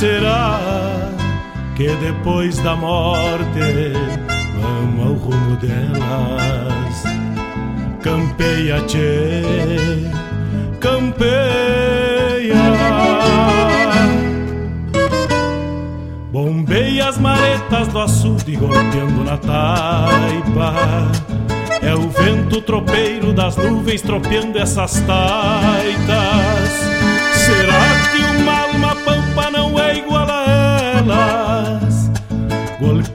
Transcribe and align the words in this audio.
Será 0.00 0.58
que 1.76 1.94
depois 1.96 2.58
da 2.60 2.74
morte 2.74 3.92
vamos 4.58 5.06
ao 5.06 5.12
rumo 5.12 5.56
delas? 5.56 7.04
Campeia, 8.02 8.80
tchê, 8.86 9.42
campeia. 10.80 12.56
Bombei 16.32 17.02
as 17.02 17.18
maretas 17.18 17.88
do 17.88 17.98
açude 17.98 18.56
golpeando 18.56 19.22
na 19.22 19.36
taipa. 19.36 21.12
É 21.82 21.94
o 21.94 22.08
vento 22.08 22.62
tropeiro 22.62 23.34
das 23.34 23.54
nuvens 23.54 24.00
tropeando 24.00 24.58
essas 24.58 24.94
taitas. 25.02 26.89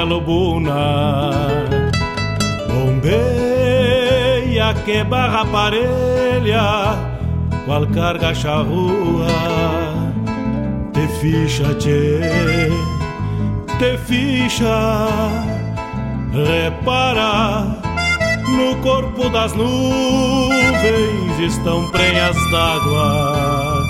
Tropilha 0.00 0.04
lobuna. 0.04 1.30
Bombeia 2.68 4.74
que 4.84 5.02
barra 5.04 5.44
parelha, 5.46 6.98
qual 7.66 7.86
carga 7.86 8.34
charrua. 8.34 9.26
Te 10.92 11.06
ficha, 11.20 11.74
tchê, 11.74 12.20
te 13.78 13.96
ficha, 13.98 15.06
repara. 16.32 17.78
No 18.48 18.74
corpo 18.82 19.28
das 19.28 19.54
nuvens 19.54 21.38
estão 21.38 21.88
prenhas 21.92 22.36
d'água 22.50 23.86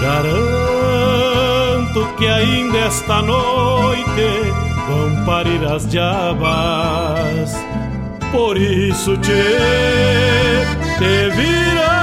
Garanto 0.00 2.06
que 2.16 2.28
ainda 2.28 2.78
esta 2.78 3.20
noite 3.20 4.52
vão 4.88 5.24
parir 5.24 5.64
as 5.64 5.86
diabas. 5.88 7.54
Por 8.32 8.56
isso 8.56 9.16
te, 9.18 9.30
te 10.98 11.30
vira, 11.36 11.94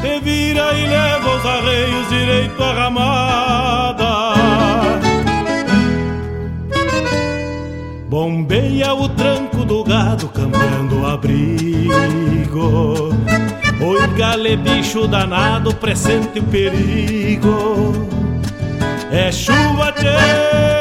te 0.00 0.20
vira 0.20 0.72
e 0.74 0.86
leva 0.86 1.36
os 1.36 1.46
arreios 1.46 2.08
direito 2.08 2.62
à 2.62 2.72
ramada. 2.72 4.08
Bombeia 8.08 8.94
o 8.94 9.08
tranco 9.10 9.64
do 9.64 9.84
gado 9.84 10.28
cambiando 10.28 11.02
o 11.02 11.06
abrigo 11.06 11.68
Oi, 13.80 14.06
gale, 14.16 14.56
bicho 14.56 15.06
danado, 15.06 15.72
presente 15.74 16.40
o 16.40 16.42
perigo. 16.42 17.92
É 19.10 19.30
chuva, 19.30 19.92
tchê, 19.92 20.77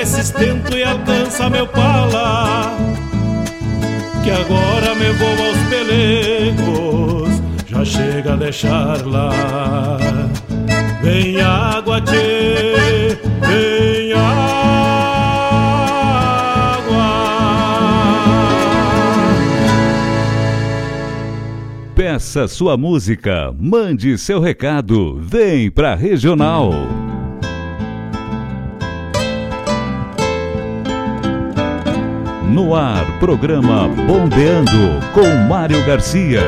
esse 0.00 0.20
estento 0.20 0.76
e 0.76 0.84
alcança 0.84 1.50
meu 1.50 1.66
pala. 1.66 2.76
Que 4.22 4.30
agora 4.30 4.94
me 4.94 5.10
vou 5.12 5.28
aos 5.28 5.58
pelegos, 5.68 7.42
já 7.66 7.84
chega 7.84 8.34
a 8.34 8.36
deixar 8.36 9.04
lá. 9.06 9.30
Vem 11.02 11.40
água, 11.40 12.00
tchê, 12.00 13.18
vem 13.46 14.12
água. 14.12 14.28
Peça 21.94 22.46
sua 22.46 22.76
música, 22.76 23.52
mande 23.58 24.16
seu 24.18 24.40
recado, 24.40 25.18
vem 25.20 25.70
pra 25.70 25.94
Regional. 25.94 26.72
No 32.58 32.74
ar, 32.74 33.06
programa 33.20 33.86
Bombeando 33.86 34.98
com 35.14 35.48
Mário 35.48 35.80
Garcia. 35.86 36.42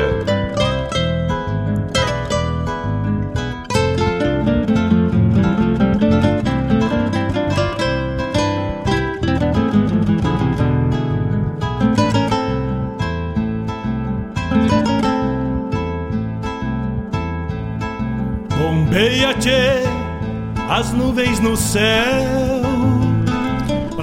as 20.81 20.93
nuvens 20.93 21.39
no 21.39 21.55
céu. 21.55 21.81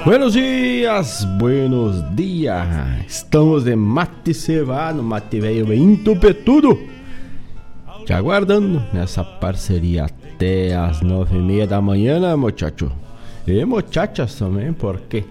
Buenos 0.05 0.33
dias, 0.33 0.68
buenos 1.37 2.15
dias. 2.15 2.67
Estamos 3.05 3.65
de 3.65 3.75
mate 3.75 4.33
cevado, 4.33 5.03
mate 5.03 5.39
velho 5.39 5.65
bem 5.65 5.95
tupetudo. 5.97 6.79
Te 8.05 8.13
aguardando 8.13 8.81
nessa 8.93 9.23
parceria 9.23 10.05
até 10.05 10.73
as 10.75 11.01
nove 11.01 11.37
e 11.37 11.41
meia 11.41 11.67
da 11.67 11.81
manhã, 11.81 12.19
né? 12.19 12.33
E 13.45 13.65
muchachas 13.65 14.35
também, 14.35 14.71
porque 14.71 15.25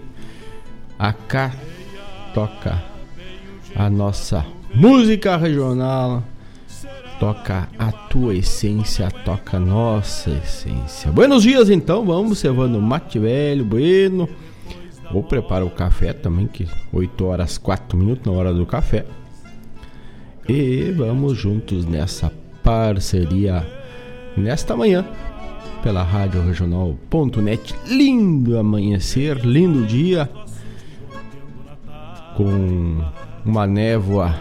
acá 0.99 1.51
toca 2.33 2.83
a 3.75 3.89
nossa 3.89 4.45
música 4.75 5.35
regional 5.35 6.23
toca 7.19 7.67
a 7.77 7.91
tua 7.91 8.33
essência, 8.33 9.11
toca 9.25 9.57
a 9.57 9.59
nossa 9.59 10.29
essência. 10.29 11.11
Buenos 11.11 11.43
dias 11.43 11.69
então, 11.69 12.05
vamos 12.05 12.39
cevando 12.39 12.81
mate 12.81 13.19
velho, 13.19 13.65
bueno. 13.65 14.29
Vou 15.11 15.23
preparar 15.23 15.65
o 15.65 15.71
café 15.71 16.13
também, 16.13 16.47
que 16.47 16.67
8 16.93 17.25
horas 17.25 17.57
4 17.57 17.97
minutos 17.97 18.31
na 18.31 18.37
hora 18.37 18.53
do 18.53 18.65
café. 18.65 19.05
E 20.47 20.91
vamos 20.91 21.37
juntos 21.37 21.85
nessa 21.85 22.31
parceria 22.63 23.65
nesta 24.37 24.75
manhã 24.75 25.05
pela 25.81 26.03
Rádio 26.03 26.45
Regional.net. 26.45 27.75
Lindo 27.87 28.57
amanhecer, 28.57 29.37
lindo 29.45 29.85
dia 29.85 30.29
com 32.35 33.03
uma 33.45 33.67
névoa 33.67 34.35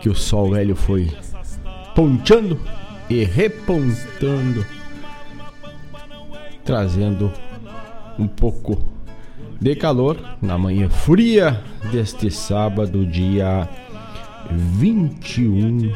que 0.00 0.08
o 0.08 0.14
sol 0.14 0.50
velho 0.50 0.76
foi 0.76 1.10
ponteando 1.94 2.58
e 3.08 3.24
repontando, 3.24 4.64
trazendo 6.64 7.32
um 8.18 8.26
pouco 8.26 8.95
de 9.60 9.74
calor 9.74 10.18
na 10.40 10.58
manhã 10.58 10.88
fria 10.88 11.62
deste 11.90 12.30
sábado, 12.30 13.06
dia 13.06 13.68
21 14.50 15.92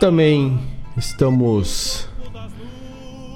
Também 0.00 0.58
estamos 0.96 2.08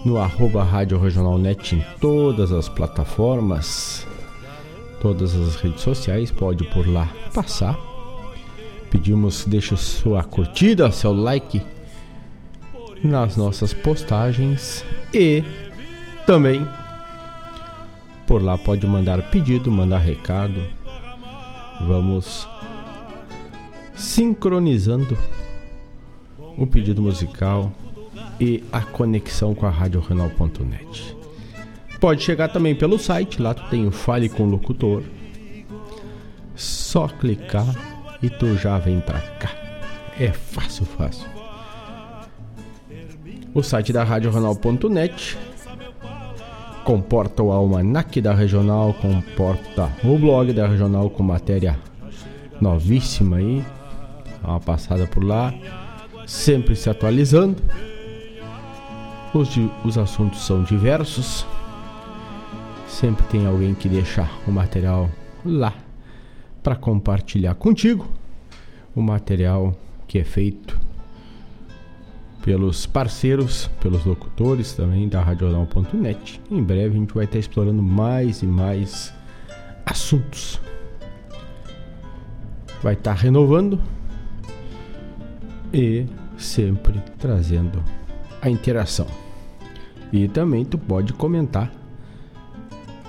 no 0.02 0.16
arroba 0.16 0.64
Rádio 0.64 0.98
Regional 0.98 1.36
Net 1.36 1.76
em 1.76 1.84
todas 2.00 2.52
as 2.52 2.70
plataformas, 2.70 4.06
todas 4.98 5.34
as 5.34 5.56
redes 5.56 5.82
sociais, 5.82 6.30
pode 6.30 6.64
por 6.70 6.88
lá 6.88 7.06
passar. 7.34 7.78
Pedimos 8.90 9.44
deixe 9.44 9.76
sua 9.76 10.24
curtida, 10.24 10.90
seu 10.90 11.12
like 11.12 11.60
nas 13.02 13.36
nossas 13.36 13.74
postagens 13.74 14.82
e 15.12 15.44
também 16.26 16.66
por 18.26 18.42
lá 18.42 18.56
pode 18.56 18.86
mandar 18.86 19.20
pedido, 19.30 19.70
mandar 19.70 19.98
recado. 19.98 20.62
Vamos 21.86 22.48
sincronizando 23.94 25.14
o 26.56 26.66
pedido 26.66 27.02
musical 27.02 27.72
e 28.40 28.62
a 28.72 28.80
conexão 28.80 29.54
com 29.54 29.66
a 29.66 29.70
RadioRenal.net. 29.70 31.16
Pode 32.00 32.22
chegar 32.22 32.48
também 32.48 32.74
pelo 32.74 32.98
site, 32.98 33.40
lá 33.40 33.54
tu 33.54 33.62
tem 33.70 33.86
o 33.86 33.90
Fale 33.90 34.28
com 34.28 34.42
o 34.44 34.50
Locutor. 34.50 35.02
Só 36.54 37.08
clicar 37.08 37.66
e 38.22 38.28
tu 38.28 38.56
já 38.56 38.78
vem 38.78 39.00
pra 39.00 39.20
cá. 39.20 39.50
É 40.18 40.30
fácil, 40.30 40.84
fácil. 40.84 41.26
O 43.52 43.62
site 43.62 43.92
da 43.92 44.04
RadioRenal.net 44.04 45.38
comporta 46.84 47.42
o 47.42 47.50
almanac 47.50 48.20
da 48.20 48.34
Regional, 48.34 48.92
comporta 48.94 49.90
o 50.04 50.18
blog 50.18 50.52
da 50.52 50.68
Regional 50.68 51.08
com 51.08 51.22
matéria 51.22 51.78
novíssima 52.60 53.36
aí. 53.36 53.64
Dá 54.42 54.50
uma 54.50 54.60
passada 54.60 55.06
por 55.06 55.24
lá 55.24 55.54
sempre 56.26 56.74
se 56.76 56.88
atualizando. 56.88 57.62
Os, 59.32 59.48
os 59.84 59.98
assuntos 59.98 60.44
são 60.44 60.62
diversos. 60.62 61.46
Sempre 62.88 63.26
tem 63.26 63.46
alguém 63.46 63.74
que 63.74 63.88
deixa 63.88 64.28
o 64.46 64.50
material 64.50 65.10
lá 65.44 65.74
para 66.62 66.76
compartilhar 66.76 67.54
contigo. 67.54 68.08
O 68.94 69.02
material 69.02 69.76
que 70.06 70.18
é 70.18 70.24
feito 70.24 70.80
pelos 72.44 72.86
parceiros, 72.86 73.68
pelos 73.80 74.04
locutores 74.04 74.74
também 74.74 75.08
da 75.08 75.22
Radional.net. 75.22 76.40
Em 76.50 76.62
breve 76.62 76.96
a 76.96 76.98
gente 77.00 77.14
vai 77.14 77.24
estar 77.24 77.38
explorando 77.38 77.82
mais 77.82 78.42
e 78.42 78.46
mais 78.46 79.12
assuntos. 79.84 80.60
Vai 82.82 82.94
estar 82.94 83.14
renovando 83.14 83.80
e 85.74 86.06
sempre 86.38 87.02
trazendo 87.18 87.82
a 88.40 88.48
interação. 88.48 89.08
E 90.12 90.28
também 90.28 90.64
tu 90.64 90.78
pode 90.78 91.12
comentar 91.12 91.72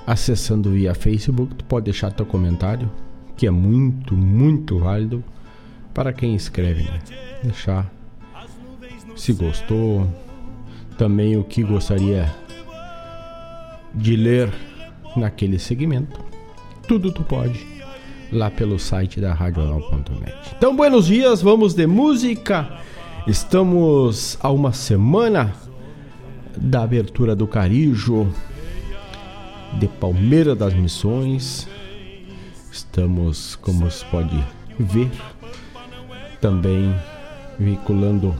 acessando 0.07 0.71
via 0.71 0.95
Facebook, 0.95 1.53
tu 1.53 1.63
pode 1.65 1.85
deixar 1.85 2.12
teu 2.12 2.25
comentário, 2.25 2.91
que 3.38 3.45
é 3.45 3.51
muito, 3.51 4.15
muito 4.15 4.79
válido 4.79 5.23
para 5.94 6.12
quem 6.12 6.35
escreve, 6.35 6.83
né? 6.83 7.00
Deixar 7.44 7.91
se 9.15 9.31
gostou, 9.31 10.12
também 10.97 11.38
o 11.38 11.44
que 11.44 11.63
gostaria 11.63 12.33
de 13.94 14.15
ler 14.15 14.51
naquele 15.15 15.59
segmento. 15.59 16.19
Tudo 16.88 17.12
tu 17.12 17.23
pode 17.23 17.75
lá 18.31 18.50
pelo 18.50 18.80
site 18.80 19.19
da 19.19 19.33
radional.net. 19.33 20.56
Então, 20.57 20.75
buenos 20.75 21.06
dias, 21.06 21.42
vamos 21.42 21.74
de 21.74 21.86
música. 21.88 22.68
Estamos 23.27 24.38
a 24.42 24.50
uma 24.51 24.74
semana 24.74 25.54
da 26.57 26.83
abertura 26.83 27.36
do 27.36 27.48
Carijo 27.48 28.27
de 29.80 29.88
Palmeira 29.88 30.55
das 30.55 30.74
Missões. 30.74 31.67
Estamos, 32.72 33.55
como 33.55 33.89
se 33.89 34.05
pode 34.05 34.44
ver, 34.79 35.10
também 36.39 36.96
vinculando 37.60 38.36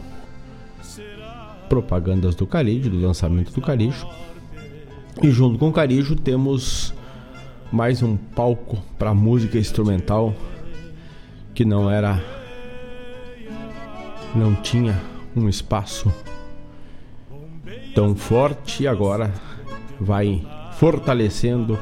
propagandas 1.68 2.36
do 2.36 2.46
Carijo, 2.46 2.90
do 2.90 3.00
lançamento 3.00 3.52
do 3.52 3.62
Carijo. 3.62 4.08
E 5.22 5.32
junto 5.32 5.58
com 5.58 5.70
o 5.70 5.74
Carijo 5.74 6.16
temos 6.16 6.94
mais 7.72 8.02
um 8.02 8.16
palco 8.16 8.78
para 8.98 9.14
música 9.14 9.58
instrumental 9.58 10.34
que 11.54 11.66
não 11.66 11.90
era 11.90 12.24
não 14.36 14.54
tinha 14.56 15.00
um 15.36 15.50
espaço 15.50 16.14
tão 17.94 18.16
forte 18.16 18.84
e 18.84 18.88
agora 18.88 19.34
vai 20.00 20.46
fortalecendo 20.74 21.80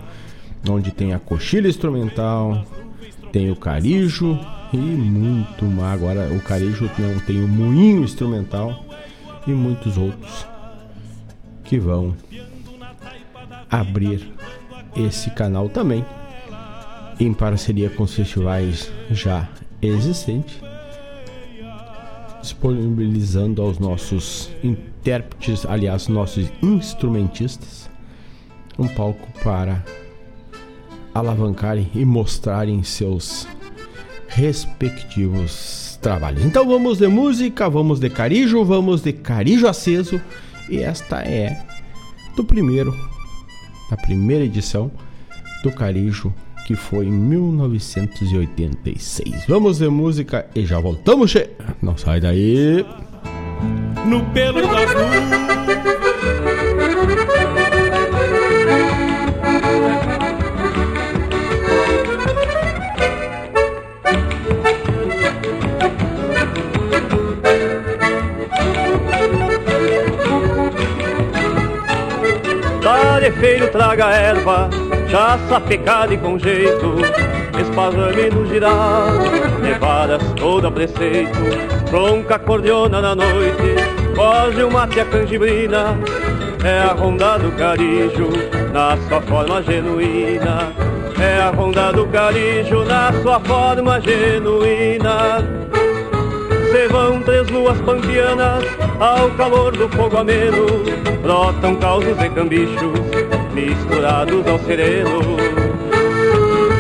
onde 0.70 0.92
tem 0.92 1.14
a 1.14 1.20
coxilha 1.20 1.68
instrumental, 1.68 2.64
tem 3.32 3.50
o 3.52 3.56
carijo 3.56 4.40
e 4.72 4.78
muito 4.78 5.66
mais. 5.66 5.94
Agora 5.94 6.32
o 6.34 6.40
carijo 6.40 6.90
não 6.98 7.20
tem 7.20 7.44
o 7.44 7.48
moinho 7.48 8.04
instrumental 8.04 8.86
e 9.46 9.52
muitos 9.52 9.98
outros 9.98 10.46
que 11.64 11.80
vão 11.80 12.16
abrir 13.70 14.33
esse 14.96 15.30
canal 15.32 15.70
também, 15.70 16.06
em 17.20 17.34
parceria 17.34 17.90
com 17.90 18.04
os 18.04 18.14
festivais 18.14 18.92
já 19.12 19.48
existentes, 19.82 20.60
disponibilizando 22.42 23.62
aos 23.62 23.80
nossos 23.80 24.50
intérpretes, 24.64 25.66
aliás, 25.66 26.08
nossos 26.08 26.52
instrumentistas, 26.62 27.90
um 28.78 28.88
palco 28.88 29.28
para 29.44 29.84
alavancarem 31.14 31.90
e 31.94 32.04
mostrarem 32.04 32.84
seus 32.84 33.48
respectivos 34.28 35.98
trabalhos. 36.02 36.44
Então 36.44 36.68
vamos 36.68 36.98
de 36.98 37.08
música, 37.08 37.70
vamos 37.70 38.00
de 38.00 38.10
carijo, 38.10 38.66
vamos 38.66 39.02
de 39.02 39.14
carijo 39.14 39.68
aceso 39.68 40.20
e 40.70 40.80
esta 40.80 41.22
é 41.22 41.64
do 42.36 42.44
primeiro 42.44 43.13
a 43.94 43.98
primeira 43.98 44.44
edição 44.44 44.92
do 45.64 45.72
Carijo, 45.72 46.34
que 46.66 46.76
foi 46.76 47.06
em 47.06 47.12
1986. 47.12 49.46
Vamos 49.48 49.80
ver 49.80 49.90
música 49.90 50.46
e 50.56 50.66
já 50.66 50.80
voltamos, 50.80 51.32
che. 51.32 51.50
Não 51.82 51.96
sai 51.96 52.20
daí. 52.20 52.86
No 54.06 54.22
pelo 54.34 54.62
das 54.62 54.94
nuvens. 54.94 55.53
Tarefeiro 73.24 73.70
traga 73.70 74.10
erva, 74.10 74.70
já 75.08 75.40
sapecada 75.48 76.14
e 76.14 76.18
com 76.18 76.38
jeito 76.38 76.98
Esparrame 77.58 78.30
no 78.30 78.46
girar, 78.46 79.14
levadas 79.62 80.22
toda 80.36 80.70
preceito 80.70 81.40
Tronca 81.86 82.38
cordiona 82.38 83.00
na 83.00 83.16
noite, 83.16 83.76
foge 84.14 84.64
o 84.64 84.70
mate 84.70 85.00
a 85.00 85.06
canjibrina, 85.06 85.98
é 86.66 86.80
a 86.80 86.92
ronda 86.92 87.38
do 87.38 87.50
carijo 87.54 88.28
na 88.74 88.98
sua 89.08 89.22
forma 89.22 89.64
genuína. 89.64 90.74
É 91.18 91.40
a 91.44 91.50
ronda 91.52 91.94
do 91.94 92.06
carijo 92.08 92.84
na 92.84 93.14
sua 93.22 93.40
forma 93.40 94.02
genuína. 94.02 95.64
Se 96.74 96.88
vão 96.88 97.22
três 97.22 97.48
luas 97.50 97.80
pampianas 97.82 98.64
ao 99.00 99.30
calor 99.38 99.78
do 99.78 99.88
fogo 99.90 100.18
ameno, 100.18 100.66
brotam 101.22 101.76
causos 101.76 102.20
e 102.20 102.30
cambichos 102.32 103.00
misturados 103.54 104.48
ao 104.48 104.58
sereno. 104.58 105.20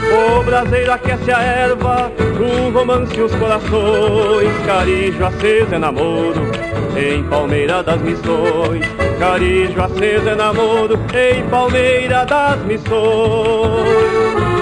O 0.10 0.44
braseiro 0.44 0.94
aquece 0.94 1.32
a 1.32 1.44
erva, 1.44 2.12
o 2.40 2.72
romance 2.72 3.22
os 3.22 3.36
corações, 3.36 4.66
carijo 4.66 5.24
aceso 5.24 5.76
é 5.76 5.78
namoro, 5.78 6.42
em 6.98 7.24
Palmeira 7.26 7.84
das 7.84 8.02
Missões. 8.02 8.84
Carijo 9.20 9.80
aceso 9.80 10.28
é 10.28 10.34
namoro, 10.34 11.00
em 11.14 11.48
Palmeira 11.50 12.26
das 12.26 12.58
Missões. 12.66 14.53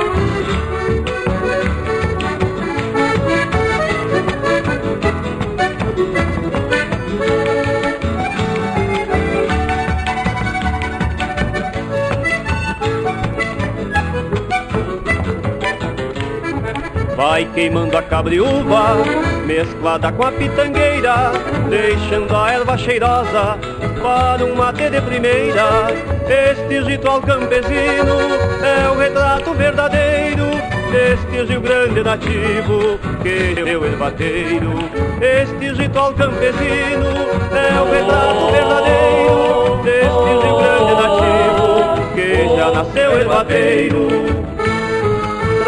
Vai 17.22 17.46
queimando 17.54 17.96
a 17.96 18.02
cabriúva, 18.02 18.96
mesclada 19.46 20.12
com 20.12 20.24
a 20.24 20.32
pitangueira, 20.32 21.32
deixando 21.70 22.36
a 22.36 22.52
erva 22.52 22.76
cheirosa 22.76 23.60
para 24.02 24.44
um 24.44 24.56
mate 24.56 24.90
de 24.90 25.00
primeira. 25.02 25.94
Este 26.28 26.80
ritual 26.80 27.22
campesino 27.22 28.18
é 28.66 28.90
o 28.90 28.98
retrato 28.98 29.54
verdadeiro 29.54 30.48
deste 30.92 31.44
Rio 31.48 31.62
Grande 31.62 32.02
nativo 32.02 32.98
que 33.22 33.62
o 33.72 33.86
ervateiro. 33.86 34.80
Este 35.22 35.80
ritual 35.80 36.16
campesino 36.16 37.06
é 37.54 37.82
o 37.82 37.92
retrato 37.92 38.52
verdadeiro 38.52 39.80
deste 39.84 40.44
Rio 40.44 40.58
Grande 40.58 40.94
nativo 41.04 42.16
que 42.16 42.58
já 42.58 42.72
nasceu 42.72 43.20
ervateiro 43.20 44.31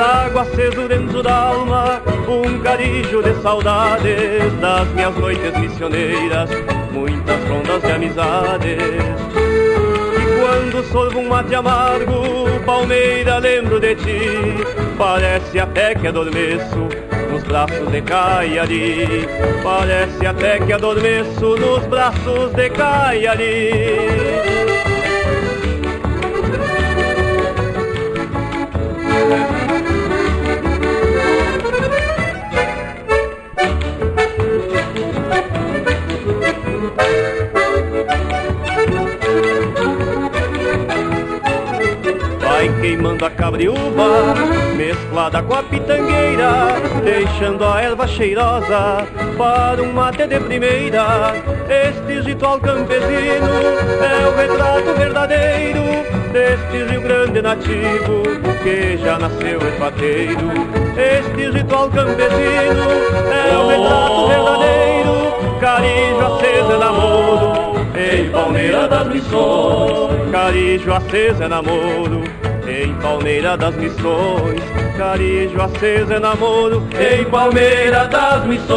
trago 0.03 0.39
aceso 0.39 0.85
dentro 0.89 1.23
da 1.23 1.33
alma 1.33 2.01
um 2.27 2.59
carijo 2.59 3.23
de 3.23 3.33
saudades 3.41 4.51
das 4.59 4.87
minhas 4.89 5.15
noites 5.15 5.57
missioneiras, 5.57 6.49
muitas 6.91 7.41
rondas 7.47 7.81
de 7.81 7.91
amizades. 7.91 8.81
E 10.19 10.41
quando 10.41 10.83
sorvo 10.91 11.19
um 11.19 11.29
mate 11.29 11.55
amargo, 11.55 12.49
palmeira, 12.65 13.37
lembro 13.37 13.79
de 13.79 13.95
ti, 13.95 14.57
parece 14.97 15.59
até 15.59 15.95
que 15.95 16.07
adormeço 16.07 16.89
nos 17.31 17.43
braços 17.43 17.89
de 17.89 18.01
Caiari, 18.01 19.25
parece 19.63 20.25
até 20.25 20.59
que 20.59 20.73
adormeço 20.73 21.55
nos 21.55 21.85
braços 21.85 22.51
de 22.53 22.69
Caiari. 22.71 24.52
Queimando 42.83 43.25
a 43.25 43.29
cabriúva, 43.29 44.35
mesclada 44.75 45.41
com 45.41 45.53
a 45.53 45.63
pitangueira, 45.63 46.75
deixando 47.03 47.63
a 47.63 47.81
erva 47.81 48.05
cheirosa 48.05 49.07
para 49.37 49.81
um 49.81 49.93
mate 49.93 50.27
de 50.27 50.37
primeira. 50.39 51.33
Este 51.69 52.19
ritual 52.27 52.59
campesino 52.59 53.47
é 54.01 54.27
o 54.27 54.35
retrato 54.35 54.93
verdadeiro 54.97 55.81
deste 56.33 56.91
Rio 56.91 57.01
Grande 57.01 57.41
nativo 57.41 58.23
que 58.61 58.97
já 58.97 59.17
nasceu 59.17 59.59
espateiro. 59.59 60.51
Este 60.97 61.57
ritual 61.57 61.89
campesino 61.89 62.83
é 63.31 63.57
o 63.57 63.67
retrato 63.67 64.27
verdadeiro, 64.27 65.02
carijo 65.63 66.19
aceso 66.19 66.71
é 66.73 66.77
namoro. 66.77 67.73
Em 67.95 68.29
Palmeira 68.31 68.87
das 68.87 69.07
Missões, 69.07 70.31
carijo 70.31 70.93
aceso 70.93 71.43
é 71.43 71.47
namoro 71.47 72.23
em 72.67 72.93
Palmeira 72.95 73.57
das 73.57 73.75
Missões, 73.75 74.61
carijo 74.97 75.61
aceso 75.61 76.13
é 76.13 76.19
namoro, 76.19 76.83
em 76.97 77.25
Palmeira 77.25 78.07
das 78.07 78.45
Missões. 78.45 78.73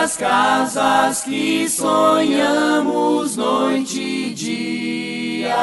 Das 0.00 0.16
casas 0.16 1.24
que 1.24 1.68
sonhamos 1.68 3.36
noite 3.36 4.00
e 4.00 4.32
dia. 4.32 5.56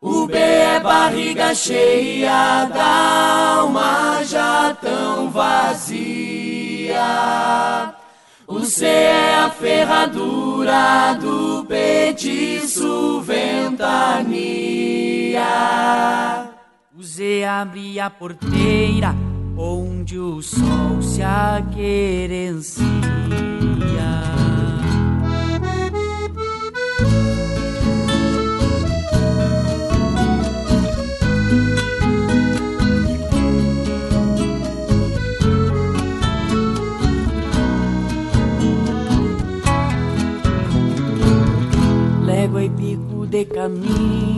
O 0.00 0.26
B 0.26 0.36
é 0.36 0.80
barriga 0.80 1.54
cheia 1.54 2.64
da 2.64 3.60
alma 3.60 4.24
já 4.24 4.76
tão 4.80 5.30
vazia. 5.30 6.96
O 8.48 8.64
C 8.64 8.84
é 8.84 9.36
a 9.44 9.50
ferradura 9.50 11.16
do 11.20 11.64
petiço 11.66 13.20
ventania. 13.20 14.26
O 16.96 17.02
Z 17.02 17.44
abre 17.44 18.00
a 18.00 18.10
porteira 18.10 19.27
onde 19.58 20.18
o 20.18 20.40
sol 20.40 21.02
se 21.02 21.22
aquerencia. 21.22 22.88
de 43.28 43.44
caminho 43.44 44.37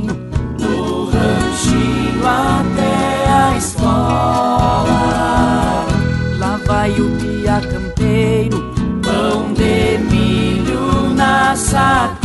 ranchinho 1.81 2.27
até 2.27 3.29
a 3.29 3.57
escola. 3.57 3.87
Lá 6.39 6.61
vai 6.67 6.91
o 6.93 7.11
pia 7.17 7.61
campeiro, 7.61 8.73
pão 9.03 9.53
de 9.55 9.99
milho 10.11 11.15
na 11.15 11.57
sacola. 11.57 12.21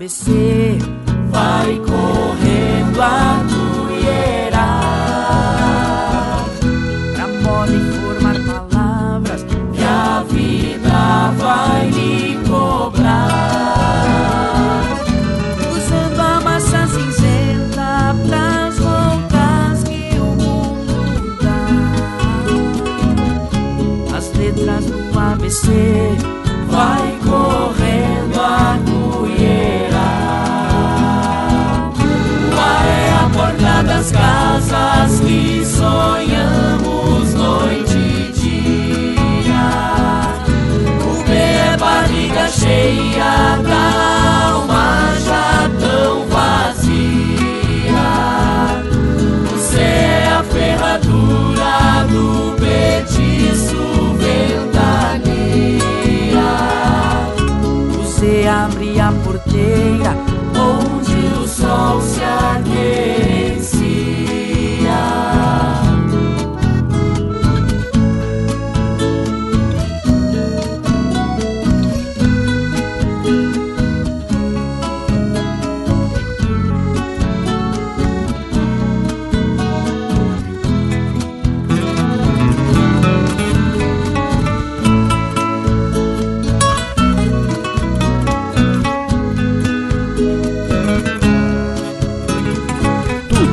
ABC 0.00 0.78
vai 1.28 1.78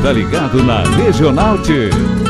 tá 0.07 0.13
ligado 0.13 0.63
na 0.63 0.83
Regional 0.95 1.57
T. 1.57 2.26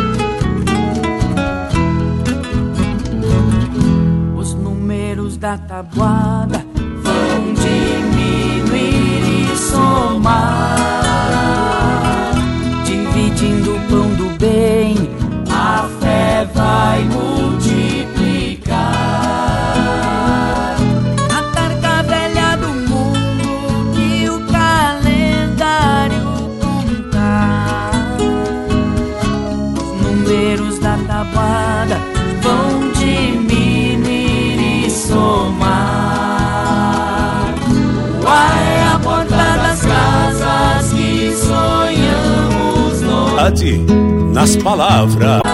palavras. 44.56 45.47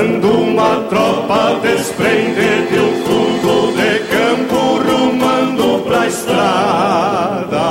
Quando 0.00 0.32
uma 0.32 0.80
tropa 0.88 1.60
desprende 1.60 2.68
de 2.70 2.78
um 2.78 3.04
fundo 3.04 3.70
de 3.76 3.98
campo 4.08 4.78
rumando 4.78 5.82
pra 5.82 6.06
estrada. 6.06 7.66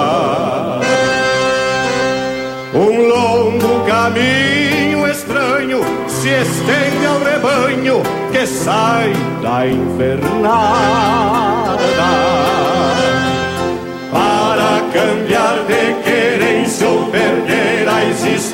Um 2.72 3.08
longo 3.08 3.84
caminho 3.88 5.08
estranho 5.08 5.82
se 6.08 6.30
estende 6.30 7.06
ao 7.08 7.18
rebanho 7.18 8.04
que 8.32 8.46
sai 8.46 9.12
da 9.42 9.66
invernada 9.66 11.49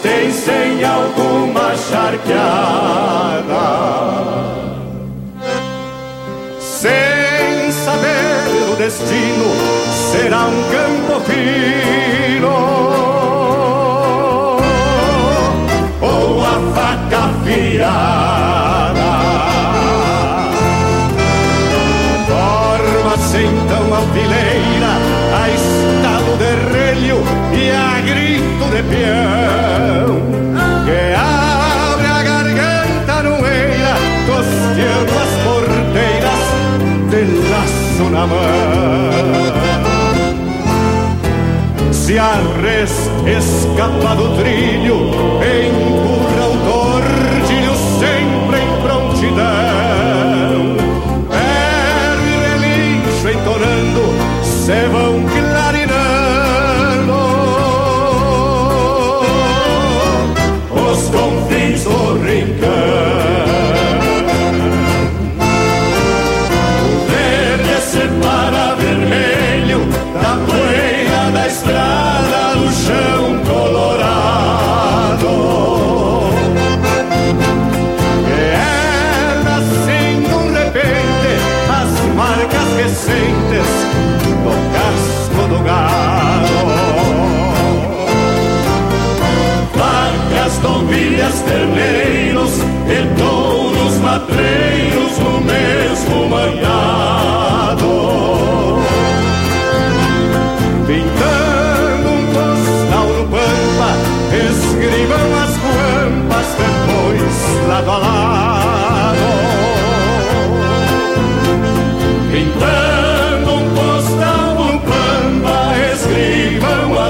existência 0.06 0.54
em 0.68 0.84
alguma 0.84 1.76
charqueada. 1.76 2.36
Sem 6.60 7.72
saber 7.72 8.72
o 8.72 8.76
destino, 8.76 9.46
será 10.12 10.46
um 10.46 10.64
campo 10.72 11.20
fino 11.26 12.48
ou 16.02 16.42
a 16.42 16.60
faca 16.76 17.18
afiada. 17.26 18.45
De 28.76 28.84
peão, 28.84 30.20
que 30.86 31.02
abre 31.16 32.08
a 32.08 32.24
garganta 32.24 33.16
no 33.24 33.36
eira, 33.48 33.96
costeando 34.28 35.14
as 35.24 35.34
porteiras 35.46 36.46
de 37.10 37.22
laço 37.50 38.06
na 38.12 38.24
mão. 38.28 39.16
Se 41.94 42.20
a 42.20 42.34
res 42.62 42.94
escapa 43.26 44.16
do 44.16 44.36
trilho, 44.38 44.98
empurra 45.40 46.15
novilhas, 91.26 91.42
terneiros 91.42 92.52
e 92.88 93.18
touros 93.18 93.96
matreiros 93.98 95.18
no 95.20 95.42
mesmo 95.42 96.30
manhado. 96.30 97.86
Pintando 100.86 102.10
um 102.10 102.26
postal 102.34 103.08
no 103.08 103.24
pampa, 103.30 103.92
escribam 104.32 105.30
as 105.44 105.54
guampas 105.58 106.48
depois 106.58 107.68
lado 107.68 107.92
a 107.92 107.98
lado. 107.98 108.55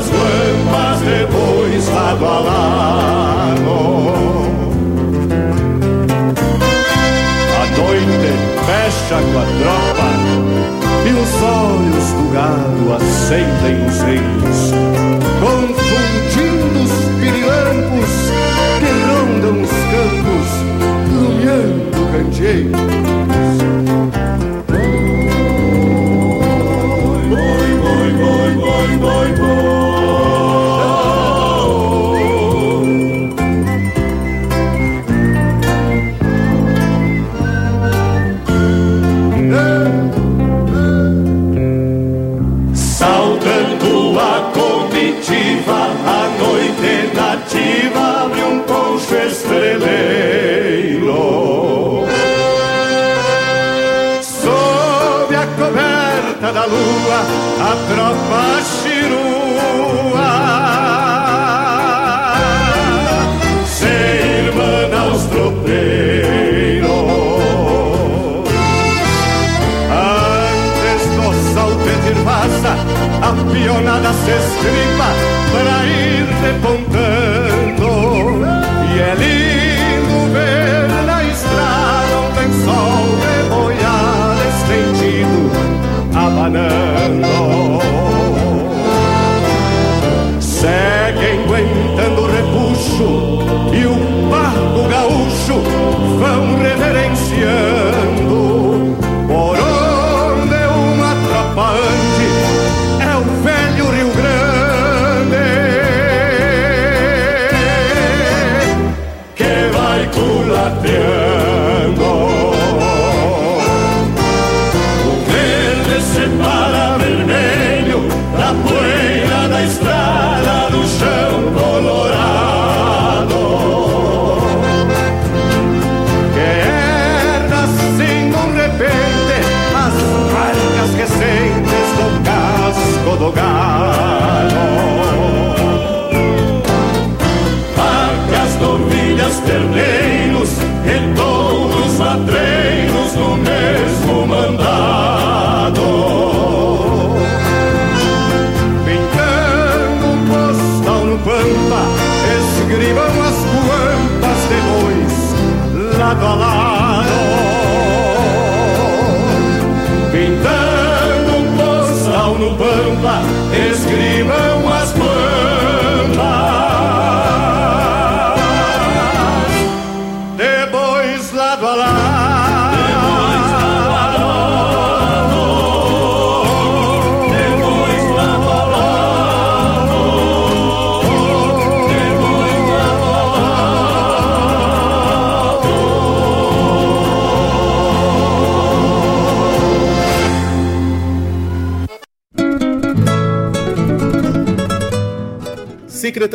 As 0.05 0.09
guampas 0.09 0.99
depois 1.01 1.87
lado 1.89 2.25
a 2.25 2.39
lado. 2.39 3.75
A 7.51 7.65
noite 7.77 8.29
fecha 8.65 9.17
com 9.21 9.39
a 9.39 9.45
tropa 9.59 10.09
e 11.05 11.11
os 11.13 11.33
olhos 11.41 12.07
do 12.13 12.25
gado 12.33 12.93
acendem 12.93 13.77
os 13.85 13.97
reinos, 14.01 14.59
confundindo 15.41 16.77
os 16.83 16.93
pirilampos 17.19 18.13
que 18.79 18.89
rondam 19.07 19.55
os 19.61 19.73
campos, 19.91 20.49
lumiando 21.11 22.03
candeeiros. 22.11 22.85
lua, 23.25 23.34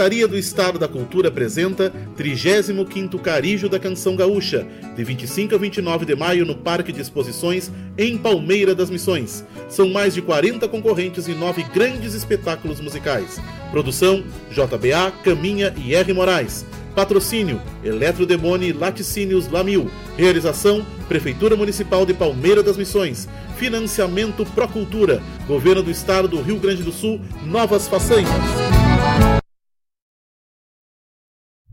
Secretaria 0.00 0.26
do 0.26 0.38
Estado 0.38 0.78
da 0.78 0.88
Cultura 0.88 1.28
apresenta 1.28 1.92
35º 2.16 3.20
Carijo 3.20 3.68
da 3.68 3.78
Canção 3.78 4.16
Gaúcha, 4.16 4.66
de 4.96 5.04
25 5.04 5.54
a 5.54 5.58
29 5.58 6.06
de 6.06 6.16
maio 6.16 6.46
no 6.46 6.54
Parque 6.54 6.90
de 6.90 7.02
Exposições 7.02 7.70
em 7.98 8.16
Palmeira 8.16 8.74
das 8.74 8.88
Missões. 8.88 9.44
São 9.68 9.90
mais 9.90 10.14
de 10.14 10.22
40 10.22 10.66
concorrentes 10.68 11.28
e 11.28 11.32
nove 11.32 11.62
grandes 11.64 12.14
espetáculos 12.14 12.80
musicais. 12.80 13.38
Produção 13.70 14.24
JBA, 14.50 15.12
Caminha 15.22 15.74
e 15.76 15.94
R. 15.94 16.14
Moraes. 16.14 16.64
Patrocínio 16.94 17.60
Eletrodemone 17.84 18.72
Laticínios 18.72 19.48
Lamil. 19.48 19.90
Realização 20.16 20.82
Prefeitura 21.08 21.56
Municipal 21.56 22.06
de 22.06 22.14
Palmeira 22.14 22.62
das 22.62 22.78
Missões. 22.78 23.28
Financiamento 23.58 24.46
Procultura. 24.46 25.20
Governo 25.46 25.82
do 25.82 25.90
Estado 25.90 26.26
do 26.26 26.40
Rio 26.40 26.56
Grande 26.56 26.82
do 26.82 26.90
Sul. 26.90 27.20
Novas 27.44 27.86
façanhas. 27.86 28.79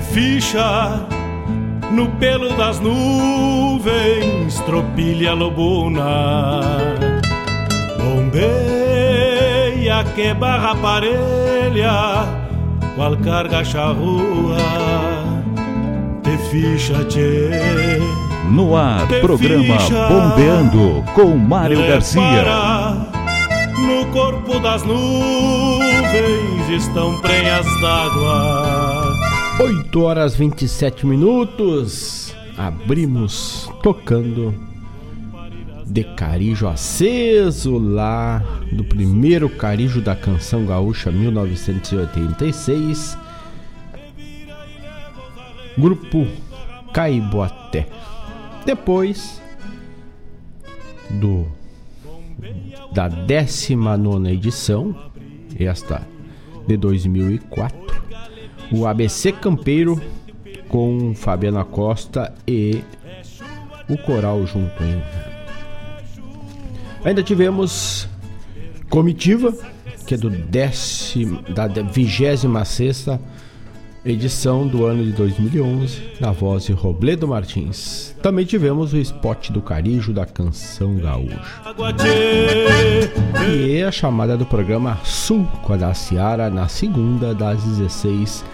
ficha 0.00 1.06
no 1.92 2.08
pelo 2.18 2.56
das 2.56 2.80
nuvens, 2.80 4.60
tropilha 4.66 5.32
lobuna. 5.34 6.60
Que 10.14 10.34
barra 10.34 10.74
parelha, 10.76 12.26
qual 12.96 13.16
carga 13.18 13.64
charrua, 13.64 14.56
te 16.22 16.36
ficha, 16.50 17.04
tchê. 17.04 17.50
No 18.50 18.76
ar, 18.76 19.06
programa 19.20 19.78
ficha, 19.78 20.08
Bombeando 20.08 21.04
com 21.14 21.36
Mário 21.36 21.86
Garcia. 21.86 22.22
No 23.76 24.06
corpo 24.12 24.58
das 24.58 24.82
nuvens 24.84 26.68
estão 26.70 27.20
prenhas 27.20 27.66
d'água 27.80 28.98
8 29.60 30.02
horas 30.02 30.36
27 30.36 31.04
minutos. 31.04 32.32
Abrimos 32.56 33.68
tocando 33.82 34.54
de 35.88 36.04
carijo 36.04 36.68
aceso 36.68 37.78
lá 37.78 38.44
do 38.70 38.84
primeiro 38.84 39.48
carijo 39.48 40.02
da 40.02 40.14
canção 40.14 40.66
gaúcha 40.66 41.10
1986. 41.10 43.16
Grupo 45.76 46.28
Caiboaté. 46.92 47.88
Depois 48.66 49.40
do 51.10 51.46
da 52.92 53.08
19 53.08 54.30
edição, 54.30 54.94
esta 55.58 56.06
de 56.66 56.76
2004, 56.76 58.02
o 58.72 58.86
ABC 58.86 59.32
Campeiro 59.32 59.98
com 60.68 61.14
Fabiana 61.14 61.64
Costa 61.64 62.34
e 62.46 62.84
o 63.88 63.96
coral 63.96 64.46
junto. 64.46 64.82
Hein? 64.82 65.02
Ainda 67.04 67.22
tivemos 67.22 68.08
Comitiva, 68.88 69.54
que 70.06 70.14
é 70.14 70.16
do 70.16 70.30
décimo, 70.30 71.42
da 71.42 71.66
26 71.66 72.44
edição 74.04 74.66
do 74.66 74.86
ano 74.86 75.04
de 75.04 75.12
2011, 75.12 76.14
na 76.20 76.32
voz 76.32 76.64
de 76.64 76.72
Robledo 76.72 77.28
Martins. 77.28 78.16
Também 78.22 78.46
tivemos 78.46 78.94
o 78.94 78.98
spot 78.98 79.50
do 79.50 79.60
Carijo 79.60 80.12
da 80.12 80.24
Canção 80.24 80.96
Gaúcha. 80.96 81.62
E 83.46 83.82
a 83.82 83.92
chamada 83.92 84.36
do 84.36 84.46
programa 84.46 84.98
Sul 85.04 85.46
com 85.62 85.74
a 85.74 85.76
da 85.76 85.92
Ciara 85.92 86.48
na 86.48 86.66
segunda 86.66 87.34
das 87.34 87.62
16 87.62 88.44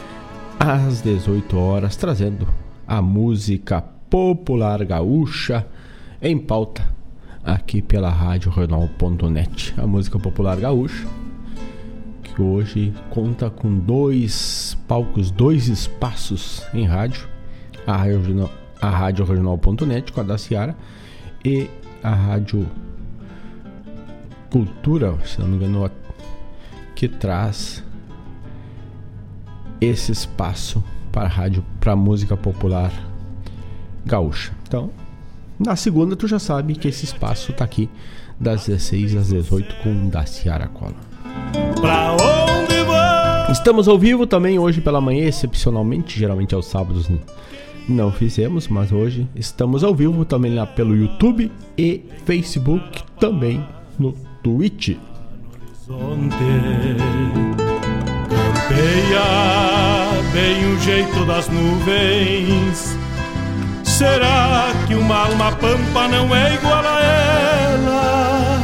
às 0.59 1.01
18 1.01 1.57
horas, 1.57 1.95
trazendo 1.95 2.49
a 2.87 3.01
música 3.01 3.81
popular 4.11 4.85
gaúcha 4.85 5.65
em 6.21 6.37
pauta 6.37 6.95
aqui 7.45 7.83
pela 7.83 8.11
rádio 8.11 8.51
Renal.net. 8.51 9.75
A 9.77 9.87
música 9.87 10.19
popular 10.19 10.59
gaúcha 10.59 11.07
que 12.35 12.43
hoje 12.43 12.93
conta 13.11 13.49
com 13.49 13.79
dois 13.79 14.77
palcos, 14.89 15.31
dois 15.31 15.69
espaços 15.69 16.67
em 16.75 16.85
rádio, 16.85 17.29
a 17.87 17.97
rádio, 17.97 18.51
a 18.81 18.91
Regional.net 19.25 20.13
com 20.13 20.21
a 20.21 20.25
da 20.25 20.37
Ciara 20.37 20.77
e 21.45 21.71
a 22.03 22.11
rádio 22.11 22.67
Cultura, 24.51 25.17
se 25.25 25.41
não 25.41 25.49
me 25.49 25.57
engano, 25.57 25.91
que 26.95 27.09
traz 27.09 27.85
esse 29.81 30.13
espaço 30.13 30.83
para 31.13 31.25
a 31.25 31.29
rádio, 31.29 31.65
para 31.81 31.93
a 31.93 31.97
música 31.97 32.37
popular 32.37 32.93
gaúcha. 34.05 34.53
Então, 34.67 34.91
na 35.59 35.77
segunda 35.77 36.17
tu 36.17 36.27
já 36.27 36.39
sabe 36.39 36.75
que 36.75 36.89
esse 36.89 37.05
espaço 37.05 37.53
está 37.53 37.65
aqui 37.65 37.89
das 38.39 38.67
16 38.67 39.17
às 39.17 39.29
18 39.29 39.77
com 39.83 40.09
da 40.09 40.27
Ciara 40.27 40.67
Cola. 40.69 40.95
Estamos 43.51 43.87
ao 43.89 43.99
vivo 43.99 44.27
também 44.27 44.59
hoje 44.59 44.81
pela 44.81 45.01
manhã, 45.01 45.27
excepcionalmente, 45.27 46.19
geralmente 46.19 46.55
aos 46.55 46.67
sábados 46.67 47.09
não 47.89 48.11
fizemos, 48.11 48.67
mas 48.69 48.91
hoje 48.91 49.29
estamos 49.37 49.85
ao 49.85 49.95
vivo 49.95 50.25
também 50.25 50.55
lá 50.55 50.67
pelo 50.67 50.97
YouTube 50.97 51.51
e 51.77 52.03
Facebook, 52.25 53.03
também 53.21 53.65
no 53.99 54.13
Twitch. 54.43 54.97
Campeia 58.69 59.23
bem 60.33 60.75
o 60.75 60.79
jeito 60.81 61.27
das 61.27 61.49
nuvens. 61.49 63.04
Será 63.97 64.73
que 64.89 64.95
uma 64.97 65.17
alma 65.29 65.53
pampa 65.53 66.09
não 66.09 66.35
é 66.35 66.55
igual 66.57 66.85
a 66.85 67.01
ela? 67.01 68.59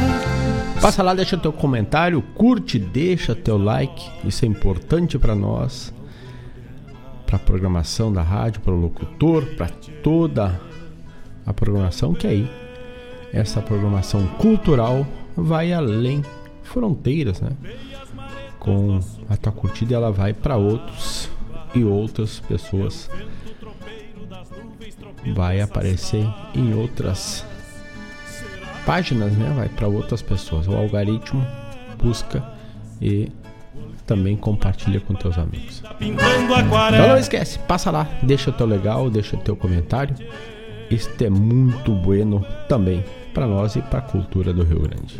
Passa 0.81 1.01
lá, 1.01 1.13
deixa 1.13 1.37
teu 1.37 1.53
comentário, 1.53 2.21
curte, 2.35 2.77
deixa 2.77 3.33
teu 3.33 3.57
like, 3.57 4.11
isso 4.25 4.43
é 4.43 4.47
importante 4.49 5.17
para 5.17 5.33
nós, 5.33 5.93
para 7.25 7.37
a 7.37 7.39
programação 7.39 8.11
da 8.11 8.21
rádio, 8.21 8.59
para 8.59 8.73
o 8.73 8.81
locutor, 8.81 9.45
para 9.55 9.69
toda 10.03 10.59
a 11.45 11.53
programação 11.53 12.13
que 12.13 12.27
é 12.27 12.31
aí 12.31 12.49
essa 13.31 13.61
programação 13.61 14.27
cultural 14.37 15.07
vai 15.37 15.71
além 15.71 16.25
fronteiras, 16.61 17.39
né? 17.39 17.51
com 18.59 18.99
a 19.29 19.37
tua 19.37 19.53
curtida 19.53 19.95
ela 19.95 20.11
vai 20.11 20.33
para 20.33 20.57
outros 20.57 21.29
e 21.73 21.85
outras 21.85 22.41
pessoas 22.41 23.09
vai 25.33 25.61
aparecer 25.61 26.25
em 26.55 26.73
outras 26.73 27.45
páginas, 28.85 29.31
né? 29.33 29.53
Vai 29.55 29.69
para 29.69 29.87
outras 29.87 30.21
pessoas. 30.21 30.67
O 30.67 30.75
algoritmo 30.75 31.45
busca 32.01 32.43
e 33.01 33.31
também 34.05 34.35
compartilha 34.35 34.99
com 34.99 35.13
teus 35.13 35.37
amigos. 35.37 35.83
Então 36.95 37.07
não 37.09 37.17
esquece, 37.17 37.59
passa 37.59 37.91
lá, 37.91 38.07
deixa 38.23 38.51
teu 38.51 38.65
legal, 38.65 39.09
deixa 39.09 39.37
teu 39.37 39.55
comentário. 39.55 40.15
Isto 40.89 41.23
é 41.23 41.29
muito 41.29 41.93
bueno 41.93 42.45
também 42.67 43.03
para 43.33 43.47
nós 43.47 43.75
e 43.77 43.81
para 43.81 43.99
a 43.99 44.01
cultura 44.01 44.51
do 44.51 44.63
Rio 44.63 44.81
Grande. 44.81 45.15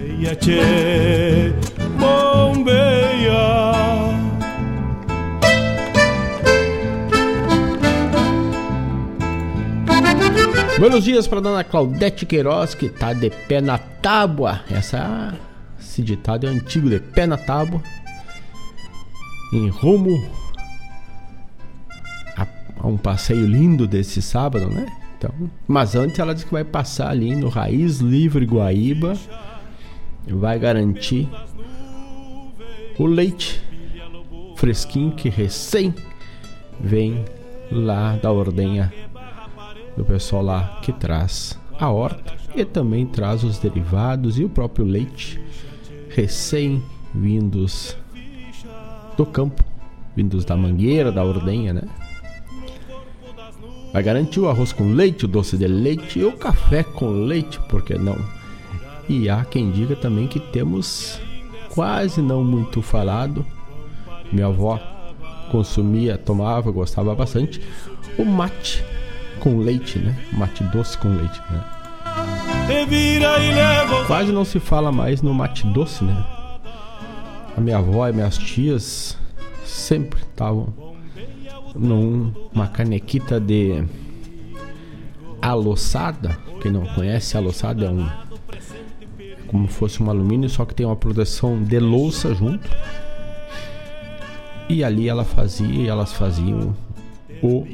Buenos 10.80 11.04
dias 11.04 11.28
para 11.28 11.42
dona 11.42 11.64
Claudete 11.64 12.26
Queiroz, 12.26 12.74
que 12.74 12.90
tá 12.90 13.14
de 13.14 13.30
pé 13.30 13.62
na 13.62 13.78
tábua. 13.78 14.62
Essa, 14.70 15.38
esse 15.80 16.02
ditado 16.02 16.48
é 16.48 16.50
antigo, 16.50 16.90
de 16.90 17.00
pé 17.00 17.28
na 17.28 17.38
tábua. 17.38 17.82
Em 19.54 19.68
rumo 19.70 20.18
a, 22.36 22.48
a 22.80 22.88
um 22.88 22.98
passeio 22.98 23.46
lindo 23.46 23.86
desse 23.86 24.22
sábado, 24.22 24.68
né? 24.70 24.88
Então, 25.18 25.32
mas 25.68 25.96
antes 25.96 26.18
ela 26.18 26.34
diz 26.34 26.44
que 26.44 26.52
vai 26.52 26.64
passar 26.64 27.10
ali 27.10 27.36
no 27.36 27.50
Raiz 27.50 28.00
Livre 28.00 28.46
Guaíba. 28.46 29.16
Vai 30.28 30.58
garantir 30.58 31.30
o 32.98 33.06
leite 33.06 33.62
fresquinho 34.56 35.12
que 35.12 35.30
recém 35.30 35.94
vem 36.80 37.26
lá 37.72 38.16
da 38.16 38.32
ordenha 38.32 38.92
do 39.98 40.06
pessoal 40.06 40.44
lá 40.44 40.80
que 40.82 40.92
traz 40.92 41.58
a 41.80 41.90
horta 41.90 42.34
e 42.56 42.64
também 42.64 43.06
traz 43.06 43.44
os 43.44 43.58
derivados 43.58 44.38
e 44.40 44.44
o 44.44 44.50
próprio 44.50 44.86
leite 44.86 45.40
recém 46.10 46.84
vindos 47.14 47.96
do 49.18 49.26
campo, 49.26 49.64
vindos 50.16 50.46
da 50.46 50.56
mangueira, 50.56 51.12
da 51.12 51.24
ordenha, 51.24 51.74
né? 51.74 51.84
Vai 53.94 54.04
garantir 54.04 54.40
o 54.40 54.48
arroz 54.48 54.72
com 54.72 54.94
leite, 54.94 55.26
o 55.26 55.28
doce 55.28 55.58
de 55.58 55.68
leite 55.68 56.20
e 56.20 56.24
o 56.24 56.32
café 56.32 56.84
com 56.84 57.10
leite, 57.10 57.60
por 57.68 57.84
que 57.84 57.98
não? 57.98 58.18
E 59.10 59.30
há 59.30 59.44
quem 59.44 59.72
diga 59.72 59.96
também 59.96 60.28
que 60.28 60.40
temos 60.40 61.20
quase 61.74 62.22
não 62.22 62.44
muito 62.44 62.82
falado. 62.82 63.46
Minha 64.32 64.48
avó 64.48 64.80
consumia, 65.52 66.18
tomava, 66.18 66.72
gostava 66.72 67.14
bastante 67.14 67.62
o 68.18 68.24
mate 68.24 68.82
com 69.42 69.58
leite, 69.58 70.00
né? 70.00 70.16
Mate 70.32 70.64
doce 70.66 70.98
com 70.98 71.10
leite, 71.10 71.42
né? 71.50 71.64
Quase 74.08 74.32
não 74.32 74.46
se 74.46 74.60
fala 74.60 74.92
mais 74.92 75.22
no 75.22 75.34
mate 75.34 75.66
doce, 75.68 76.04
né? 76.04 76.26
A 77.58 77.60
minha 77.60 77.80
avó 77.80 78.08
e 78.08 78.14
minhas 78.14 78.38
tias 78.38 79.18
sempre 79.66 80.22
estavam 80.22 80.74
numa 81.76 82.68
canequita 82.68 83.40
de 83.40 83.84
aloçada. 85.42 86.38
Quem 86.62 86.72
não 86.72 86.86
conhece, 86.86 87.36
aloçada 87.36 87.86
é 87.86 87.90
um 87.90 88.08
como 89.48 89.68
fosse 89.68 90.02
um 90.02 90.10
alumínio, 90.10 90.50
só 90.50 90.64
que 90.64 90.74
tem 90.74 90.86
uma 90.86 90.96
proteção 90.96 91.62
de 91.62 91.78
louça 91.78 92.34
junto. 92.34 92.70
E 94.70 94.82
ali 94.82 95.10
ela 95.10 95.26
fazia, 95.26 95.90
elas 95.90 96.14
faziam 96.14 96.74
o 97.44 97.68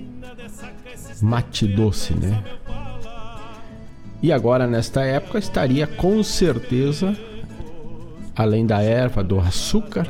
mate 1.22 1.68
doce, 1.68 2.14
né? 2.14 2.44
E 4.22 4.32
agora 4.32 4.66
nesta 4.66 5.04
época 5.04 5.38
estaria 5.38 5.86
com 5.86 6.24
certeza, 6.24 7.16
além 8.36 8.66
da 8.66 8.82
erva, 8.82 9.24
do 9.24 9.40
açúcar, 9.40 10.08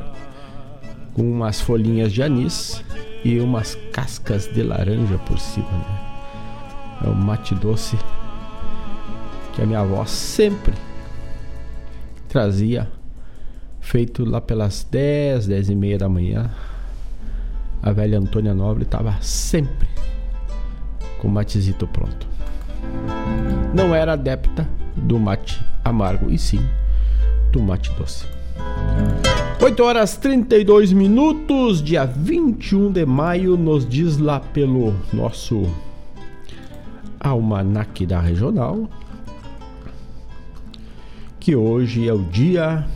com 1.12 1.22
umas 1.22 1.60
folhinhas 1.60 2.12
de 2.12 2.22
anis 2.22 2.82
e 3.24 3.38
umas 3.38 3.74
cascas 3.92 4.46
de 4.46 4.62
laranja 4.62 5.18
por 5.18 5.38
cima, 5.38 5.70
né? 5.70 6.08
É 7.04 7.08
o 7.08 7.14
mate 7.14 7.54
doce 7.54 7.96
que 9.54 9.62
a 9.62 9.66
minha 9.66 9.80
avó 9.80 10.04
sempre 10.04 10.74
trazia, 12.28 12.88
feito 13.80 14.24
lá 14.24 14.40
pelas 14.40 14.86
10, 14.90 15.46
10 15.46 15.70
e 15.70 15.74
meia 15.74 15.98
da 15.98 16.08
manhã. 16.08 16.50
A 17.82 17.92
velha 17.92 18.18
Antônia 18.18 18.54
Nobre 18.54 18.84
estava 18.84 19.16
sempre 19.20 19.88
com 21.18 21.28
matezito 21.28 21.86
pronto. 21.86 22.26
Não 23.74 23.94
era 23.94 24.14
adepta 24.14 24.68
do 24.96 25.18
mate 25.18 25.62
amargo, 25.84 26.30
e 26.30 26.38
sim 26.38 26.60
do 27.52 27.62
mate 27.62 27.90
doce. 27.92 28.26
8 29.60 29.82
horas 29.82 30.16
32 30.16 30.92
minutos, 30.92 31.82
dia 31.82 32.04
21 32.04 32.92
de 32.92 33.04
maio, 33.04 33.56
nos 33.56 33.86
diz 33.86 34.16
lá 34.18 34.40
pelo 34.40 34.94
nosso 35.12 35.68
almanaque 37.20 38.06
da 38.06 38.20
regional 38.20 38.88
que 41.48 41.56
hoje 41.56 42.06
é 42.06 42.12
o 42.12 42.18
dia 42.18 42.86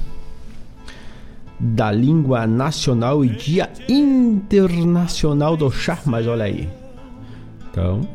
da 1.58 1.90
língua 1.90 2.46
nacional 2.46 3.24
e 3.24 3.30
dia 3.30 3.72
internacional 3.88 5.56
do 5.56 5.70
chá, 5.70 5.98
mas 6.04 6.26
olha 6.26 6.44
aí, 6.44 6.68
então, 7.72 8.06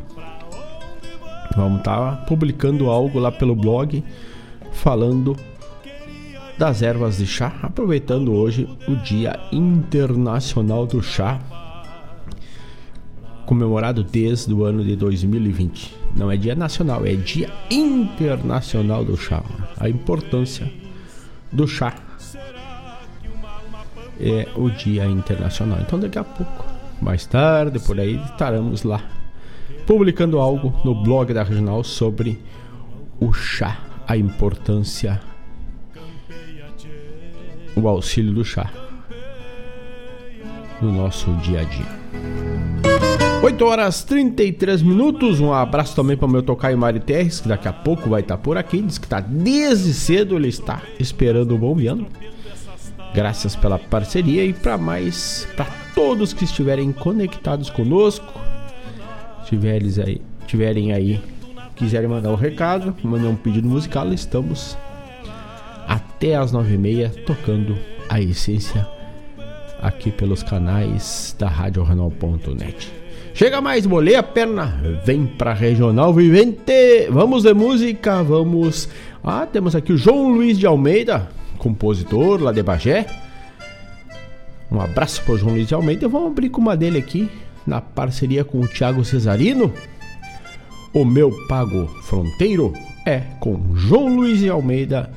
vamos 1.55 1.79
estar 1.79 2.17
tá 2.17 2.25
publicando 2.27 2.91
algo 2.91 3.17
lá 3.17 3.31
pelo 3.31 3.55
blog 3.55 4.03
falando 4.71 5.35
das 6.59 6.83
ervas 6.83 7.17
de 7.17 7.25
chá, 7.25 7.55
aproveitando 7.63 8.33
hoje 8.33 8.69
o 8.87 8.95
Dia 8.97 9.39
Internacional 9.51 10.85
do 10.85 11.01
Chá, 11.01 11.39
comemorado 13.47 14.03
desde 14.03 14.53
o 14.53 14.63
ano 14.63 14.83
de 14.83 14.95
2020. 14.95 15.95
Não 16.15 16.29
é 16.29 16.37
dia 16.37 16.53
nacional, 16.53 17.03
é 17.03 17.15
dia 17.15 17.49
internacional 17.71 19.03
do 19.03 19.17
chá. 19.17 19.43
A 19.79 19.89
importância 19.89 20.71
do 21.51 21.67
chá 21.67 21.95
é 24.19 24.47
o 24.55 24.69
dia 24.69 25.05
internacional. 25.05 25.79
Então 25.81 25.99
daqui 25.99 26.19
a 26.19 26.23
pouco, 26.23 26.65
mais 27.01 27.25
tarde, 27.25 27.79
por 27.79 27.99
aí, 27.99 28.21
estaremos 28.31 28.83
lá 28.83 29.16
publicando 29.87 30.37
algo 30.37 30.73
no 30.83 30.93
blog 30.93 31.33
da 31.33 31.43
Regional 31.43 31.81
sobre 31.81 32.37
o 33.21 33.31
chá, 33.31 33.79
a 34.05 34.17
importância, 34.17 35.21
o 37.73 37.87
auxílio 37.87 38.33
do 38.33 38.43
chá 38.43 38.69
no 40.81 40.91
nosso 40.91 41.33
dia 41.37 41.61
a 41.61 41.63
dia. 41.63 41.97
8 43.41 43.65
horas 43.65 44.03
33 44.03 44.81
minutos. 44.81 45.39
Um 45.39 45.53
abraço 45.53 45.95
também 45.95 46.17
para 46.17 46.25
o 46.25 46.29
meu 46.29 46.43
tocaio 46.43 46.77
Mari 46.77 46.99
Terres, 46.99 47.39
que 47.39 47.47
daqui 47.47 47.69
a 47.69 47.73
pouco 47.73 48.09
vai 48.09 48.21
estar 48.21 48.37
por 48.37 48.57
aqui. 48.57 48.81
Diz 48.81 48.97
que 48.97 49.05
está 49.05 49.21
desde 49.21 49.93
cedo, 49.93 50.35
ele 50.35 50.49
está 50.49 50.81
esperando 50.99 51.55
o 51.55 51.57
bombeando. 51.57 52.07
Graças 53.15 53.55
pela 53.55 53.79
parceria 53.79 54.43
e 54.43 54.51
para 54.51 54.77
mais, 54.77 55.47
para 55.55 55.65
todos 55.95 56.33
que 56.33 56.43
estiverem 56.43 56.91
conectados 56.91 57.69
conosco 57.69 58.46
tiverem 59.47 59.89
aí, 60.05 60.21
tiverem 60.45 60.93
aí, 60.93 61.21
quiserem 61.75 62.07
mandar 62.07 62.31
um 62.31 62.35
recado, 62.35 62.93
mandar 63.03 63.29
um 63.29 63.35
pedido 63.35 63.67
musical, 63.67 64.11
estamos 64.13 64.77
até 65.87 66.35
as 66.35 66.51
nove 66.51 66.73
e 66.73 66.77
meia 66.77 67.09
tocando 67.25 67.77
a 68.09 68.19
essência 68.19 68.87
aqui 69.81 70.11
pelos 70.11 70.43
canais 70.43 71.35
da 71.39 71.47
Rádio 71.47 71.83
Renal.net. 71.83 72.91
Chega 73.33 73.61
mais, 73.61 73.85
molei 73.85 74.15
a 74.15 74.23
perna, 74.23 74.81
vem 75.05 75.25
pra 75.25 75.53
Regional 75.53 76.13
Vivente. 76.13 77.07
Vamos 77.09 77.43
de 77.43 77.53
música, 77.53 78.23
vamos. 78.23 78.89
Ah, 79.23 79.45
temos 79.45 79.75
aqui 79.75 79.93
o 79.93 79.97
João 79.97 80.29
Luiz 80.29 80.57
de 80.57 80.65
Almeida, 80.65 81.29
compositor 81.57 82.41
lá 82.41 82.51
de 82.51 82.63
Bagé. 82.63 83.05
Um 84.71 84.81
abraço 84.81 85.21
pro 85.23 85.37
João 85.37 85.53
Luiz 85.53 85.67
de 85.67 85.75
Almeida. 85.75 86.07
Vamos 86.07 86.31
abrir 86.31 86.49
com 86.49 86.59
uma 86.59 86.75
dele 86.75 86.97
aqui 86.97 87.29
na 87.67 87.81
parceria 87.81 88.43
com 88.43 88.61
o 88.61 88.67
Thiago 88.67 89.03
Cesarino. 89.03 89.71
O 90.93 91.03
meu 91.03 91.31
pago 91.47 91.85
fronteiro 92.03 92.73
é 93.05 93.19
com 93.39 93.75
João 93.75 94.15
Luiz 94.15 94.39
de 94.39 94.49
Almeida 94.49 95.11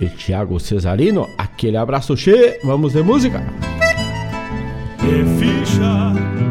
e 0.00 0.06
Thiago 0.06 0.58
Cesarino. 0.58 1.28
Aquele 1.38 1.76
abraço 1.76 2.16
cheio, 2.16 2.54
vamos 2.64 2.92
de 2.92 3.02
música. 3.02 3.42
E 4.98 5.24
ficha 5.38 6.41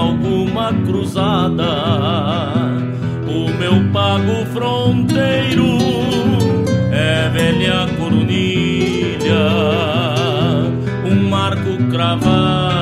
alguma 0.00 0.72
cruzada. 0.72 1.72
O 3.28 3.48
meu 3.58 3.92
pago 3.92 4.46
fronteiro 4.52 5.78
é 6.90 7.28
velha 7.28 7.86
coronilha, 7.98 9.48
um 11.04 11.28
marco 11.28 11.76
cravado 11.90 12.79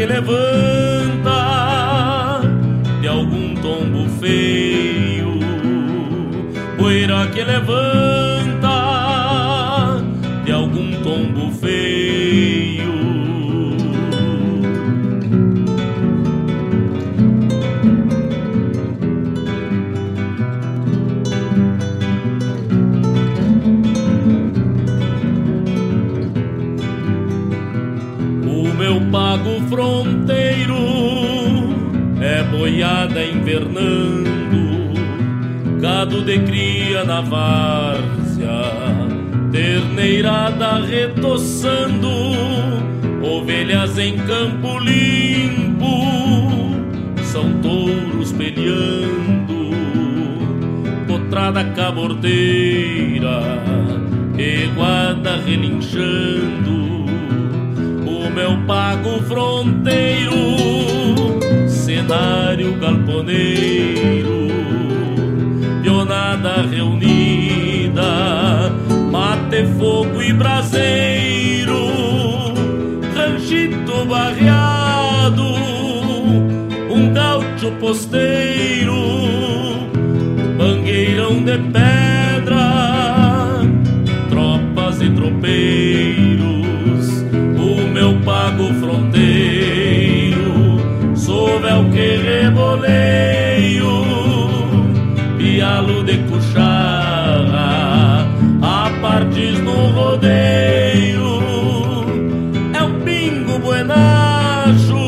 que 0.00 0.06
levanta 0.06 1.40
de 3.02 3.08
algum 3.08 3.54
tombo 3.56 4.08
feio. 4.18 5.38
Poeira 6.78 7.26
que 7.26 7.44
levanta 7.44 7.89
cria 37.00 37.04
na 37.04 37.20
várzea, 37.20 38.62
terneirada 39.50 40.80
retoçando, 40.80 42.08
ovelhas 43.22 43.98
em 43.98 44.16
campo 44.18 44.78
limpo, 44.78 46.04
são 47.22 47.52
touros 47.60 48.32
peleando, 48.32 49.70
potrada 51.06 51.64
cabordeira, 51.64 53.42
eguada 54.38 55.36
relinchando, 55.36 57.04
o 58.06 58.30
meu 58.34 58.56
pago 58.66 59.22
fronteiro, 59.22 60.30
cenário 61.68 62.74
galponeiro 62.78 64.19
mate, 69.60 69.66
fogo 69.78 70.22
e 70.22 70.32
braseiro, 70.32 71.74
ranchito 73.14 74.04
barreado, 74.06 75.44
um 76.90 77.12
gaúcho 77.12 77.70
posteiro, 77.78 78.94
mangueirão 80.56 81.42
de 81.42 81.58
pedra, 81.58 82.60
tropas 84.28 85.02
e 85.02 85.10
tropeiros, 85.10 86.44
o 87.58 87.88
meu 87.92 88.18
pago 88.20 88.72
fronteiro, 88.74 90.36
sou 91.14 91.60
véu 91.60 91.84
que 91.90 92.16
reboleio 92.16 93.10
pialo 95.38 96.04
de 96.04 96.18
rodeio, 100.20 101.40
é 102.74 102.82
um 102.82 103.00
pingo 103.00 103.58
buenacho, 103.58 104.98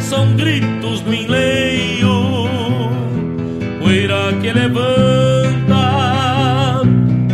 são 0.00 0.36
gritos 0.36 1.00
no 1.02 1.14
enleio, 1.14 2.48
poeira 3.80 4.32
que 4.40 4.52
levanta 4.52 4.92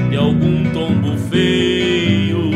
de 0.09 0.17
algum 0.17 0.65
tombo 0.73 1.19
feio, 1.29 2.51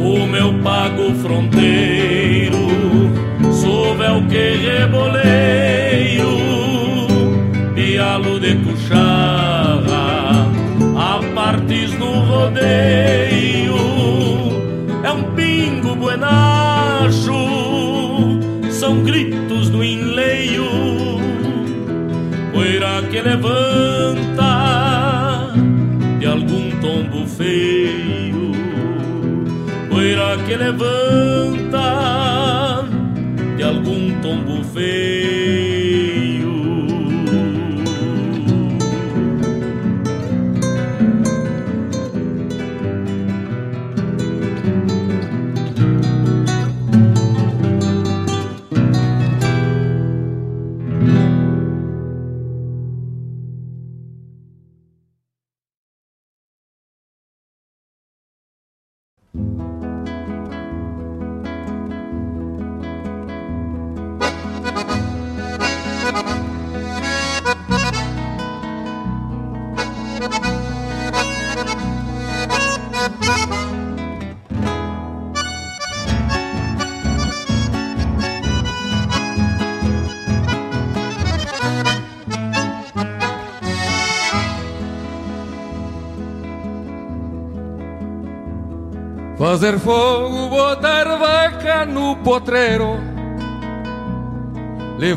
o 0.00 0.26
meu 0.26 0.54
pago 0.62 1.14
fronteiro, 1.16 2.56
sou 3.52 3.94
véu 3.96 4.22
que 4.28 4.56
reboleio 4.56 5.23
gritos 19.04 19.70
no 19.70 19.84
enleio, 19.84 20.64
poeira 22.52 23.02
que 23.10 23.22
levanta 23.22 24.52
de 26.18 26.26
algum 26.26 26.70
tombo 26.80 27.26
feio, 27.26 28.52
poeira 29.90 30.36
que 30.46 30.56
levanta 30.56 31.53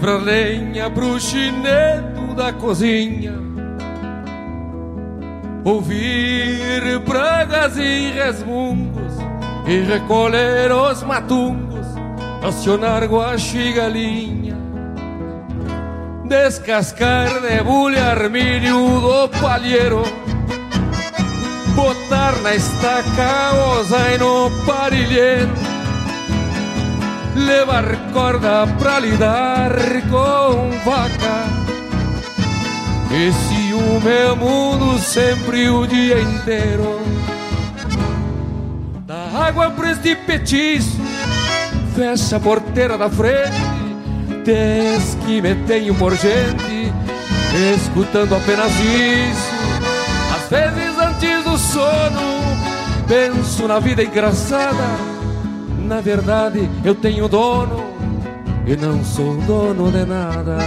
Livrar 0.08 0.24
lenha 0.24 0.90
pro 0.90 1.20
chineto 1.20 2.34
da 2.34 2.54
cozinha. 2.54 3.34
Ouvir 5.66 7.02
pragas 7.06 7.76
e 7.78 8.12
resmungos 8.12 9.14
E 9.68 9.82
recolher 9.82 10.72
os 10.72 11.04
matungos 11.04 11.86
Acionar 12.42 13.06
guacho 13.06 13.58
e 13.58 13.74
galinha. 13.74 14.56
Descascar, 16.24 17.42
debulhar 17.42 18.30
milho 18.30 19.02
do 19.02 19.30
palheiro. 19.42 20.04
Botar 21.76 22.38
na 22.42 22.56
estaca 22.56 23.54
osa 23.78 23.98
e 24.14 24.18
no 24.18 24.52
parilhento 24.66 25.57
levar 27.38 28.12
corda 28.12 28.66
pra 28.80 29.00
lidar 29.00 29.72
com 30.10 30.72
vaca. 30.84 31.68
Esse 33.12 33.74
o 33.74 34.02
meu 34.02 34.36
mundo 34.36 35.00
sempre 35.00 35.70
o 35.70 35.86
dia 35.86 36.20
inteiro. 36.20 37.00
Da 39.06 39.48
água 39.48 39.70
pra 39.72 39.92
este 39.92 40.16
petiço, 40.16 41.00
fecha 41.96 42.36
a 42.38 42.40
porteira 42.40 42.98
da 42.98 43.10
frente. 43.10 43.78
Diz 44.44 45.18
que 45.26 45.42
me 45.42 45.56
tenho 45.66 45.94
por 45.96 46.16
gente, 46.16 46.92
escutando 47.76 48.36
apenas 48.36 48.72
isso. 48.72 49.58
Às 50.36 50.50
vezes 50.50 50.98
antes 51.00 51.44
do 51.44 51.58
sono, 51.58 52.42
penso 53.08 53.68
na 53.68 53.80
vida 53.80 54.04
engraçada 54.04 55.07
na 55.88 56.02
verdade 56.02 56.70
eu 56.84 56.94
tenho 56.94 57.28
dono 57.30 57.82
e 58.66 58.76
não 58.76 59.04
sou 59.04 59.38
dono 59.38 59.90
de 59.90 60.06
nada. 60.06 60.58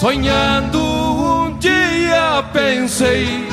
Sonhando 0.00 0.80
um 0.80 1.58
dia 1.58 2.42
pensei 2.52 3.46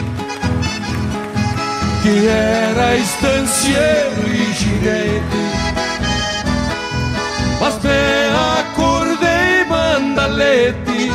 que 2.02 2.28
era 2.28 2.96
estancieiro 2.96 4.28
e 4.28 4.54
ginete, 4.54 5.42
mas 7.60 7.78
me 7.84 8.62
acordei 8.62 9.66
mandalete 9.70 11.12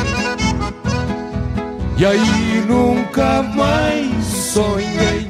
e 1.97 2.05
aí 2.05 2.63
nunca 2.67 3.41
mais 3.41 4.23
sonhei 4.25 5.26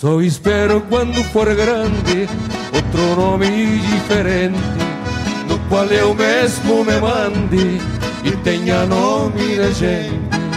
só 0.00 0.18
espero 0.22 0.80
quando 0.88 1.22
for 1.24 1.54
grande 1.54 2.26
outro 2.74 3.20
nome 3.20 3.46
diferente, 3.80 4.58
no 5.46 5.58
qual 5.68 5.84
eu 5.88 6.14
mesmo 6.14 6.82
me 6.86 6.98
mande 6.98 7.78
e 8.24 8.30
tenha 8.42 8.86
nome 8.86 9.56
de 9.56 9.72
gente. 9.74 10.49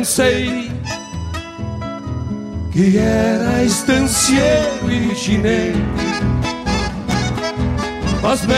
Pensei 0.00 0.72
que 2.72 2.96
era 2.96 3.62
estancieiro 3.62 4.90
e 4.90 5.14
chinês, 5.14 5.76
mas 8.22 8.40
me 8.46 8.54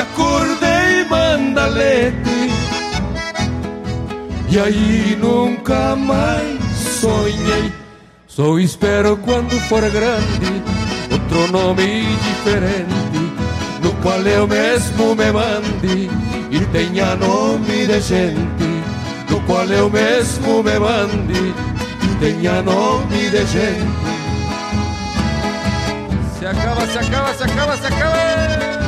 acordei 0.00 1.04
mandalete 1.10 2.52
e 4.48 4.58
aí 4.60 5.18
nunca 5.20 5.96
mais 5.96 6.60
sonhei. 7.00 7.72
Só 8.28 8.56
espero 8.60 9.16
quando 9.16 9.58
for 9.62 9.80
grande 9.90 10.62
outro 11.10 11.50
nome 11.50 12.04
diferente, 12.22 13.32
no 13.82 13.92
qual 14.00 14.20
eu 14.20 14.46
mesmo 14.46 15.16
me 15.16 15.32
mande 15.32 16.08
e 16.52 16.60
tenha 16.66 17.16
nome 17.16 17.84
de 17.84 18.00
gente, 18.00 18.67
no 19.30 19.40
qual 19.42 19.66
eu 19.66 19.90
mesmo 19.90 20.62
me 20.62 20.78
mande 20.78 21.54
e 22.02 22.14
tenha 22.20 22.62
nome 22.62 23.30
de 23.30 23.46
gente. 23.46 24.08
Se 26.38 26.46
acaba, 26.46 26.86
se 26.86 26.98
acaba, 26.98 27.34
se 27.34 27.42
acaba, 27.42 27.76
se 27.76 27.86
acaba. 27.86 28.87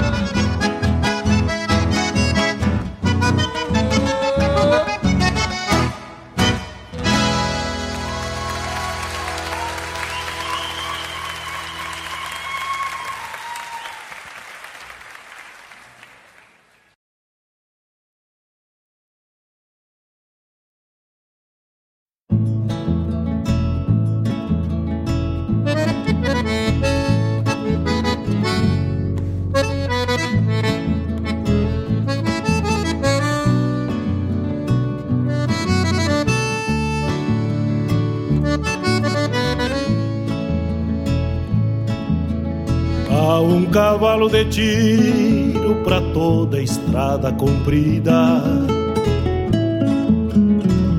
Cavalo 43.71 44.29
de 44.29 44.45
tiro 44.47 45.77
pra 45.85 46.01
toda 46.13 46.57
a 46.57 46.63
estrada 46.63 47.33
comprida 47.33 48.43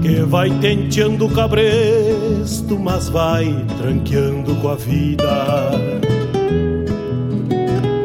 que 0.01 0.21
vai 0.21 0.49
tenteando 0.59 1.25
o 1.25 1.29
cabresto, 1.29 2.79
mas 2.79 3.09
vai 3.09 3.65
tranqueando 3.77 4.55
com 4.55 4.69
a 4.69 4.75
vida. 4.75 5.71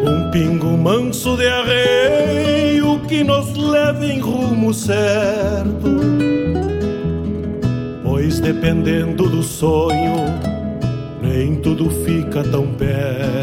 Um 0.05 0.31
pingo 0.33 0.77
manso 0.77 1.37
de 1.37 1.47
arreio 1.47 3.01
que 3.09 3.23
nos 3.23 3.57
leva 3.57 4.05
em 4.05 4.19
rumo 4.19 4.75
certo, 4.75 6.01
pois 8.03 8.41
dependendo 8.41 9.29
do 9.29 9.43
sonho, 9.43 10.27
nem 11.23 11.55
tudo 11.57 11.89
fica 12.05 12.43
tão 12.43 12.67
perto. 12.75 13.36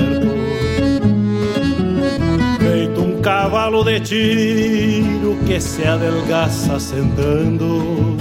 Cavalo 3.23 3.85
de 3.85 4.01
tiro 4.01 5.37
que 5.47 5.59
se 5.59 5.87
adelgaça 5.87 6.77
sentando. 6.77 8.17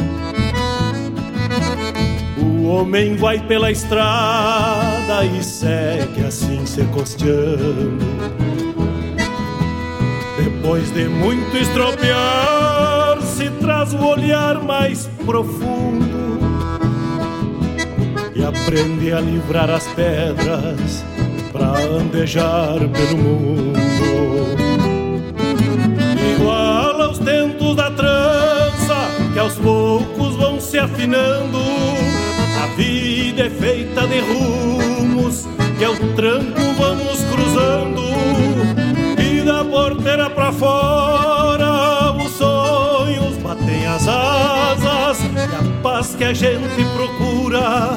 O 2.39 2.69
homem 2.69 3.17
vai 3.17 3.41
pela 3.41 3.73
estrada 3.73 5.25
e 5.25 5.43
segue 5.43 6.25
assim 6.25 6.65
se 6.65 6.85
costeando. 6.85 8.07
Depois 10.39 10.93
de 10.93 11.09
muito 11.09 11.57
estropiar, 11.57 13.21
se 13.23 13.51
traz 13.61 13.93
o 13.93 14.07
olhar 14.07 14.63
mais 14.63 15.11
profundo 15.27 16.39
e 18.37 18.45
aprende 18.45 19.13
a 19.13 19.21
livrar 19.21 19.69
as 19.69 19.87
pedras 19.89 21.05
para 21.53 21.77
andejar 21.81 22.79
pelo 22.89 23.19
mundo. 23.19 24.62
Se 30.73 30.79
afinando. 30.79 31.59
A 32.63 32.67
vida 32.77 33.43
é 33.43 33.51
feita 33.51 34.07
de 34.07 34.21
rumos 34.21 35.47
que 35.79 35.85
ao 35.85 35.95
tranco 36.17 36.63
vamos 36.79 37.23
cruzando. 37.25 38.03
E 39.19 39.43
da 39.43 39.63
porteira 39.67 40.31
pra 40.31 40.51
fora 40.51 42.13
os 42.13 42.33
sonhos 42.33 43.37
batem 43.43 43.87
as 43.87 44.09
asas 44.09 45.19
e 45.21 45.39
a 45.39 45.63
paz 45.83 46.15
que 46.15 46.25
a 46.25 46.33
gente 46.33 46.83
procura 46.97 47.91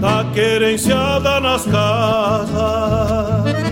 tá 0.00 0.24
querenciada 0.32 1.38
nas 1.38 1.66
casas. 1.66 3.69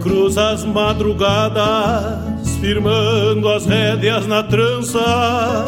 Cruza 0.00 0.50
as 0.50 0.64
madrugadas, 0.64 2.56
firmando 2.60 3.48
as 3.48 3.66
rédeas 3.66 4.26
na 4.26 4.42
trança. 4.42 5.66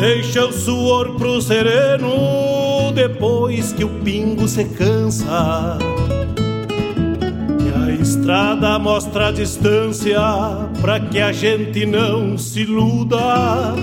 Deixa 0.00 0.46
o 0.46 0.52
suor 0.52 1.16
pro 1.16 1.42
sereno 1.42 2.90
depois 2.94 3.72
que 3.72 3.84
o 3.84 3.88
pingo 3.88 4.48
se 4.48 4.64
cansa. 4.64 5.76
E 7.60 7.90
a 7.90 7.92
estrada 8.00 8.78
mostra 8.78 9.28
a 9.28 9.32
distância 9.32 10.20
para 10.80 11.00
que 11.00 11.18
a 11.18 11.32
gente 11.32 11.84
não 11.84 12.38
se 12.38 12.60
iluda. 12.60 13.74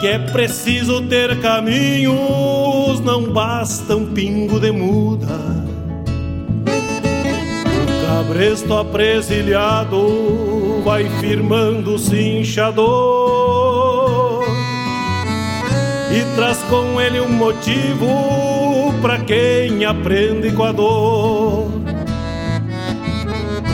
Que 0.00 0.06
é 0.08 0.18
preciso 0.18 1.02
ter 1.02 1.38
caminhos, 1.40 2.98
não 3.04 3.30
basta 3.30 3.94
um 3.94 4.06
pingo 4.06 4.58
de 4.58 4.72
muda. 4.72 5.59
O 8.30 8.32
cabresto 8.32 8.74
apresilhado 8.74 10.82
vai 10.84 11.04
firmando 11.18 11.96
o 11.96 11.98
cinchador 11.98 12.84
e 16.12 16.36
traz 16.36 16.58
com 16.70 17.00
ele 17.00 17.20
um 17.20 17.28
motivo 17.28 18.94
para 19.02 19.18
quem 19.18 19.84
aprende 19.84 20.52
com 20.52 20.62
a 20.62 20.70
dor 20.70 21.72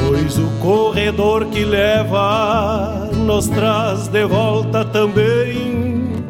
pois 0.08 0.38
o 0.38 0.48
corredor 0.62 1.44
que 1.50 1.62
leva 1.62 3.10
nos 3.12 3.48
traz 3.48 4.08
de 4.08 4.24
volta 4.24 4.86
também. 4.86 6.24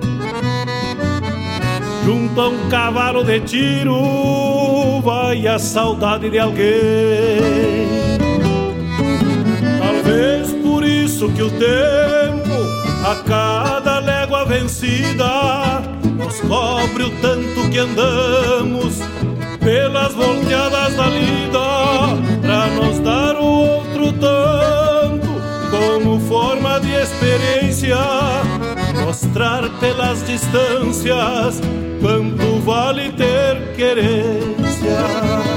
Junto 2.05 2.41
a 2.41 2.49
um 2.49 2.69
cavalo 2.69 3.23
de 3.23 3.39
tiro 3.41 5.01
vai 5.01 5.47
a 5.47 5.61
saudade 5.61 6.29
de 6.29 6.41
alguém. 6.41 8.06
Isso 11.27 11.33
que 11.35 11.43
o 11.43 11.51
tempo, 11.51 12.55
a 13.05 13.17
cada 13.25 13.99
légua 14.01 14.45
vencida, 14.45 15.83
nos 16.17 16.41
cobre 16.41 17.05
o 17.05 17.11
tanto 17.21 17.69
que 17.71 17.79
andamos 17.79 19.01
pelas 19.61 20.15
volteadas 20.15 20.95
da 20.95 21.07
lida, 21.09 22.41
pra 22.41 22.67
nos 22.69 22.99
dar 23.01 23.37
outro 23.37 24.13
tanto, 24.13 25.29
como 25.71 26.21
forma 26.21 26.81
de 26.81 26.93
experiência, 26.93 27.97
mostrar 29.05 29.69
pelas 29.81 30.25
distâncias 30.25 31.61
quanto 32.01 32.61
vale 32.61 33.11
ter 33.13 33.75
querência. 33.77 35.56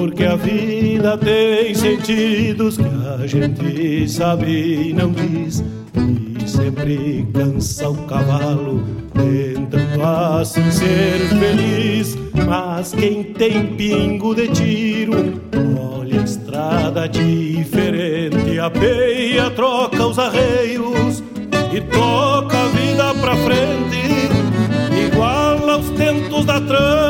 Porque 0.00 0.24
a 0.24 0.34
vida 0.34 1.18
tem 1.18 1.74
sentidos 1.74 2.78
que 2.78 2.84
a 3.22 3.26
gente 3.26 4.08
sabe 4.08 4.88
e 4.88 4.92
não 4.94 5.12
diz, 5.12 5.62
e 5.94 6.48
sempre 6.48 7.28
cansa 7.34 7.90
o 7.90 7.96
cavalo 8.06 8.82
tentando 9.12 10.02
assim 10.02 10.70
ser 10.70 11.18
feliz. 11.38 12.16
Mas 12.48 12.94
quem 12.94 13.24
tem 13.24 13.76
pingo 13.76 14.34
de 14.34 14.48
tiro, 14.48 15.38
olha 15.78 16.22
a 16.22 16.24
estrada 16.24 17.06
diferente, 17.06 18.58
apeia, 18.58 19.50
troca 19.50 20.06
os 20.06 20.18
arreios 20.18 21.22
e 21.74 21.80
toca 21.92 22.58
a 22.58 22.68
vida 22.68 23.14
pra 23.20 23.36
frente. 23.36 24.30
Igual 25.12 25.68
aos 25.68 25.90
tentos 25.90 26.46
da 26.46 26.58
trança, 26.58 27.09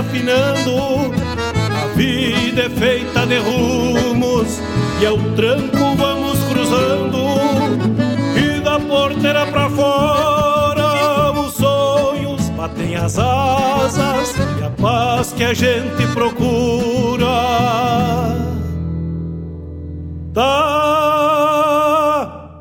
afinando. 0.00 1.12
A 1.82 1.86
vida 1.94 2.62
é 2.62 2.70
feita 2.70 3.26
de 3.26 3.38
rumos 3.38 4.60
e 5.00 5.06
ao 5.06 5.18
tranco 5.34 5.94
vamos 5.96 6.38
cruzando 6.44 7.30
porteira 8.90 9.46
pra 9.46 9.70
fora, 9.70 11.30
os 11.32 11.54
sonhos 11.54 12.50
batem 12.50 12.96
as 12.96 13.16
asas 13.18 14.34
e 14.58 14.64
a 14.64 14.70
paz 14.70 15.32
que 15.32 15.44
a 15.44 15.54
gente 15.54 16.06
procura. 16.12 17.26
Tá 20.34 20.42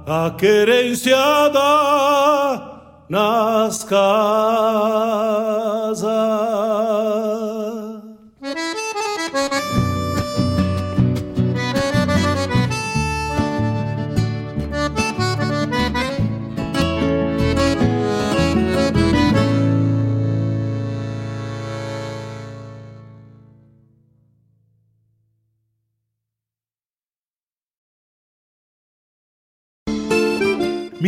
a 0.05 0.31
querenciada 0.37 1.59
nas 3.09 3.83
casas. 3.83 5.58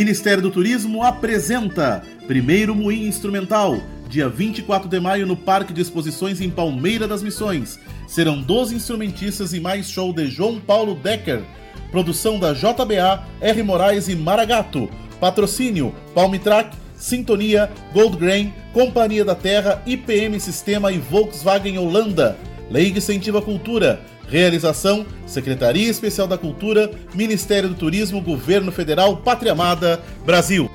Ministério 0.02 0.42
do 0.42 0.50
Turismo 0.50 1.04
apresenta 1.04 2.02
Primeiro 2.26 2.74
Moinho 2.74 3.08
Instrumental, 3.08 3.80
dia 4.10 4.28
24 4.28 4.90
de 4.90 5.00
maio 5.00 5.28
no 5.28 5.38
Parque 5.38 5.72
de 5.72 5.80
Exposições 5.80 6.42
em 6.42 6.50
Palmeira 6.50 7.08
das 7.08 7.22
Missões. 7.22 7.80
Serão 8.08 8.42
12 8.42 8.74
instrumentistas 8.74 9.54
e 9.54 9.60
mais 9.60 9.88
show 9.88 10.12
de 10.12 10.26
João 10.26 10.60
Paulo 10.60 10.96
Decker. 10.96 11.44
Produção 11.92 12.40
da 12.40 12.52
JBA, 12.52 13.28
R. 13.40 13.62
Moraes 13.62 14.08
e 14.08 14.16
Maragato. 14.16 14.90
Patrocínio: 15.20 15.94
Palmitrack, 16.16 16.76
Sintonia, 16.96 17.70
Gold 17.94 18.18
Grain, 18.18 18.52
Companhia 18.74 19.24
da 19.24 19.36
Terra, 19.36 19.84
IPM 19.86 20.40
Sistema 20.40 20.92
e 20.92 20.98
Volkswagen 20.98 21.78
Holanda. 21.78 22.40
Lei 22.72 22.90
de 22.90 22.98
Incentivo 22.98 23.38
à 23.38 23.42
Cultura. 23.44 24.02
Realização: 24.32 25.06
Secretaria 25.28 25.90
Especial 25.90 26.26
da 26.26 26.38
Cultura, 26.38 26.90
Ministério 27.14 27.68
do 27.68 27.76
Turismo, 27.76 28.22
Governo 28.22 28.72
Federal, 28.72 29.18
Pátria 29.18 29.52
Amada, 29.52 30.02
Brasil. 30.26 30.72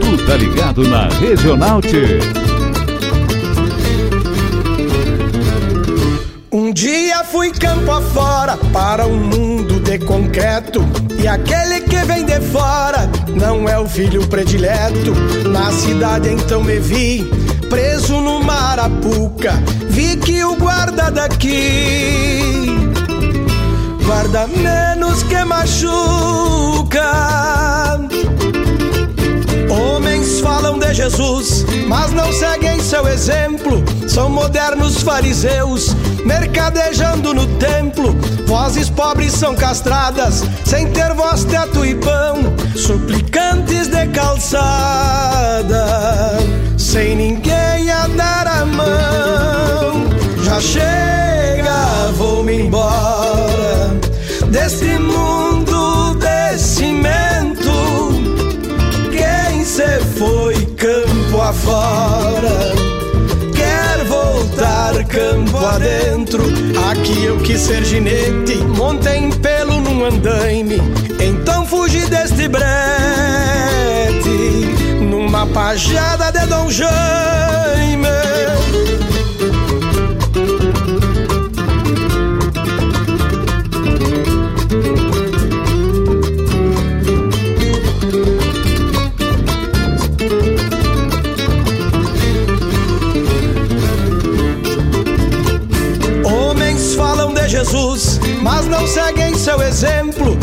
Tu 0.00 0.26
tá 0.26 0.36
ligado 0.36 0.86
na 0.86 1.08
Regional 1.08 1.80
T. 1.80 2.18
Um 6.52 6.70
dia 6.70 7.24
fui 7.24 7.50
campo 7.52 7.90
afora 7.90 8.58
para 8.70 9.06
um 9.06 9.16
mundo 9.16 9.81
de 9.92 9.98
concreto 10.06 10.80
e 11.22 11.28
aquele 11.28 11.82
que 11.82 11.96
vem 12.06 12.24
de 12.24 12.40
fora 12.40 13.10
não 13.28 13.68
é 13.68 13.78
o 13.78 13.86
filho 13.86 14.26
predileto. 14.26 15.12
Na 15.50 15.70
cidade 15.70 16.30
então 16.30 16.64
me 16.64 16.78
vi 16.78 17.22
preso 17.68 18.14
numa 18.14 18.54
arapuca. 18.54 19.52
Vi 19.90 20.16
que 20.16 20.42
o 20.44 20.56
guarda 20.56 21.10
daqui 21.10 22.74
guarda 24.06 24.46
menos 24.46 25.22
que 25.24 25.44
machuca. 25.44 27.02
Falam 30.40 30.78
de 30.78 30.94
Jesus, 30.94 31.64
mas 31.88 32.12
não 32.12 32.32
seguem 32.32 32.80
seu 32.80 33.08
exemplo. 33.08 33.82
São 34.08 34.28
modernos 34.28 35.02
fariseus, 35.02 35.96
mercadejando 36.24 37.34
no 37.34 37.46
templo. 37.58 38.12
Vozes 38.46 38.88
pobres 38.88 39.32
são 39.32 39.54
castradas, 39.54 40.44
sem 40.64 40.86
ter 40.92 41.12
voz, 41.14 41.44
teto 41.44 41.84
e 41.84 41.94
pão. 41.96 42.54
Suplicantes 42.76 43.88
de 43.88 44.06
calçada, 44.08 45.86
sem 46.78 47.16
ninguém 47.16 47.90
a 47.90 48.06
dar 48.08 48.46
a 48.46 48.64
mão. 48.64 50.06
Já 50.44 50.60
chega, 50.60 52.12
vou-me 52.16 52.62
embora 52.62 53.90
deste 54.50 54.98
mundo 54.98 55.41
afora 61.52 62.72
quer 63.54 64.04
voltar 64.06 65.04
campo 65.04 65.58
adentro. 65.58 66.42
Aqui 66.90 67.24
eu 67.24 67.38
quis 67.38 67.60
ser 67.60 67.84
ginete, 67.84 68.56
montei 68.76 69.18
em 69.18 69.30
pelo 69.30 69.80
num 69.80 70.04
andaime. 70.04 70.80
Então 71.20 71.66
fugi 71.66 72.06
deste 72.06 72.48
brete, 72.48 72.64
numa 75.10 75.46
pajada 75.46 76.32
de 76.32 76.46
Dom 76.46 76.70
Jaime. 76.70 78.08
Jesus, 97.72 98.20
mas 98.42 98.66
não 98.66 98.86
seguem 98.86 99.34
seu 99.34 99.62
exemplo 99.62 100.36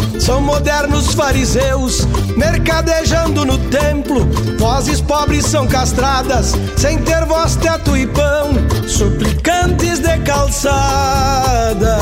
fariseus, 1.13 2.07
mercadejando 2.35 3.45
no 3.45 3.57
templo. 3.69 4.27
Vozes 4.57 4.99
pobres 4.99 5.45
são 5.45 5.67
castradas, 5.67 6.55
sem 6.75 6.97
ter 6.99 7.23
voz, 7.25 7.55
teto 7.57 7.95
e 7.95 8.07
pão, 8.07 8.49
suplicantes 8.87 9.99
de 9.99 10.17
calçada, 10.19 11.97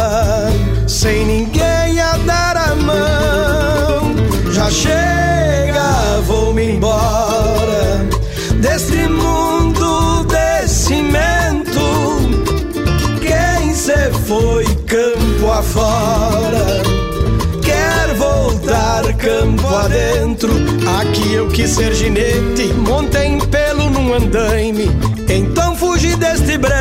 sem 0.87 1.25
ninguém 1.25 1.99
a 1.99 2.15
dar 2.17 2.55
a 2.55 2.75
mão. 2.75 4.15
Já 4.53 4.71
chega, 4.71 5.36
campo 19.67 19.75
adentro. 19.75 20.51
Aqui 20.99 21.33
eu 21.33 21.47
quis 21.49 21.71
ser 21.71 21.93
ginete, 21.93 22.73
montei 22.73 23.37
pelo 23.51 23.89
num 23.89 24.13
andaime. 24.13 24.89
Então 25.27 25.75
fugi 25.75 26.15
deste 26.15 26.57
brete, 26.57 26.73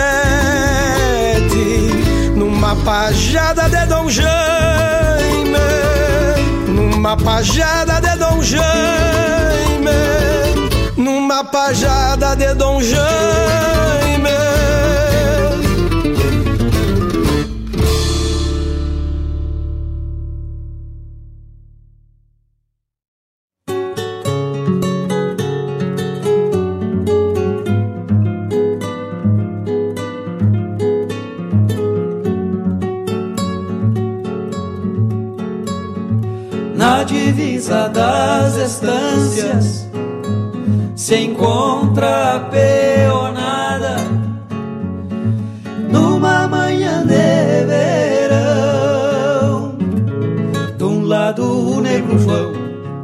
numa 2.34 2.76
pajada 2.76 3.68
de 3.68 3.87
Dom 3.87 4.09
Jaime. 4.09 4.26
Numa 6.68 7.16
pajada 7.16 8.01
de 8.01 8.16
Dom 8.18 8.43
Jaime 8.43 8.66
numa 10.97 11.45
pajada 11.45 12.34
de 12.34 12.55
Dom 12.55 12.80
Jaime. 12.80 13.07
Das 37.68 38.56
estâncias 38.56 39.88
se 40.94 41.16
encontra 41.16 42.48
peonada 42.50 43.96
numa 45.90 46.46
manhã 46.46 47.04
de 47.04 47.64
verão. 47.66 48.46
De 50.78 50.84
um 50.84 51.06
lado 51.06 51.42
o 51.42 51.80
negro 51.80 52.16
João 52.20 52.52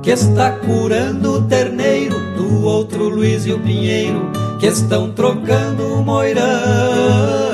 que 0.01 0.11
está 0.11 0.53
curando 0.53 1.39
o 1.39 1.43
terneiro, 1.43 2.17
do 2.37 2.65
outro 2.65 3.09
Luiz 3.09 3.45
e 3.47 3.53
o 3.53 3.59
Pinheiro 3.59 4.31
que 4.61 4.67
estão 4.67 5.11
trocando 5.11 5.95
o 5.95 6.05
moirão. 6.05 7.52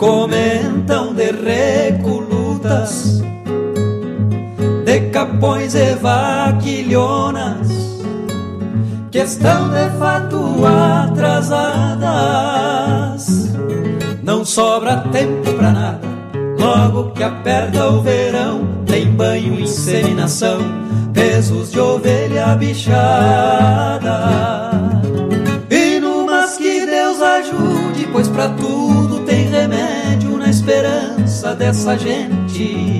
Comentam 0.00 1.12
de 1.12 1.30
recolutas 1.30 3.20
de 4.86 5.00
capões 5.10 5.74
e 5.74 5.94
vaquilhonas 5.96 7.68
que 9.10 9.18
estão 9.18 9.68
de 9.68 9.90
fato 9.98 10.64
atrasadas. 10.64 12.00
Não 14.22 14.42
sobra 14.42 15.04
tempo 15.12 15.52
pra 15.52 15.70
nada, 15.70 16.08
logo 16.58 17.10
que 17.10 17.22
aperta 17.22 17.90
o 17.90 18.00
verão, 18.00 18.66
tem 18.86 19.04
banho, 19.12 19.60
inseminação, 19.60 20.60
pesos 21.12 21.72
de 21.72 21.78
ovelha 21.78 22.56
bichada. 22.56 23.10
E 25.70 26.00
no 26.00 26.24
mas 26.24 26.56
que 26.56 26.86
Deus 26.86 27.20
ajude, 27.20 28.08
pois 28.10 28.28
pra 28.28 28.48
tudo 28.48 28.99
esperança 30.70 31.54
dessa 31.56 31.98
gente 31.98 32.94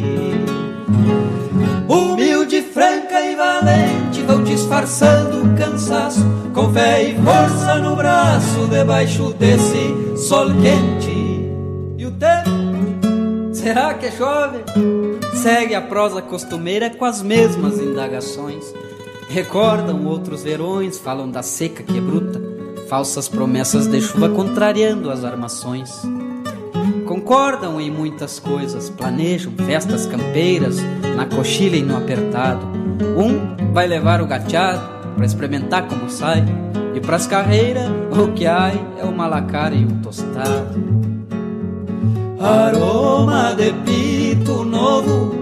humilde, 1.88 2.62
franca 2.62 3.20
e 3.20 3.36
valente, 3.36 4.22
vão 4.26 4.42
disfarçando 4.42 5.44
o 5.44 5.56
cansaço, 5.56 6.20
com 6.52 6.72
fé 6.72 7.04
e 7.04 7.14
força 7.22 7.76
no 7.76 7.94
braço, 7.94 8.66
debaixo 8.66 9.32
desse 9.34 10.16
sol 10.16 10.46
quente. 10.46 11.48
E 11.96 12.06
o 12.06 12.10
tempo? 12.10 13.54
Será 13.54 13.94
que 13.94 14.10
chove? 14.10 14.64
Segue 15.34 15.76
a 15.76 15.80
prosa 15.80 16.20
costumeira 16.20 16.90
com 16.90 17.04
as 17.04 17.22
mesmas 17.22 17.78
indagações. 17.78 18.64
Recordam 19.28 20.06
outros 20.06 20.42
verões, 20.42 20.98
falam 20.98 21.30
da 21.30 21.42
seca 21.42 21.84
que 21.84 21.98
é 21.98 22.00
bruta, 22.00 22.42
falsas 22.88 23.28
promessas 23.28 23.86
de 23.86 24.00
chuva 24.00 24.28
contrariando 24.28 25.08
as 25.08 25.24
armações. 25.24 26.02
Concordam 27.11 27.80
em 27.80 27.90
muitas 27.90 28.38
coisas, 28.38 28.88
planejam 28.88 29.52
festas 29.66 30.06
campeiras, 30.06 30.76
na 31.16 31.26
coxilha 31.26 31.74
e 31.74 31.82
no 31.82 31.96
apertado. 31.96 32.64
Um 33.16 33.72
vai 33.72 33.88
levar 33.88 34.22
o 34.22 34.28
gateado 34.28 34.80
para 35.16 35.26
experimentar 35.26 35.88
como 35.88 36.08
sai, 36.08 36.44
e 36.94 37.00
pras 37.00 37.26
carreiras 37.26 37.90
o 38.16 38.28
que 38.28 38.46
há 38.46 38.70
é 38.96 39.02
uma 39.02 39.26
lacara 39.26 39.74
e 39.74 39.84
um 39.84 40.00
tostado. 40.00 40.78
Aroma 42.38 43.56
de 43.56 43.72
pito 43.84 44.64
novo 44.64 45.34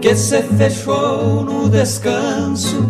que 0.00 0.16
se 0.16 0.42
fechou 0.42 1.44
no 1.44 1.68
descanso, 1.68 2.84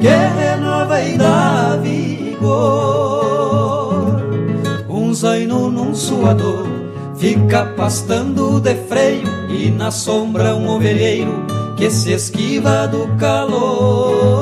que 0.00 0.08
renova 0.08 1.02
e 1.02 1.18
dá 1.18 1.78
vigor 1.82 3.37
num 5.98 6.06
suador 6.06 6.66
Fica 7.16 7.64
pastando 7.76 8.60
de 8.60 8.74
freio 8.86 9.26
E 9.50 9.70
na 9.70 9.90
sombra 9.90 10.54
um 10.54 10.68
ovelheiro 10.68 11.44
Que 11.76 11.90
se 11.90 12.12
esquiva 12.12 12.86
do 12.86 13.08
calor. 13.16 14.38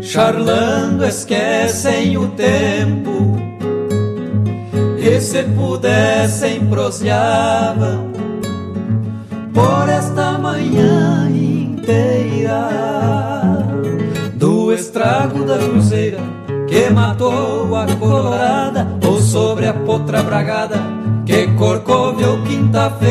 Charlando 0.00 1.04
esquecem 1.04 2.16
o 2.16 2.28
tempo 2.28 3.36
E 4.98 5.20
se 5.20 5.42
pudessem 5.44 6.66
proseavam 6.66 8.10
Por 9.52 9.88
esta 9.88 10.38
manhã 10.38 11.30
inteira 11.30 12.85
estrago 15.06 15.44
da 15.44 15.56
cruzeira 15.56 16.18
que 16.66 16.90
matou 16.90 17.76
a 17.76 17.86
colorada 17.94 18.88
ou 19.06 19.20
sobre 19.20 19.68
a 19.68 19.72
potra 19.72 20.20
bragada 20.20 20.80
que 21.24 21.46
corcoveu 21.52 22.42
quinta-feira. 22.42 23.04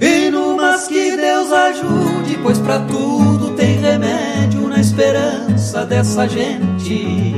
E 0.00 0.28
no 0.28 0.56
mas 0.56 0.88
que 0.88 1.16
Deus 1.16 1.52
ajude, 1.52 2.36
pois 2.42 2.58
para 2.58 2.80
tudo 2.80 3.50
tem 3.50 3.78
remédio 3.78 4.66
na 4.66 4.80
esperança 4.80 5.86
dessa 5.86 6.26
gente. 6.26 7.32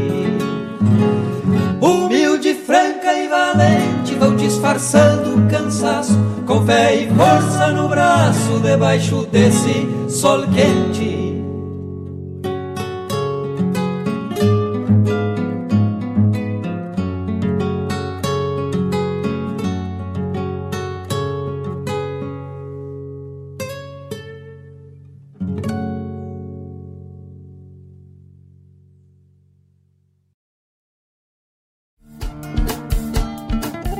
Humilde, 1.82 2.54
franca 2.54 3.12
e 3.12 3.28
valente 3.28 4.14
vão 4.18 4.34
disfarçando 4.36 5.36
o 5.36 5.46
cansaço 5.50 6.18
com 6.46 6.64
fé 6.64 6.96
e 6.96 7.08
força 7.14 7.68
no 7.72 7.88
braço 7.88 8.58
debaixo 8.62 9.26
desse 9.30 9.86
sol 10.08 10.44
quente. 10.48 11.13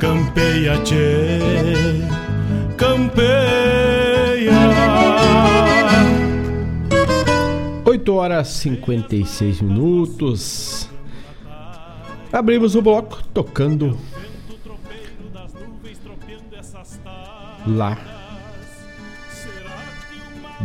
Campeia, 0.00 0.78
tchê, 0.82 1.38
campeia. 2.78 4.50
Oito 7.84 8.14
horas 8.14 8.48
cinquenta 8.48 9.14
e 9.14 9.26
seis 9.26 9.60
minutos. 9.60 10.88
Abrimos 12.32 12.74
o 12.74 12.80
bloco 12.80 13.22
tocando 13.34 13.94
lá 17.66 17.98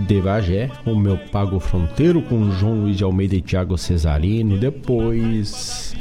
de 0.08 0.22
Bagé, 0.22 0.72
o 0.86 0.96
meu 0.96 1.18
Pago 1.18 1.60
Fronteiro 1.60 2.22
com 2.22 2.52
João 2.52 2.84
Luiz 2.84 2.96
de 2.96 3.04
Almeida 3.04 3.36
e 3.36 3.42
Thiago 3.42 3.78
Cesarino. 3.78 4.58
Depois, 4.58 5.94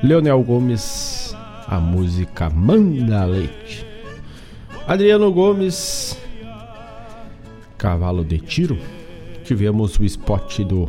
Leonel 0.00 0.40
Gomes, 0.44 1.07
a 1.68 1.78
música 1.78 2.48
Manda 2.48 3.26
Leite. 3.26 3.84
Adriano 4.86 5.30
Gomes, 5.30 6.16
Cavalo 7.76 8.24
de 8.24 8.38
Tiro. 8.38 8.78
Tivemos 9.44 9.98
o 9.98 10.04
spot 10.04 10.60
do 10.60 10.88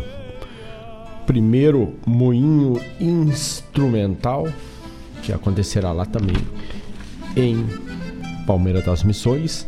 primeiro 1.26 1.96
moinho 2.06 2.82
instrumental, 3.00 4.48
que 5.22 5.34
acontecerá 5.34 5.92
lá 5.92 6.06
também 6.06 6.38
em 7.36 7.66
Palmeira 8.48 8.82
das 8.82 9.04
Missões. 9.04 9.68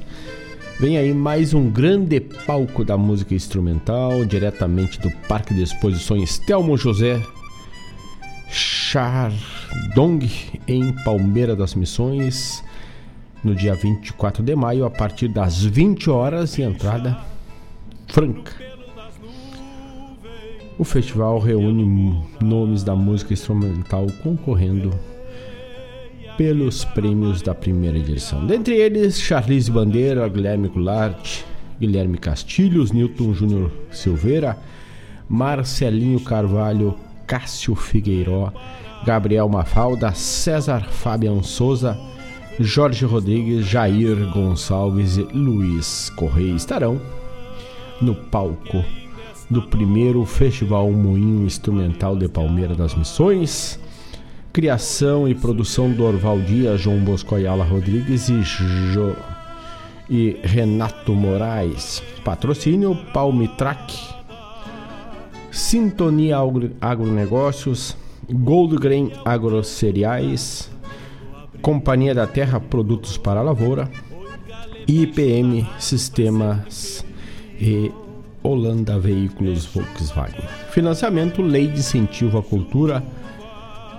Vem 0.80 0.98
aí 0.98 1.14
mais 1.14 1.54
um 1.54 1.70
grande 1.70 2.22
palco 2.22 2.84
da 2.86 2.98
música 2.98 3.36
instrumental, 3.36 4.24
diretamente 4.26 5.00
do 5.00 5.12
Parque 5.28 5.54
de 5.54 5.62
Exposições 5.62 6.40
Telmo 6.40 6.78
José 6.78 7.22
Chardong, 8.52 10.20
em 10.68 10.92
Palmeira 11.04 11.56
das 11.56 11.74
Missões, 11.74 12.64
no 13.44 13.56
dia 13.56 13.74
24 13.74 14.44
de 14.44 14.56
maio, 14.56 14.86
a 14.86 14.90
partir 14.90 15.30
das 15.30 15.64
20 15.64 16.10
horas 16.10 16.58
e 16.58 16.62
entrada 16.62 17.18
franca. 18.08 18.54
O 20.78 20.84
festival 20.84 21.40
reúne 21.40 22.22
nomes 22.42 22.84
da 22.84 22.96
música 22.96 23.34
instrumental 23.34 24.08
concorrendo 24.22 24.92
pelos 26.38 26.84
prêmios 26.84 27.42
da 27.42 27.54
primeira 27.54 27.98
edição. 27.98 28.46
Dentre 28.46 28.76
eles, 28.76 29.22
Charlize 29.22 29.72
Bandeira, 29.72 30.28
Guilherme 30.28 30.68
Goulart, 30.68 31.44
Guilherme 31.80 32.18
Castilhos, 32.18 32.92
Newton 32.92 33.34
Júnior 33.34 33.72
Silveira, 33.92 34.58
Marcelinho 35.30 36.20
Carvalho, 36.20 36.98
Cássio 37.26 37.76
Figueiró, 37.76 38.52
Gabriel 39.06 39.50
Mafalda, 39.50 40.14
César 40.14 40.84
Fabian 40.90 41.42
Souza, 41.42 41.98
Jorge 42.60 43.06
Rodrigues, 43.06 43.66
Jair 43.66 44.18
Gonçalves 44.32 45.18
e 45.18 45.24
Luiz 45.24 46.10
Correia 46.16 46.54
estarão 46.54 47.02
no 48.02 48.16
palco 48.16 48.84
do 49.50 49.62
primeiro 49.62 50.26
Festival 50.26 50.92
Moinho 50.92 51.46
Instrumental 51.46 52.16
de 52.16 52.28
Palmeira 52.28 52.74
das 52.74 52.96
Missões, 52.96 53.80
Criação 54.54 55.30
e 55.30 55.36
produção 55.36 55.92
do 55.92 56.04
Orval 56.04 56.40
Dias, 56.42 56.82
João 56.82 57.00
Bosco 57.00 57.36
Ayala 57.36 57.64
Rodrigues 57.64 58.28
e, 58.28 58.42
jo... 58.42 59.16
e 60.10 60.38
Renato 60.44 61.14
Moraes. 61.14 62.04
Patrocínio 62.24 62.96
Palmitrack. 63.14 64.21
Sintonia 65.52 66.38
Agronegócios, 66.80 67.98
Gold 68.30 68.78
Grain 68.78 69.12
Agrocereais, 69.26 70.72
Companhia 71.62 72.16
da 72.16 72.26
Terra 72.26 72.60
Produtos 72.60 73.18
para 73.18 73.42
a 73.42 73.44
Lavoura, 73.44 73.92
IPM 74.88 75.68
Sistemas 75.78 77.06
e 77.60 77.92
Holanda 78.42 78.98
Veículos 78.98 79.66
Volkswagen. 79.66 80.42
Financiamento 80.72 81.42
Lei 81.42 81.68
de 81.68 81.80
Incentivo 81.80 82.38
à 82.38 82.44
Cultura 82.44 83.04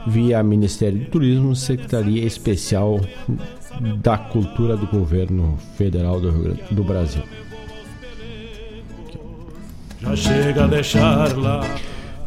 via 0.07 0.43
Ministério 0.43 1.01
do 1.01 1.11
Turismo, 1.11 1.55
Secretaria 1.55 2.25
Especial 2.25 3.01
da 4.03 4.19
Cultura 4.19 4.77
do 4.77 4.87
Governo 4.87 5.57
Federal 5.77 6.21
do, 6.21 6.55
do 6.71 6.83
Brasil. 6.83 7.23
Chega 10.15 10.65
a 10.65 10.67
deixar 10.67 11.37
lá. 11.37 11.61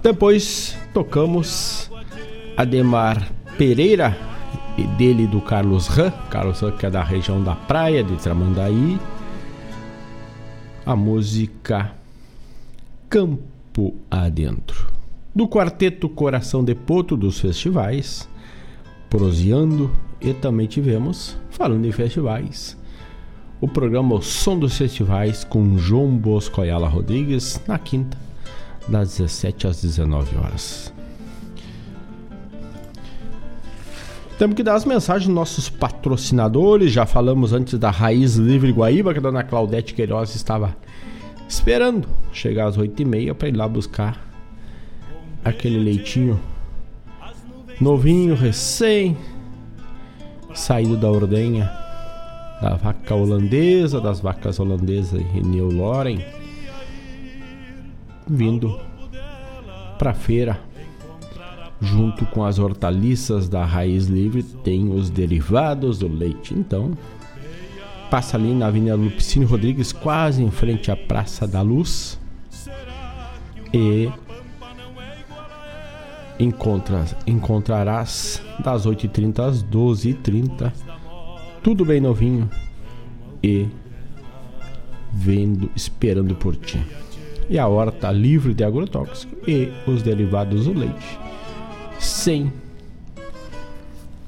Depois 0.02 0.78
tocamos 0.94 1.92
Ademar 2.58 3.32
Pereira 3.58 4.18
e 4.78 4.84
dele 4.84 5.28
do 5.28 5.40
Carlos 5.42 5.88
Ram, 5.88 6.12
Carlos 6.30 6.60
Ram 6.60 6.72
que 6.72 6.86
é 6.86 6.90
da 6.90 7.04
região 7.04 7.44
da 7.44 7.56
praia 7.56 8.04
de 8.04 8.16
Tramandaí. 8.16 9.00
A 10.86 10.96
música 10.96 11.94
Campo 13.10 13.96
Adentro 14.10 14.96
do 15.36 15.50
quarteto 15.50 16.08
Coração 16.08 16.64
de 16.64 16.74
Poto 16.74 17.18
dos 17.18 17.42
festivais, 17.42 18.30
proseando 19.10 19.92
e 20.22 20.34
também 20.34 20.66
tivemos, 20.66 21.38
falando 21.50 21.86
em 21.86 21.92
festivais, 21.92 22.78
o 23.60 23.68
programa 23.68 24.16
O 24.16 24.22
Som 24.22 24.60
dos 24.60 24.78
Festivais 24.78 25.44
com 25.44 25.78
João 25.78 26.16
Bosco 26.16 26.62
Ayala 26.62 26.88
Rodrigues 26.88 27.62
na 27.68 27.80
quinta, 27.80 28.18
das 28.88 29.18
17 29.18 29.68
às 29.68 29.82
19 29.82 30.38
horas. 30.38 30.94
Temos 34.38 34.56
que 34.56 34.64
dar 34.64 34.76
as 34.76 34.84
mensagens 34.84 35.28
dos 35.28 35.36
nossos 35.36 35.70
patrocinadores. 35.70 36.92
Já 36.92 37.06
falamos 37.06 37.54
antes 37.54 37.80
da 37.80 37.90
Raiz 37.90 38.36
Livre 38.36 38.72
Guaíba, 38.72 39.14
que 39.14 39.20
a 39.20 39.22
dona 39.22 39.44
Claudete 39.44 39.94
Queiroz 39.94 40.36
estava 40.36 40.76
esperando 41.48 42.08
chegar 42.34 42.68
às 42.68 42.78
8h30 42.78 43.34
para 43.34 43.48
ir 43.48 43.56
lá 43.56 43.68
buscar 43.68 44.20
aquele 45.44 45.80
leitinho 45.80 46.40
novinho, 47.80 48.36
recém 48.36 49.16
saído 50.54 50.98
da 50.98 51.10
ordenha 51.10 51.85
da 52.62 52.76
vaca 52.76 53.16
holandesa, 53.16 54.00
das 54.00 54.20
vacas 54.20 54.60
holandesas 54.60 55.22
New 55.34 55.72
Loren, 55.72 56.20
vindo 58.28 58.80
para 59.98 60.14
feira 60.14 60.60
junto 61.82 62.26
com 62.28 62.44
as 62.44 62.58
hortaliças 62.60 63.48
da 63.48 63.66
raiz 63.66 64.08
livre 64.08 64.44
tem 64.44 64.92
os 64.92 65.10
derivados 65.10 66.00
do 66.00 66.08
leite. 66.08 66.54
Então, 66.54 66.98
passa 68.10 68.38
ali 68.38 68.54
na 68.54 68.68
Avenida 68.68 68.96
Lupicínio 68.96 69.48
Rodrigues, 69.48 69.92
quase 69.92 70.44
em 70.44 70.52
frente 70.52 70.92
à 70.92 70.96
Praça 70.96 71.48
da 71.48 71.62
Luz. 71.62 72.20
E 73.74 74.10
encontra, 76.40 77.06
encontrarás 77.28 78.42
das 78.64 78.88
8h30 78.88 79.40
às 79.40 79.64
12h30. 79.64 80.72
Tudo 81.66 81.84
bem 81.84 82.00
novinho 82.00 82.48
e 83.42 83.68
vendo, 85.12 85.68
esperando 85.76 86.36
por 86.36 86.56
ti. 86.56 86.80
E 87.50 87.58
a 87.58 87.68
horta 87.68 88.12
livre 88.12 88.54
de 88.54 88.64
agrotóxico 88.64 89.36
e 89.50 89.72
os 89.88 90.04
derivados 90.04 90.66
do 90.66 90.78
leite. 90.78 91.20
Sem 91.98 92.54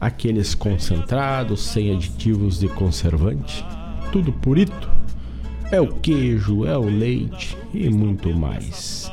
aqueles 0.02 0.56
concentrados, 0.56 1.62
sem 1.62 1.94
aditivos 1.94 2.60
de 2.60 2.70
conservante. 2.70 3.64
Tudo 4.12 4.34
purito. 4.34 4.90
É 5.70 5.80
o 5.80 5.90
queijo, 5.90 6.66
é 6.66 6.76
o 6.76 6.90
leite 6.90 7.56
e 7.72 7.88
muito 7.88 8.36
mais. 8.36 9.12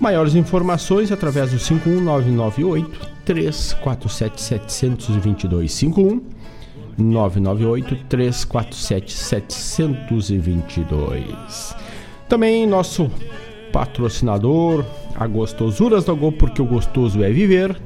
Maiores 0.00 0.34
informações 0.34 1.12
através 1.12 1.50
do 1.50 1.58
51998 1.58 3.10
347 3.26 4.40
722 4.40 5.70
51 5.70 6.35
998 6.98 7.96
347 8.08 9.12
722. 9.12 11.76
Também 12.28 12.66
nosso 12.66 13.10
patrocinador, 13.72 14.84
a 15.14 15.26
Gostosuras 15.26 16.04
do 16.04 16.16
Go, 16.16 16.32
porque 16.32 16.62
o 16.62 16.66
gostoso 16.66 17.22
é 17.22 17.30
viver. 17.30 17.80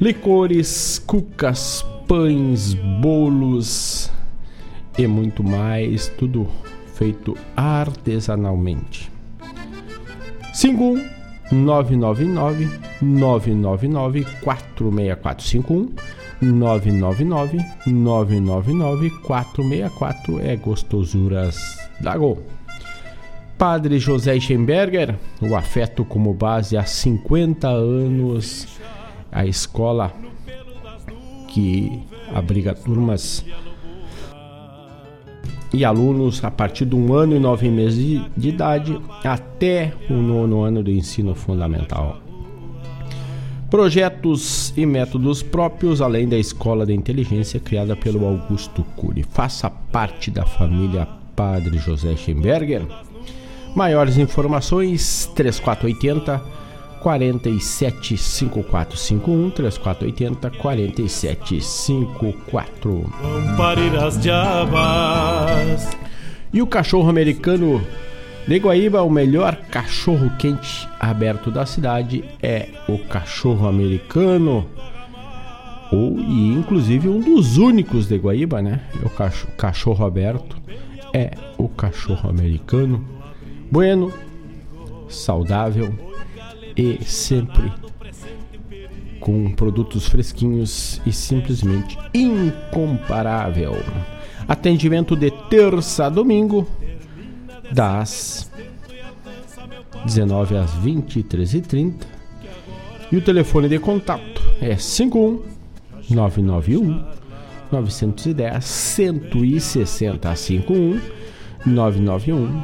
Licores, 0.00 1.02
cucas, 1.04 1.84
pães, 2.06 2.74
bolos 2.74 4.12
e 4.96 5.06
muito 5.06 5.42
mais, 5.42 6.08
tudo 6.08 6.46
feito 6.94 7.36
artesanalmente. 7.56 9.10
51 10.52 11.18
999 11.50 12.68
999 13.00 14.26
46451 14.42 16.17
999 16.40 17.58
999 17.86 19.10
464 19.22 20.40
é 20.40 20.56
gostosuras 20.56 21.78
da 22.00 22.16
Gol. 22.16 22.42
Padre 23.56 23.98
José 23.98 24.38
Schemberger, 24.38 25.16
o 25.40 25.56
afeto 25.56 26.04
como 26.04 26.32
base 26.32 26.76
há 26.76 26.84
50 26.84 27.66
anos, 27.66 28.68
a 29.32 29.44
escola 29.44 30.12
que 31.48 32.02
abriga 32.32 32.72
turmas 32.72 33.44
e 35.72 35.84
alunos 35.84 36.42
a 36.44 36.50
partir 36.50 36.84
de 36.86 36.94
um 36.94 37.12
ano 37.12 37.34
e 37.34 37.38
nove 37.38 37.68
meses 37.68 37.98
de, 37.98 38.30
de 38.36 38.48
idade 38.48 38.98
até 39.24 39.92
o 40.08 40.14
nono 40.14 40.62
ano 40.62 40.82
do 40.82 40.90
ensino 40.90 41.34
fundamental. 41.34 42.27
Projetos 43.70 44.72
e 44.78 44.86
métodos 44.86 45.42
próprios, 45.42 46.00
além 46.00 46.26
da 46.26 46.38
Escola 46.38 46.86
da 46.86 46.92
Inteligência 46.92 47.60
criada 47.60 47.94
pelo 47.94 48.26
Augusto 48.26 48.82
Cury. 48.96 49.22
Faça 49.22 49.68
parte 49.68 50.30
da 50.30 50.46
família 50.46 51.06
Padre 51.36 51.76
José 51.76 52.16
Schemberger. 52.16 52.80
Maiores 53.74 54.16
informações 54.16 55.30
3480 55.34 56.42
475451 57.02 59.50
3480 59.50 60.50
4754. 60.50 63.12
Lampariras 63.22 64.18
de 64.18 64.30
abas. 64.30 65.94
E 66.52 66.60
o 66.62 66.66
cachorro 66.66 67.10
americano 67.10 67.82
de 68.48 68.58
Guaíba, 68.58 69.02
o 69.02 69.10
melhor 69.10 69.56
cachorro 69.70 70.30
quente 70.38 70.88
aberto 70.98 71.50
da 71.50 71.66
cidade 71.66 72.24
é 72.42 72.70
o 72.88 72.98
cachorro 72.98 73.68
americano. 73.68 74.66
Ou, 75.92 76.18
e 76.18 76.54
inclusive 76.54 77.10
um 77.10 77.20
dos 77.20 77.58
únicos 77.58 78.08
de 78.08 78.16
Guaíba, 78.16 78.62
né? 78.62 78.80
É 79.02 79.06
o 79.06 79.10
cachorro, 79.10 79.52
cachorro 79.54 80.06
aberto 80.06 80.56
é 81.12 81.32
o 81.58 81.68
cachorro 81.68 82.30
americano. 82.30 83.06
Bueno, 83.70 84.10
saudável 85.10 85.94
e 86.74 87.04
sempre 87.04 87.70
com 89.20 89.50
produtos 89.50 90.08
fresquinhos 90.08 91.02
e 91.04 91.12
simplesmente 91.12 91.98
incomparável. 92.14 93.76
Atendimento 94.48 95.14
de 95.14 95.30
terça 95.50 96.06
a 96.06 96.08
domingo, 96.08 96.66
das 97.72 98.50
19 100.04 100.56
às 100.56 100.70
23h30. 100.78 101.94
E 103.10 103.16
o 103.16 103.22
telefone 103.22 103.68
de 103.68 103.78
contato 103.78 104.42
é 104.60 104.76
51 104.76 105.42
991 106.10 107.04
910 107.72 108.64
160 108.64 110.36
51 110.36 111.00
991 111.66 112.62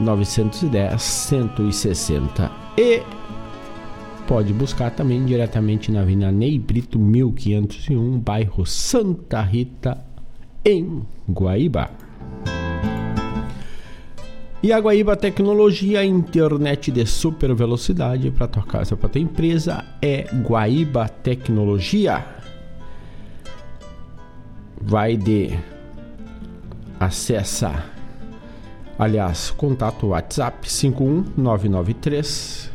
910 0.00 1.02
160 1.02 2.50
e 2.76 3.02
pode 4.26 4.52
buscar 4.52 4.90
também 4.90 5.24
diretamente 5.24 5.92
na 5.92 6.00
Avenida 6.00 6.32
Ney 6.32 6.58
Brito 6.58 6.98
1501, 6.98 8.18
bairro 8.18 8.64
Santa 8.66 9.42
Rita, 9.42 9.98
em 10.64 11.02
Guaíba. 11.28 11.90
E 14.64 14.72
a 14.72 14.80
Guaíba 14.80 15.14
Tecnologia, 15.14 16.02
internet 16.02 16.90
de 16.90 17.04
super 17.04 17.54
velocidade 17.54 18.30
para 18.30 18.48
tua 18.48 18.62
casa, 18.62 18.96
para 18.96 19.10
tua 19.10 19.20
empresa, 19.20 19.84
é 20.00 20.22
Guaíba 20.42 21.06
Tecnologia. 21.06 22.24
Vai 24.80 25.18
de 25.18 25.50
acessa, 26.98 27.84
aliás, 28.98 29.50
contato 29.50 30.06
WhatsApp 30.06 30.66
51993 30.66 32.70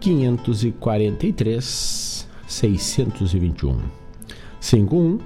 543 0.00 2.26
621 2.46 3.78
51 4.58 5.18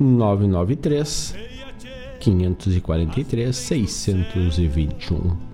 993 0.00 1.34
543 2.22 3.54
621 3.54 5.52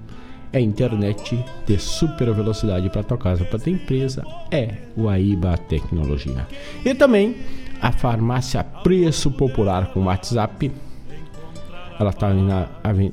é 0.53 0.61
internet 0.61 1.43
de 1.67 1.79
super 1.79 2.33
velocidade 2.33 2.89
para 2.91 3.03
tua 3.03 3.19
casa, 3.19 3.45
para 3.45 3.59
tua 3.59 3.73
empresa, 3.73 4.25
é 4.51 4.75
o 4.97 5.09
Aíba 5.09 5.57
Tecnologia. 5.57 6.47
E 6.85 6.95
também 6.95 7.37
a 7.81 7.93
farmácia 7.93 8.65
Preço 8.65 9.31
Popular 9.31 9.93
com 9.93 10.05
WhatsApp. 10.05 10.71
Ela 12.01 12.11
está 12.11 12.33
na, 12.33 12.69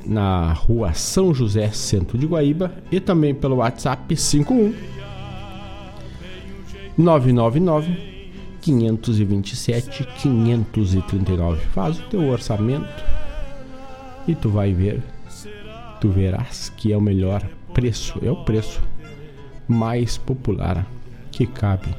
na 0.06 0.53
rua 0.53 0.93
São 0.93 1.34
José, 1.34 1.70
centro 1.70 2.18
de 2.18 2.26
Guaíba. 2.26 2.72
E 2.91 2.99
também 2.99 3.34
pelo 3.34 3.58
WhatsApp 3.58 4.16
51 4.16 4.74
999 6.97 8.16
527 8.62 10.08
539. 10.22 11.62
Faz 11.74 11.99
o 11.99 12.03
teu 12.03 12.30
orçamento 12.30 13.24
e 14.28 14.36
tu 14.36 14.49
vai 14.49 14.73
ver, 14.73 15.01
tu 15.99 16.09
verás 16.09 16.69
que 16.69 16.91
é 16.91 16.97
o 16.97 17.01
melhor 17.01 17.43
preço, 17.73 18.19
é 18.23 18.32
o 18.32 18.43
preço 18.43 18.82
mais 19.67 20.17
popular 20.17 20.86
que 21.32 21.45
cabe 21.45 21.93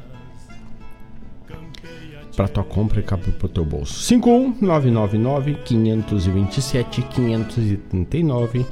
para 2.37 2.49
tua 2.49 2.64
compra 2.64 3.01
e 3.01 3.03
cabe 3.03 3.31
para 3.33 3.47
o 3.47 3.49
teu 3.49 3.64
bolso. 3.64 4.07
51999 4.09 5.55
527 5.64 7.03
539 7.03 8.66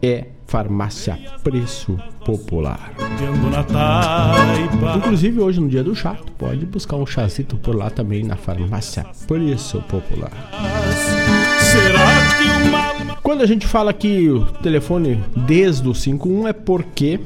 é 0.00 0.26
Farmácia 0.46 1.18
Preço 1.42 1.98
Popular. 2.24 2.92
Inclusive 4.96 5.40
hoje 5.40 5.60
no 5.60 5.68
dia 5.68 5.84
do 5.84 5.94
chá, 5.94 6.14
tu 6.14 6.32
pode 6.32 6.64
buscar 6.64 6.96
um 6.96 7.06
chazito 7.06 7.56
por 7.56 7.74
lá 7.74 7.90
também 7.90 8.22
na 8.24 8.36
Farmácia 8.36 9.04
Preço 9.26 9.82
Popular. 9.82 10.32
Quando 13.28 13.42
a 13.42 13.46
gente 13.46 13.66
fala 13.66 13.92
que 13.92 14.30
o 14.30 14.46
telefone 14.46 15.22
desde 15.46 15.86
o 15.86 15.94
51 15.94 16.48
é 16.48 16.54
porque 16.54 17.20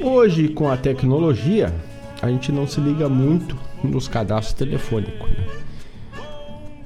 hoje 0.00 0.48
com 0.48 0.70
a 0.70 0.78
tecnologia 0.78 1.70
a 2.22 2.30
gente 2.30 2.50
não 2.50 2.66
se 2.66 2.80
liga 2.80 3.06
muito 3.06 3.54
nos 3.84 4.08
cadastros 4.08 4.54
telefônicos. 4.54 5.28
Né? 5.28 5.46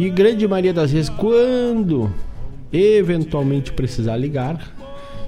E 0.01 0.11
grande 0.11 0.49
maioria 0.49 0.75
das 0.75 0.91
vezes 0.91 1.09
quando 1.09 2.13
eventualmente 2.73 3.73
precisar 3.73 4.17
ligar, 4.17 4.75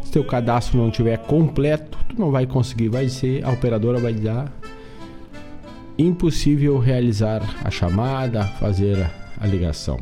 se 0.03 0.11
teu 0.11 0.25
cadastro 0.25 0.79
não 0.79 0.91
tiver 0.91 1.19
completo, 1.19 1.97
tu 2.09 2.19
não 2.19 2.33
vai 2.33 2.45
conseguir, 2.45 2.89
vai 2.89 3.09
ser 3.09 3.45
a 3.45 3.53
operadora 3.53 4.01
vai 4.01 4.15
dar 4.15 4.53
impossível 5.97 6.77
realizar 6.81 7.41
a 7.63 7.71
chamada, 7.71 8.43
fazer 8.43 9.09
a 9.41 9.47
ligação. 9.47 10.01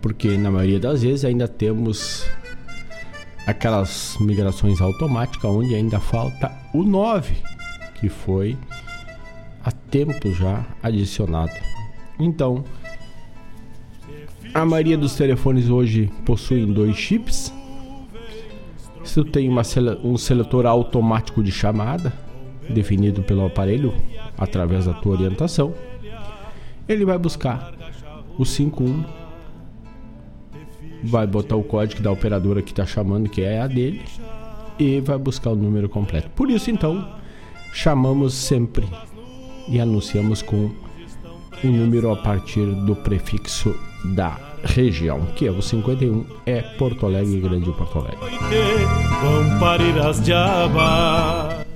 Porque 0.00 0.36
na 0.36 0.50
maioria 0.50 0.80
das 0.80 1.02
vezes 1.02 1.24
ainda 1.24 1.46
temos 1.46 2.26
aquelas 3.46 4.16
migrações 4.20 4.80
automáticas 4.80 5.50
onde 5.50 5.74
ainda 5.74 5.98
falta 5.98 6.50
o 6.72 6.82
9, 6.82 7.34
que 8.00 8.08
foi 8.08 8.56
há 9.64 9.70
tempo 9.70 10.32
já 10.32 10.64
adicionado. 10.82 11.52
Então, 12.18 12.64
a 14.52 14.64
maioria 14.64 14.96
dos 14.96 15.14
telefones 15.14 15.68
hoje 15.68 16.10
possuem 16.24 16.72
dois 16.72 16.96
chips. 16.96 17.52
Se 19.04 19.14
tu 19.14 19.24
tem 19.24 19.48
uma, 19.48 19.62
um 20.04 20.16
seletor 20.16 20.66
automático 20.66 21.42
de 21.42 21.50
chamada, 21.50 22.12
definido 22.68 23.22
pelo 23.22 23.46
aparelho 23.46 23.94
através 24.36 24.86
da 24.86 24.94
tua 24.94 25.12
orientação, 25.12 25.74
ele 26.88 27.04
vai 27.04 27.18
buscar 27.18 27.72
o 28.38 28.44
51, 28.44 29.04
vai 31.02 31.26
botar 31.26 31.56
o 31.56 31.62
código 31.62 32.02
da 32.02 32.10
operadora 32.10 32.62
que 32.62 32.72
está 32.72 32.86
chamando, 32.86 33.28
que 33.28 33.42
é 33.42 33.60
a 33.60 33.66
dele, 33.66 34.02
e 34.78 35.00
vai 35.00 35.18
buscar 35.18 35.50
o 35.50 35.56
número 35.56 35.88
completo. 35.88 36.30
Por 36.30 36.50
isso, 36.50 36.70
então, 36.70 37.06
chamamos 37.72 38.34
sempre 38.34 38.86
e 39.68 39.80
anunciamos 39.80 40.42
com 40.42 40.56
o 40.56 41.66
um 41.66 41.70
número 41.70 42.10
a 42.10 42.16
partir 42.16 42.64
do 42.64 42.96
prefixo 42.96 43.74
da 44.04 44.38
região, 44.64 45.26
que 45.36 45.46
é 45.46 45.50
o 45.50 45.60
51, 45.60 46.24
é 46.46 46.62
Porto 46.62 47.06
Alegre, 47.06 47.40
Grande 47.40 47.70
Porto 47.72 47.98
Alegre. 47.98 48.18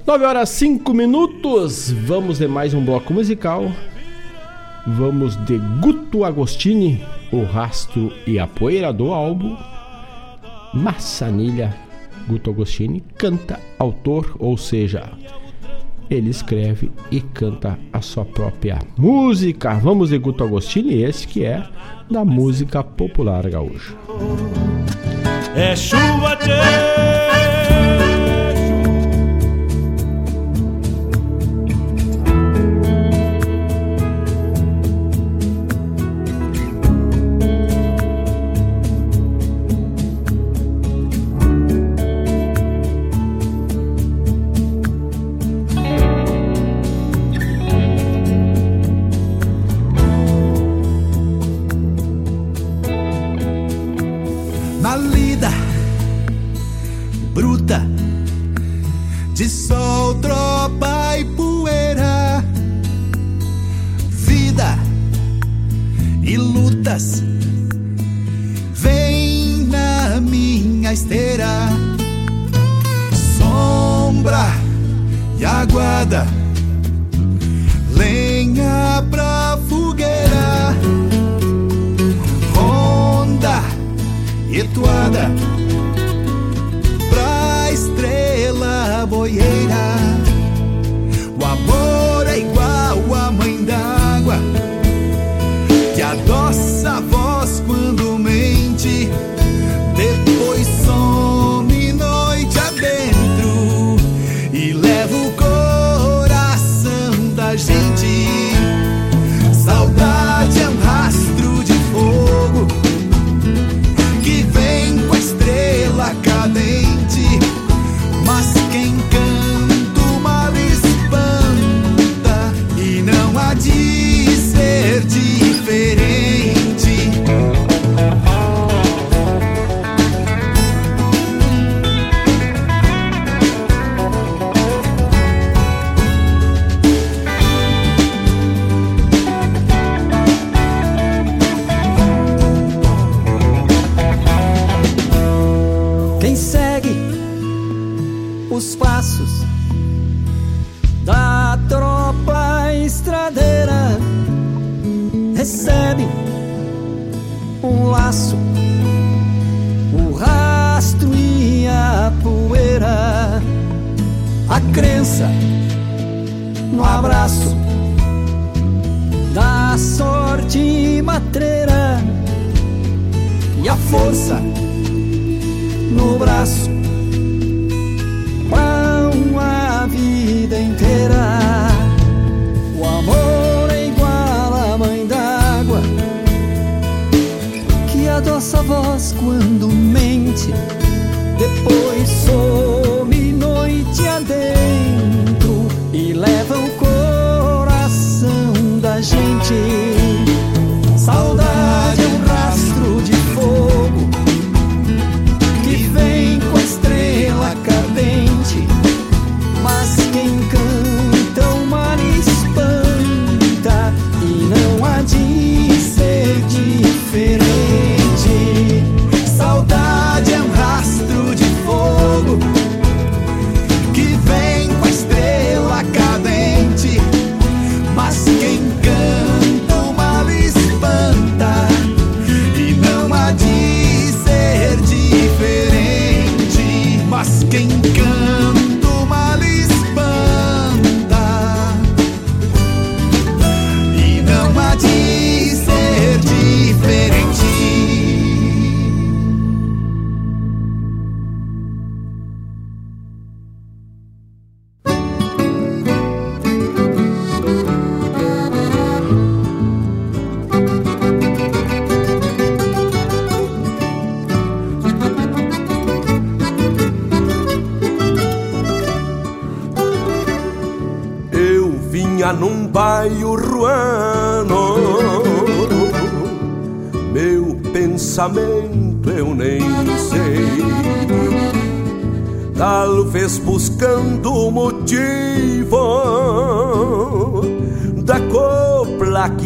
9 0.07 0.25
horas 0.25 0.49
5 0.51 0.93
minutos, 0.95 1.91
vamos 1.91 2.39
de 2.39 2.49
mais 2.49 2.75
um 2.75 2.85
bloco 2.85 3.13
musical. 3.13 3.71
Vamos 4.87 5.37
de 5.47 5.59
Guto 5.81 6.25
Agostini, 6.25 7.03
O 7.33 7.43
Rastro 7.43 8.13
e 8.27 8.39
a 8.39 8.47
Poeira 8.47 8.93
do 8.93 9.13
álbum 9.13 9.57
Massanilha. 10.75 11.75
Guto 12.29 12.51
Agostini 12.51 13.03
canta, 13.17 13.59
autor, 13.79 14.37
ou 14.39 14.57
seja, 14.57 15.11
ele 16.11 16.31
escreve 16.31 16.91
e 17.11 17.21
canta 17.21 17.79
a 17.93 18.01
sua 18.01 18.25
própria 18.25 18.79
música. 18.97 19.75
Vamos 19.75 20.11
de 20.11 20.19
Guto 20.19 20.45
Agostini, 20.45 21.03
esse 21.03 21.27
que 21.27 21.45
é 21.45 21.63
da 22.11 22.25
música 22.25 22.83
popular 22.83 23.49
gaúcha. 23.49 23.95
É 25.55 25.75
chuva, 25.77 26.37
tchê. 26.37 27.34
nada. 76.05 76.44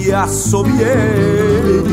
Que 0.09 0.14
assobiei. 0.14 1.85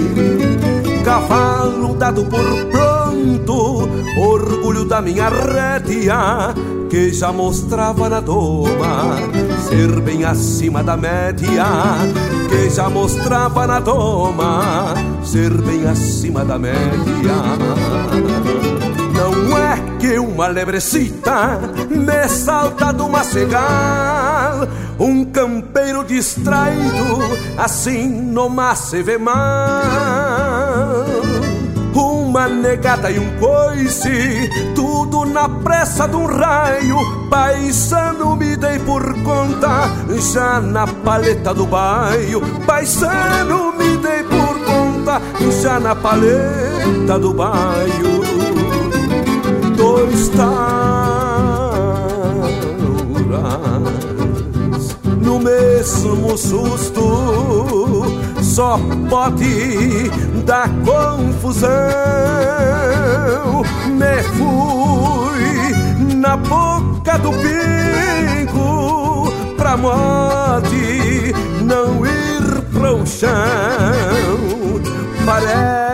Cavalo 1.04 1.96
dado 1.96 2.24
por 2.26 2.46
pronto, 2.72 3.90
orgulho 4.18 4.86
da 4.86 5.02
minha 5.02 5.28
rédea 5.28 6.56
que 6.90 7.12
já 7.12 7.34
mostrava 7.34 8.08
na 8.08 8.22
doma 8.22 9.18
ser 9.68 10.00
bem 10.00 10.24
acima 10.24 10.82
da 10.82 10.96
média, 10.96 11.66
que 12.48 12.70
já 12.70 12.90
mostrava 12.90 13.68
na 13.68 13.82
doma 13.82 14.94
ser 15.22 15.52
bem 15.62 15.86
acima 15.86 16.46
da 16.46 16.58
média. 16.58 17.36
Não 19.14 19.58
é 19.58 19.78
que 20.00 20.18
uma 20.18 20.48
lebrecita 20.48 21.60
me 21.90 22.30
salta 22.30 22.94
do 22.94 23.10
macegal, 23.10 24.68
um 25.00 25.26
campeiro 25.26 26.04
distraído 26.04 27.18
assim 27.58 28.08
no 28.08 28.50
se 28.76 29.02
vê 29.04 29.18
mal 29.18 29.36
uma 31.96 32.50
negada 32.50 33.10
e 33.10 33.18
um 33.18 33.40
coice, 33.40 34.50
tudo 34.76 35.24
na 35.24 35.48
pressa 35.48 36.06
de 36.06 36.18
um 36.18 36.26
raio. 36.26 36.98
Paisano 37.30 38.36
me 38.36 38.58
dei 38.58 38.78
por 38.80 39.02
conta, 39.24 39.90
já 40.34 40.60
na 40.60 40.86
paleta 40.86 41.54
do 41.54 41.66
baio. 41.66 42.42
Paisano 42.66 43.72
me 43.78 43.96
dei 43.98 44.22
por 44.24 44.60
conta, 44.66 45.22
já 45.62 45.80
na 45.80 45.96
paleta 45.96 47.18
do 47.18 47.34
baio. 47.34 48.22
Dois 49.78 50.28
tauras 50.30 51.05
mesmo 55.86 56.36
susto 56.36 58.04
só 58.42 58.80
pode 59.08 60.10
dar 60.44 60.68
confusão. 60.84 61.70
Me 63.92 64.24
fui 64.36 66.16
na 66.16 66.38
boca 66.38 67.20
do 67.20 67.32
pingo 67.34 69.32
pra 69.58 69.78
morte 69.78 71.32
não 71.62 72.04
ir 72.04 72.62
pro 72.74 73.06
chão. 73.06 73.30
Parece 75.24 75.85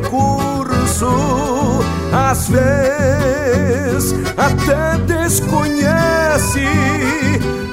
recurso 0.00 1.80
às 2.12 2.48
vezes 2.48 4.14
até 4.36 4.98
desconhece 5.04 6.66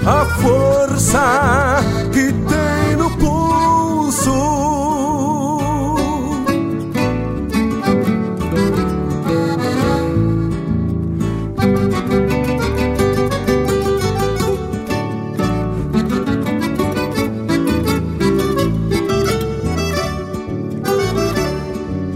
a 0.05 0.25
força 0.41 1.77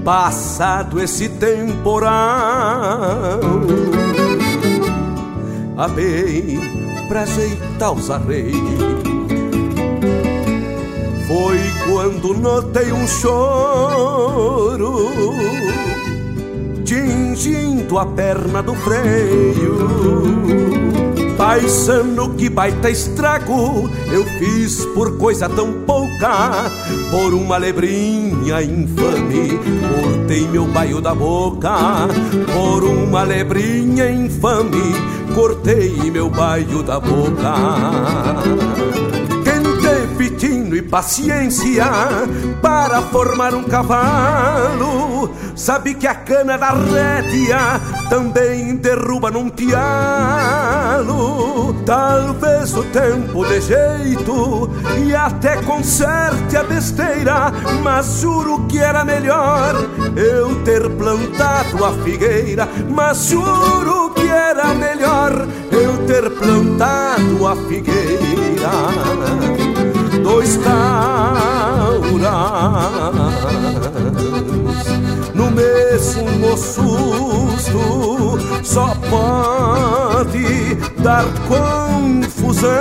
Passado 0.04 1.00
esse 1.00 1.30
temporal, 1.30 2.10
abei 5.78 6.60
pra 7.08 7.22
ajeitar 7.22 7.94
os 7.94 8.10
arreios. 8.10 8.58
Foi 11.28 11.60
quando 11.88 12.34
notei 12.34 12.92
um 12.92 13.08
choro 13.08 15.12
tingindo 16.84 18.00
a 18.00 18.06
perna 18.08 18.64
do 18.64 18.74
freio 18.74 20.91
Paisano, 21.42 22.36
que 22.36 22.52
baita 22.52 22.88
estrago 22.88 23.90
eu 24.12 24.24
fiz 24.38 24.86
por 24.94 25.18
coisa 25.18 25.50
tão 25.50 25.74
pouca, 25.88 26.70
por 27.10 27.34
uma 27.34 27.58
lebrinha 27.58 28.62
infame, 28.62 29.60
cortei 29.90 30.48
meu 30.48 30.68
baio 30.68 31.02
da 31.02 31.16
boca, 31.16 31.74
por 32.54 32.84
uma 32.84 33.24
lebrinha 33.24 34.12
infame, 34.12 34.94
cortei 35.34 36.12
meu 36.12 36.30
baio 36.30 36.84
da 36.84 37.00
boca 37.00 37.56
tino 40.42 40.76
e 40.76 40.82
paciência 40.82 41.86
para 42.64 43.00
formar 43.04 43.54
um 43.54 43.64
cavalo. 43.64 45.30
Sabe 45.56 45.94
que 45.94 46.08
a 46.08 46.16
cana 46.16 46.58
da 46.58 46.72
rédea 46.72 47.80
também 48.12 48.76
derruba 48.76 49.32
num 49.32 49.48
pialo. 49.48 51.02
Talvez 51.86 52.76
o 52.76 52.84
tempo 52.84 53.46
de 53.46 53.62
jeito 53.62 54.70
e 55.02 55.16
até 55.16 55.56
conserte 55.64 56.58
a 56.58 56.64
besteira, 56.64 57.54
mas 57.82 58.20
juro 58.20 58.68
que 58.68 58.80
era 58.80 59.06
melhor 59.06 59.76
eu 60.18 60.62
ter 60.64 60.90
plantado 60.90 61.86
a 61.86 61.94
figueira. 62.04 62.68
Mas 62.90 63.28
juro 63.28 64.10
que 64.14 64.28
era 64.28 64.74
melhor 64.74 65.48
eu 65.72 66.06
ter 66.06 66.30
plantado 66.32 67.48
a 67.48 67.56
figueira 67.70 68.72
dois 70.22 70.58
tauras 70.58 72.12
no 74.14 74.31
mesmo 76.16 76.58
susto 76.58 78.38
só 78.64 78.94
pode 79.10 80.76
dar 81.02 81.26
confusão. 81.48 82.72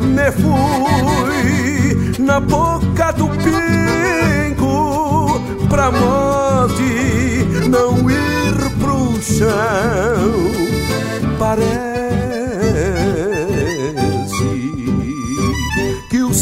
Me 0.00 0.30
fui 0.32 2.14
na 2.18 2.40
boca 2.40 3.12
do 3.12 3.28
pingo 3.28 4.60
pra 5.68 5.90
morte 5.90 7.46
não 7.68 8.08
ir 8.10 8.70
pro 8.80 9.20
chão. 9.20 10.32
Parece 11.38 11.92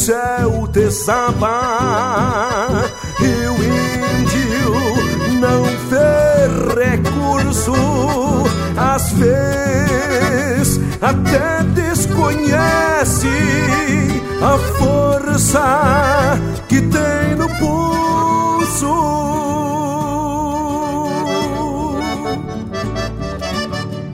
céu 0.01 0.67
desaba 0.67 1.61
e 3.21 3.50
às 8.95 9.13
vezes 9.13 10.81
até 11.01 11.63
desconhece 11.75 13.29
a 14.43 14.59
força 14.79 16.39
que 16.69 16.81
tem 16.83 17.37
no 17.37 17.49
pulso. 17.59 19.11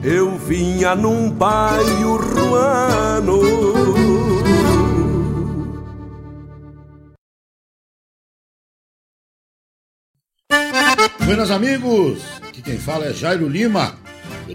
Eu 0.03 0.37
vinha 0.37 0.95
num 0.95 1.29
bairro 1.29 2.17
ruano 2.17 3.41
Buenas 11.25 11.51
amigos, 11.51 12.23
aqui 12.47 12.61
quem 12.61 12.77
fala 12.77 13.07
é 13.07 13.13
Jairo 13.13 13.49
Lima. 13.49 14.06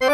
Pra 0.00 0.10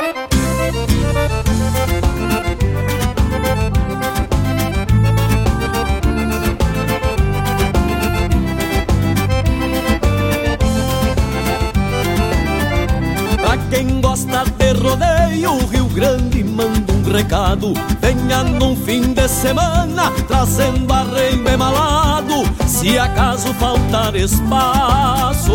quem 13.71 14.03
gosta 14.03 14.45
de 14.45 14.73
rodeio, 14.75 15.53
o 15.53 15.67
Rio 15.67 15.87
Grande 15.87 16.45
manda 16.45 16.93
um 16.93 17.03
recado. 17.11 17.73
Venha 18.03 18.43
num 18.43 18.77
fim 18.77 19.15
de 19.15 19.27
semana, 19.29 20.13
trazendo 20.29 20.93
arreio 20.93 21.49
emalado, 21.49 22.45
se 22.67 22.99
acaso 22.99 23.55
faltar 23.55 24.15
espaço. 24.15 25.51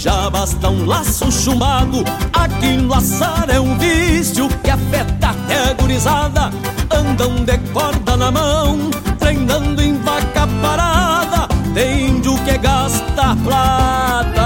Já 0.00 0.30
basta 0.30 0.70
um 0.70 0.86
laço 0.86 1.30
chumbado, 1.30 2.02
aqui 2.32 2.78
assar 2.94 3.50
é 3.50 3.60
um 3.60 3.76
vício 3.76 4.48
que 4.64 4.70
afeta 4.70 5.28
até 5.28 5.70
a 5.70 5.74
gurizada. 5.74 6.50
Andam 6.90 7.44
de 7.44 7.58
corda 7.70 8.16
na 8.16 8.30
mão, 8.30 8.88
treinando 9.18 9.82
em 9.82 10.00
vaca 10.00 10.48
parada, 10.62 11.46
tem 11.74 12.12
índio 12.12 12.34
que 12.44 12.56
gasta 12.56 13.36
plata 13.44 14.40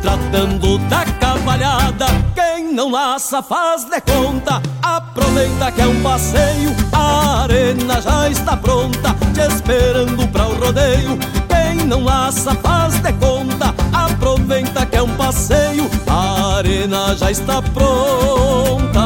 tratando 0.00 0.78
da 0.88 1.04
cavalhada. 1.04 2.06
Quem 2.34 2.72
não 2.72 2.90
laça 2.90 3.42
faz 3.42 3.84
de 3.84 4.00
conta, 4.00 4.62
aproveita 4.82 5.70
que 5.72 5.80
é 5.80 5.86
um 5.86 6.02
passeio. 6.02 6.74
A 6.92 7.42
arena 7.42 8.00
já 8.00 8.28
está 8.28 8.56
pronta, 8.56 9.14
te 9.34 9.40
esperando 9.40 10.26
pra 10.28 10.46
o 10.46 10.54
rodeio. 10.58 11.18
Quem 11.48 11.86
não 11.86 12.04
laça 12.04 12.54
faz 12.56 12.94
de 13.00 13.12
conta, 13.14 13.74
aproveita 14.20 14.84
que 14.84 14.96
é 14.96 15.02
um 15.02 15.16
passeio. 15.16 15.90
A 16.06 16.58
arena 16.58 17.16
já 17.16 17.30
está 17.30 17.62
pronta, 17.62 19.00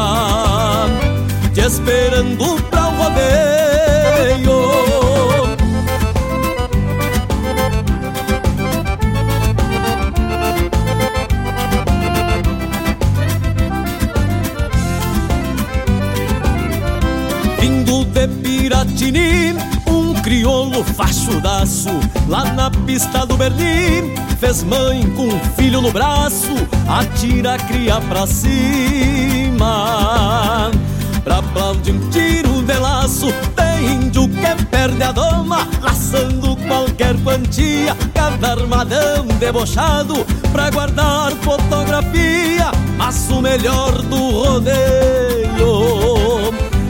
te 1.54 1.60
esperando 1.60 2.60
pra 2.68 2.88
o 2.88 2.96
rodeio. 2.96 3.73
Fachudaço 20.96 21.90
Lá 22.28 22.44
na 22.52 22.70
pista 22.70 23.26
do 23.26 23.36
Berlim, 23.36 24.14
fez 24.38 24.62
mãe 24.62 25.10
com 25.10 25.26
um 25.28 25.40
filho 25.56 25.80
no 25.80 25.90
braço 25.92 26.54
Atira 26.88 27.54
a 27.54 27.58
cria 27.58 28.00
pra 28.02 28.26
cima. 28.26 29.60
Pra 31.22 31.38
aplaudir 31.38 31.92
um 31.92 32.10
tiro 32.10 32.62
de 32.62 32.74
laço 32.74 33.32
Tem 33.56 33.94
índio 33.94 34.28
que 34.28 34.64
perde 34.66 35.02
a 35.02 35.10
doma 35.12 35.66
Laçando 35.82 36.54
qualquer 36.68 37.16
quantia 37.22 37.96
Cada 38.12 38.52
armadão 38.52 39.26
debochado 39.38 40.24
Pra 40.52 40.68
guardar 40.70 41.32
fotografia 41.42 42.70
Mas 42.98 43.30
o 43.30 43.40
melhor 43.40 44.02
do 44.02 44.30
rodeio 44.30 45.54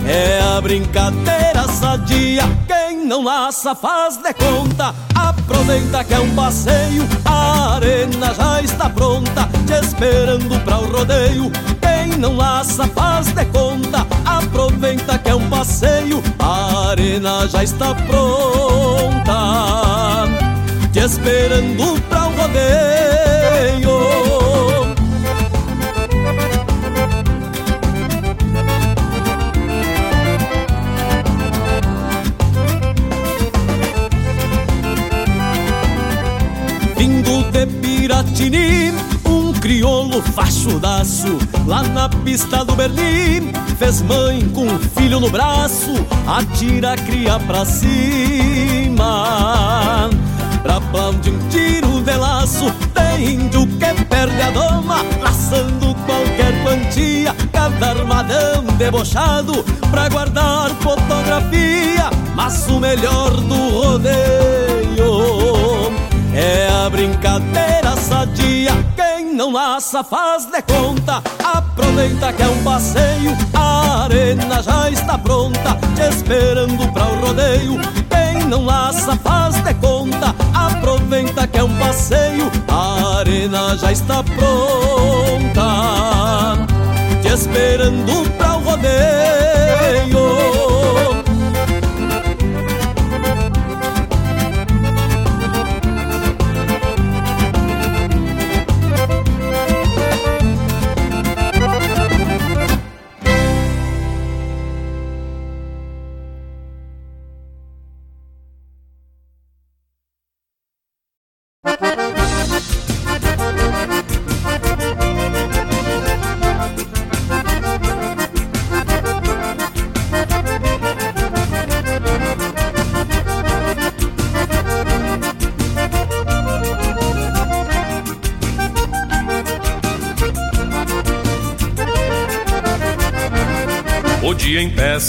é 0.06 0.38
a 0.56 0.60
brincadeira 0.60 1.66
sadia, 1.68 2.44
não 3.04 3.22
laça 3.22 3.74
faz 3.74 4.16
de 4.16 4.32
conta. 4.34 4.94
Aproveita 5.14 6.02
que 6.04 6.14
é 6.14 6.18
um 6.18 6.34
passeio, 6.34 7.06
a 7.24 7.74
arena 7.74 8.34
já 8.34 8.62
está 8.62 8.88
pronta, 8.88 9.48
te 9.66 9.74
esperando 9.74 10.58
pra 10.64 10.78
o 10.78 10.90
rodeio. 10.90 11.52
Quem 11.80 12.18
não 12.18 12.36
laça 12.36 12.86
faz 12.88 13.26
de 13.26 13.44
conta, 13.46 14.06
aproveita 14.24 15.18
que 15.18 15.30
é 15.30 15.34
um 15.34 15.48
passeio, 15.48 16.22
a 16.38 16.90
arena 16.90 17.46
já 17.46 17.62
está 17.62 17.94
pronta, 17.94 19.34
te 20.92 21.00
esperando 21.00 22.00
pra 22.08 22.26
o 22.26 22.36
rodeio. 22.36 24.03
Piratini, 38.44 38.92
um 39.24 39.52
crioulo 39.54 40.20
fachudaço 40.22 41.38
Lá 41.66 41.82
na 41.82 42.08
pista 42.08 42.64
do 42.64 42.74
Berlim, 42.74 43.52
fez 43.78 44.02
mãe 44.02 44.46
com 44.50 44.66
um 44.66 44.78
filho 44.78 45.18
no 45.18 45.30
braço. 45.30 45.94
Atira 46.26 46.92
a 46.92 46.96
cria 46.96 47.38
pra 47.40 47.64
cima. 47.64 49.00
Pra 50.62 50.76
aplaudir 50.76 51.30
um 51.30 51.48
tiro 51.48 52.02
de 52.02 52.16
laço 52.16 52.70
Tem 52.92 53.34
índio 53.34 53.66
que 53.66 54.04
perde 54.04 54.42
a 54.42 54.50
doma. 54.50 55.02
Laçando 55.22 55.94
qualquer 56.06 56.62
quantia 56.62 57.34
Cada 57.52 57.90
armadão 57.90 58.64
debochado. 58.76 59.64
Pra 59.90 60.08
guardar 60.08 60.70
fotografia 60.80 62.10
Mas 62.34 62.68
o 62.68 62.78
melhor 62.78 63.30
do 63.30 63.70
rodeio 63.70 65.43
é 66.34 66.68
a 66.68 66.90
brincadeira 66.90 67.96
sadia, 67.96 68.72
quem 68.96 69.32
não 69.34 69.52
laça 69.52 70.02
faz 70.02 70.46
de 70.46 70.60
conta. 70.62 71.22
Aproveita 71.42 72.32
que 72.32 72.42
é 72.42 72.48
um 72.48 72.62
passeio, 72.64 73.36
a 73.54 74.04
arena 74.04 74.62
já 74.62 74.90
está 74.90 75.16
pronta, 75.16 75.78
te 75.94 76.02
esperando 76.02 76.92
pra 76.92 77.06
o 77.06 77.26
rodeio. 77.26 77.78
Quem 78.10 78.44
não 78.48 78.64
laça 78.64 79.16
faz 79.16 79.54
de 79.62 79.74
conta, 79.74 80.34
aproveita 80.52 81.46
que 81.46 81.58
é 81.58 81.62
um 81.62 81.78
passeio, 81.78 82.50
a 82.68 83.18
arena 83.18 83.76
já 83.76 83.92
está 83.92 84.22
pronta, 84.22 85.62
te 87.22 87.28
esperando 87.28 88.30
pra 88.36 88.56
o 88.56 88.60
rodeio. 88.60 89.43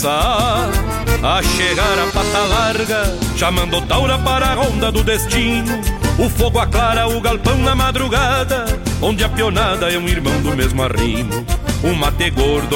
A 0.03 1.41
chegar 1.41 1.99
a 1.99 2.11
pata 2.11 2.39
larga, 2.49 3.17
chamando 3.37 3.81
Taura 3.81 4.17
para 4.19 4.47
a 4.47 4.53
ronda 4.53 4.91
do 4.91 5.03
destino. 5.03 5.79
O 6.19 6.29
fogo 6.29 6.59
aclara 6.59 7.07
o 7.07 7.21
galpão 7.21 7.57
na 7.59 7.75
madrugada, 7.75 8.65
onde 9.01 9.23
a 9.23 9.29
pionada 9.29 9.89
é 9.89 9.97
um 9.97 10.07
irmão 10.07 10.41
do 10.41 10.55
mesmo 10.55 10.83
arrimo. 10.83 11.45
Um 11.83 11.93
mate 11.93 12.29
gordo 12.31 12.75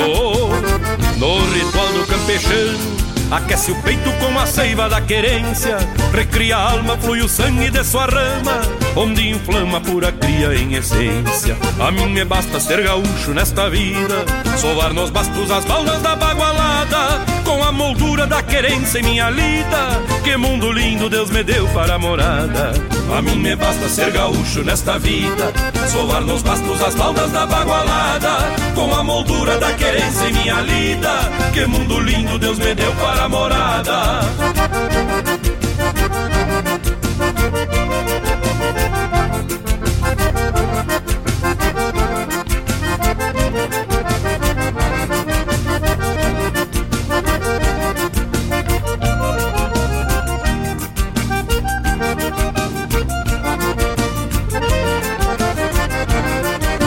no 1.18 1.54
ritual 1.54 1.88
do 1.88 2.08
campechano. 2.08 2.99
Aquece 3.32 3.72
o 3.72 3.76
peito 3.84 4.12
com 4.14 4.40
a 4.40 4.46
seiva 4.48 4.90
da 4.90 5.00
querência 5.00 5.78
Recria 6.12 6.58
a 6.58 6.72
alma, 6.72 6.98
flui 6.98 7.22
o 7.22 7.30
sangue 7.30 7.70
de 7.70 7.84
sua 7.84 8.06
rama 8.06 8.62
Onde 8.96 9.30
inflama 9.30 9.78
a 9.78 9.82
pura 9.82 10.12
cria 10.12 10.56
em 10.56 10.74
essência. 10.74 11.56
A 11.80 11.92
mim 11.92 12.08
me 12.08 12.26
basta 12.26 12.60
ser 12.60 12.82
gaúcho 12.82 13.32
nesta 13.32 13.70
vida 13.70 14.26
Sovar 14.58 14.94
nos 14.94 15.12
bastos 15.12 15.52
as 15.52 15.64
baldas 15.64 16.02
da 16.02 16.16
bagualada 16.16 17.24
Com 17.46 17.64
a 17.64 17.72
moldura 17.72 18.26
da 18.26 18.42
querência 18.42 19.00
em 19.00 19.04
minha 19.04 19.30
lida. 19.30 20.02
Que 20.24 20.36
mundo 20.36 20.72
lindo 20.72 21.08
Deus 21.08 21.30
me 21.30 21.44
deu 21.44 21.68
para 21.70 21.96
a 21.96 22.00
morada. 22.00 22.74
A 23.16 23.22
mim 23.22 23.38
me 23.38 23.56
basta 23.56 23.88
ser 23.90 24.12
gaúcho 24.12 24.64
nesta 24.64 25.00
vida 25.00 25.52
Sovar 25.88 26.22
nos 26.22 26.42
bastos 26.42 26.82
as 26.82 26.96
baldas 26.96 27.32
da 27.32 27.46
bagualada 27.46 28.38
Com 28.76 28.94
a 28.94 29.04
moldura 29.04 29.58
da 29.58 29.72
querência 29.74 30.26
em 30.26 30.34
minha 30.34 30.62
lida. 30.62 31.12
Que 31.54 31.66
mundo 31.66 32.00
lindo 32.00 32.38
Deus 32.38 32.58
me 32.60 32.74
deu 32.76 32.92
para 32.94 33.19
namorada. 33.20 34.22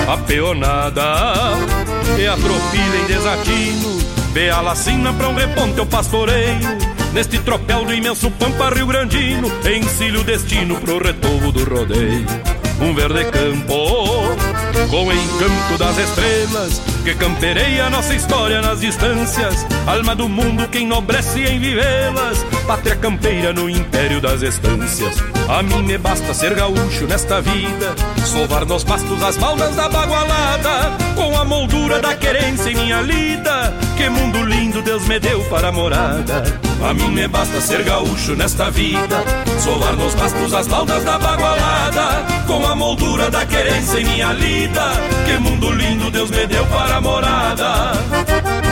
A 0.08 0.16
peonada 0.26 1.02
é 2.18 2.26
a 2.26 2.36
tropilha 2.36 2.96
em 3.02 3.06
desatino 3.06 4.01
Vê 4.32 4.48
a 4.48 4.60
lacina 4.60 5.12
pra 5.12 5.28
um 5.28 5.34
reponte 5.34 5.78
eu 5.78 5.86
pastoreio. 5.86 6.58
Neste 7.12 7.38
tropel 7.38 7.84
do 7.84 7.92
imenso 7.92 8.30
pampa 8.30 8.70
rio 8.70 8.86
grandino 8.86 9.50
Encilho 9.66 10.20
o 10.20 10.24
destino 10.24 10.80
pro 10.80 11.02
retovo 11.02 11.52
do 11.52 11.64
rodeio. 11.64 12.26
Um 12.80 12.94
verde 12.94 13.24
campo 13.26 13.74
com 14.90 15.06
o 15.06 15.12
encanto 15.12 15.78
das 15.78 15.98
estrelas 15.98 16.91
que 17.02 17.14
campereia 17.14 17.90
nossa 17.90 18.14
história 18.14 18.62
nas 18.62 18.80
distâncias, 18.80 19.66
alma 19.86 20.14
do 20.14 20.28
mundo 20.28 20.68
que 20.68 20.78
enobrece 20.78 21.42
em 21.42 21.58
vivê-las, 21.58 22.44
pátria 22.66 22.94
campeira 22.94 23.52
no 23.52 23.68
império 23.68 24.20
das 24.20 24.42
estâncias. 24.42 25.16
A 25.48 25.62
mim 25.62 25.82
me 25.82 25.98
basta 25.98 26.32
ser 26.32 26.54
gaúcho 26.54 27.06
nesta 27.06 27.40
vida, 27.40 27.94
sovar 28.24 28.64
nos 28.64 28.84
pastos 28.84 29.22
as 29.22 29.36
baldas 29.36 29.74
da 29.74 29.88
bagualada, 29.88 30.96
com 31.16 31.36
a 31.36 31.44
moldura 31.44 32.00
da 32.00 32.14
querência 32.14 32.70
em 32.70 32.76
minha 32.76 33.00
lida. 33.00 33.74
Que 33.96 34.08
mundo 34.08 34.42
lindo 34.44 34.80
Deus 34.82 35.06
me 35.06 35.18
deu 35.18 35.42
para 35.44 35.68
a 35.68 35.72
morada. 35.72 36.44
A 36.88 36.94
mim 36.94 37.10
me 37.10 37.28
basta 37.28 37.60
ser 37.60 37.82
gaúcho 37.82 38.34
nesta 38.34 38.70
vida, 38.70 39.24
sovar 39.60 39.94
nos 39.94 40.14
pastos 40.14 40.52
as 40.54 40.66
baldas 40.66 41.04
da 41.04 41.18
bagualada, 41.18 42.26
com 42.52 42.66
a 42.66 42.74
moldura 42.74 43.30
da 43.30 43.46
querência 43.46 43.98
em 43.98 44.04
minha 44.04 44.32
lida. 44.32 44.92
Que 45.24 45.38
mundo 45.38 45.70
lindo 45.70 46.10
Deus 46.10 46.30
me 46.30 46.46
deu 46.46 46.66
para 46.66 47.00
morada. 47.00 48.71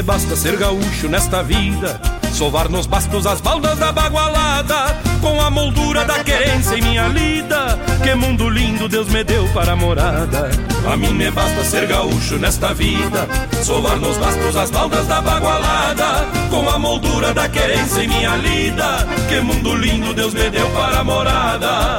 Me 0.00 0.04
basta 0.04 0.34
ser 0.34 0.56
gaúcho 0.56 1.08
nesta 1.10 1.42
vida, 1.42 2.00
sovar 2.32 2.70
nos 2.70 2.86
bastos 2.86 3.26
as 3.26 3.38
baldas 3.42 3.78
da 3.78 3.92
bagualada, 3.92 4.98
com 5.20 5.38
a 5.38 5.50
moldura 5.50 6.06
da 6.06 6.24
querência 6.24 6.76
em 6.76 6.80
minha 6.80 7.06
lida. 7.08 7.78
Que 8.02 8.14
mundo 8.14 8.48
lindo 8.48 8.88
Deus 8.88 9.08
me 9.08 9.22
deu 9.22 9.46
para 9.48 9.72
a 9.72 9.76
morada. 9.76 10.50
A 10.90 10.96
mim 10.96 11.12
me 11.12 11.30
basta 11.30 11.62
ser 11.64 11.86
gaúcho 11.86 12.38
nesta 12.38 12.72
vida, 12.72 13.28
sovar 13.62 13.98
nos 13.98 14.16
bastos 14.16 14.56
as 14.56 14.70
baldas 14.70 15.06
da 15.06 15.20
bagualada, 15.20 16.26
com 16.48 16.66
a 16.70 16.78
moldura 16.78 17.34
da 17.34 17.46
querência 17.46 18.00
em 18.00 18.08
minha 18.08 18.36
lida. 18.36 19.06
Que 19.28 19.38
mundo 19.42 19.74
lindo 19.74 20.14
Deus 20.14 20.32
me 20.32 20.48
deu 20.48 20.70
para 20.70 21.00
a 21.00 21.04
morada. 21.04 21.98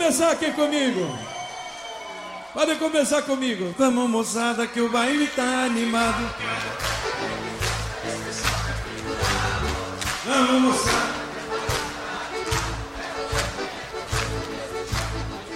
Começar 0.00 0.30
aqui 0.30 0.50
comigo. 0.52 1.14
Pode 2.54 2.74
começar 2.76 3.20
comigo. 3.20 3.74
Vamos, 3.76 4.08
moçada, 4.08 4.66
que 4.66 4.80
o 4.80 4.88
baile 4.88 5.26
tá 5.26 5.64
animado. 5.64 6.34
Vamos, 10.24 10.62
moçada. 10.62 11.20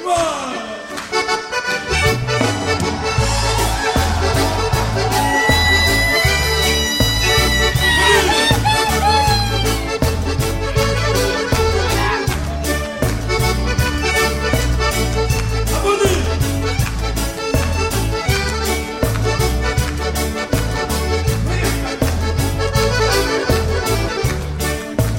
Uau! 0.05 0.54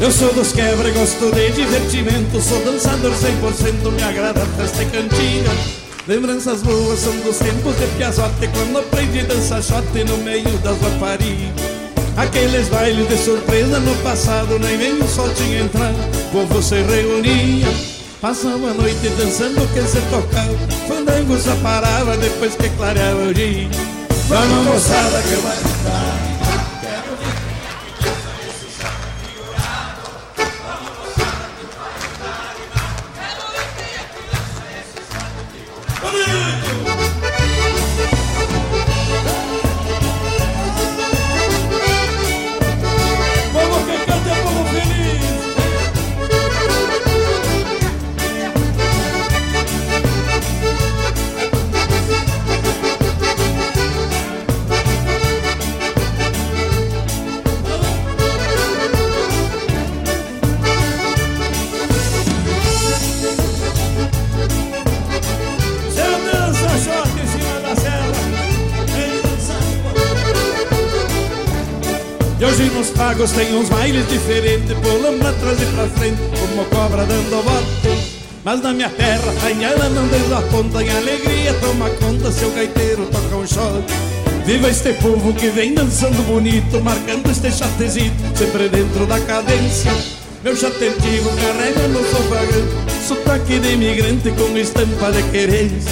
Eu 0.06 0.12
sou 0.12 0.32
dos 0.36 0.52
quebra, 0.52 0.88
gosto 0.92 1.34
de 1.34 1.50
divertimento 1.50 2.40
Sou 2.40 2.64
dançador 2.64 3.12
100%, 3.12 3.92
me 3.92 4.04
agrada 4.04 4.40
festa 4.56 4.84
e 4.84 4.86
cantiga 4.86 5.50
Lembranças 6.08 6.62
boas 6.62 7.00
são 7.00 7.12
dos 7.22 7.40
tempos 7.40 7.76
de 7.76 7.88
piazote 7.98 8.48
Quando 8.54 8.78
aprendi 8.78 9.22
a 9.22 9.24
dançar 9.24 9.64
shot 9.64 10.04
no 10.08 10.18
meio 10.20 10.48
das 10.60 10.80
raparigas 10.80 11.50
Aqueles 12.18 12.68
bailes 12.68 13.10
de 13.10 13.18
surpresa 13.18 13.80
no 13.80 13.96
passado 14.04 14.60
Nem 14.60 14.78
nem 14.78 14.94
o 15.02 15.08
sol 15.08 15.28
tinha 15.34 15.62
entrado. 15.62 15.98
O 16.28 16.32
povo 16.32 16.62
se 16.62 16.76
reunia 16.84 17.68
Passava 18.22 18.70
a 18.70 18.74
noite 18.76 19.10
dançando 19.18 19.68
que 19.74 19.82
se 19.90 20.02
tocava. 20.12 20.56
Fandango 20.88 21.36
só 21.40 21.56
parava 21.64 22.16
depois 22.18 22.54
que 22.54 22.70
clareava 22.70 23.24
o 23.24 23.34
dia. 23.34 23.70
Vamos 24.28 24.66
moçada 24.66 25.22
que 25.24 25.36
vai 25.42 25.56
dançar 25.56 26.35
pagos 73.26 73.32
tem 73.32 73.56
uns 73.56 73.70
bailes 73.70 74.08
diferentes 74.08 74.78
Pulando 74.80 75.20
pra 75.20 75.34
trás 75.34 75.62
e 75.62 75.66
pra 75.66 75.88
frente 75.88 76.22
Como 76.40 76.66
cobra 76.66 77.06
dando 77.06 77.44
bote. 77.44 78.22
Mas 78.44 78.62
na 78.62 78.74
minha 78.74 78.90
terra 78.90 79.34
a 79.44 79.48
anhela 79.48 79.90
não 79.90 80.08
desaponta 80.08 80.84
Em 80.84 80.90
alegria 80.90 81.54
toma 81.56 81.90
conta 81.90 82.32
Seu 82.32 82.52
gaiteiro 82.52 83.06
toca 83.08 83.36
um 83.36 83.48
shot 83.48 83.84
Viva 84.46 84.70
este 84.70 84.94
povo 84.94 85.34
que 85.34 85.48
vem 85.50 85.74
dançando 85.74 86.22
bonito 86.28 86.80
Marcando 86.82 87.30
este 87.32 87.52
chatezito 87.52 88.16
Sempre 88.38 88.70
dentro 88.70 89.06
da 89.06 89.20
cadência. 89.20 89.92
Meu 90.44 90.56
chate 90.56 90.86
antigo 90.86 91.30
carrega 91.38 91.88
no 91.88 92.04
sofagão 92.04 92.86
Sotaque 93.08 93.60
de 93.60 93.74
imigrante 93.74 94.32
com 94.32 94.58
estampa 94.58 95.12
de 95.12 95.22
querência. 95.30 95.92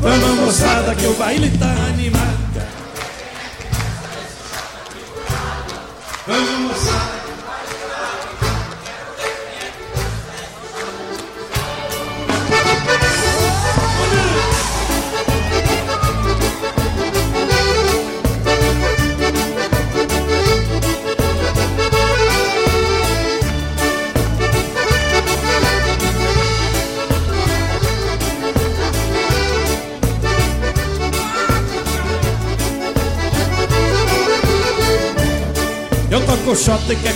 Vamos 0.00 0.40
moçada 0.40 0.94
que 0.94 1.06
o 1.06 1.12
baile 1.14 1.50
tá 1.58 1.70
animado. 1.88 2.44
Vamos 6.26 6.53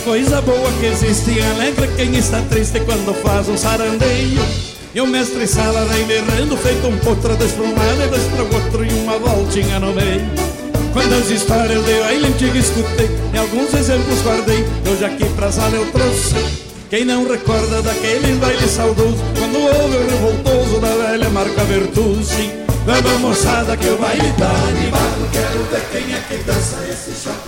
coisa 0.09 0.41
boa 0.41 0.71
que 0.79 0.87
existe 0.87 1.39
Alegre 1.39 1.87
quem 1.95 2.15
está 2.15 2.41
triste 2.49 2.79
quando 2.79 3.13
faz 3.21 3.47
um 3.47 3.55
sarandeio 3.55 4.41
E 4.95 4.99
o 4.99 5.05
mestre 5.05 5.45
sala 5.45 5.85
vem 5.85 6.03
berrando 6.07 6.57
Feito 6.57 6.87
um 6.87 6.97
potro 6.97 7.35
desplumado 7.35 8.01
E 8.03 8.07
dois 8.07 8.23
para 8.23 8.41
outro 8.41 8.83
e 8.83 8.89
uma 9.03 9.19
voltinha 9.19 9.79
no 9.79 9.93
meio. 9.93 10.25
Quantas 10.93 11.29
histórias 11.29 11.85
de 11.85 11.93
baile 11.99 12.25
antigo 12.25 12.57
escutei 12.57 13.07
E 13.31 13.37
alguns 13.37 13.71
exemplos 13.71 14.19
guardei 14.23 14.65
Hoje 14.91 15.05
aqui 15.05 15.25
pra 15.35 15.51
sala 15.51 15.75
eu 15.75 15.85
trouxe. 15.91 16.43
Quem 16.89 17.05
não 17.05 17.27
recorda 17.27 17.83
daqueles 17.83 18.35
bailes 18.37 18.71
saudosos 18.71 19.21
Quando 19.37 19.59
houve 19.59 19.95
o 19.95 20.09
revoltoso 20.09 20.79
da 20.79 20.89
velha 20.89 21.29
marca 21.29 21.63
Bertucci. 21.65 22.49
Vamos 22.83 23.21
moçada 23.21 23.77
que 23.77 23.87
o 23.87 23.97
baile 23.97 24.33
tá 24.39 24.49
animado 24.69 25.29
Quero 25.31 25.63
ver 25.65 25.85
quem 25.91 26.15
é 26.15 26.19
que 26.27 26.43
dança 26.45 26.83
esse 26.89 27.11
chota 27.23 27.38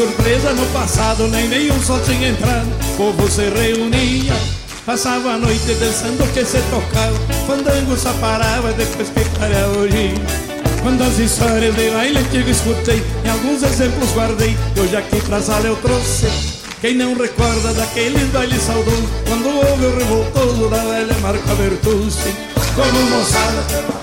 surpresa 0.00 0.54
no 0.54 0.64
passado 0.68 1.28
nem 1.28 1.46
nenhum 1.46 1.78
sol 1.82 2.00
tinha 2.00 2.30
entrado. 2.30 2.66
O 2.94 2.96
povo 2.96 3.30
se 3.30 3.42
reunia 3.50 4.32
Passava 4.86 5.32
a 5.32 5.38
noite 5.38 5.74
dançando 5.74 6.26
que 6.32 6.42
se 6.42 6.58
tocava. 6.70 7.18
Fandango 7.46 7.94
só 7.98 8.10
parava 8.14 8.72
depois 8.72 9.10
que 9.10 9.22
clareava 9.36 9.78
o 9.78 9.86
dia 9.86 10.14
Quantas 10.82 11.18
histórias 11.18 11.74
de 11.76 11.90
baile 11.90 12.18
antigo 12.18 12.48
escutei 12.48 13.02
E 13.24 13.28
alguns 13.28 13.62
exemplos 13.62 14.10
guardei. 14.14 14.56
Hoje 14.80 14.96
aqui 14.96 15.20
pra 15.20 15.42
sala 15.42 15.66
eu 15.66 15.76
trouxe 15.76 16.28
Quem 16.80 16.96
não 16.96 17.14
recorda 17.14 17.74
daqueles 17.74 18.30
bailes 18.30 18.62
saudosos 18.62 19.04
Quando 19.28 19.48
houve 19.48 19.84
o 19.84 19.98
revoltoso 19.98 20.68
da 20.70 20.78
velha 20.78 21.18
marca 21.20 21.54
Bertucci 21.56 22.34
Como 22.74 23.10
moçada 23.10 23.99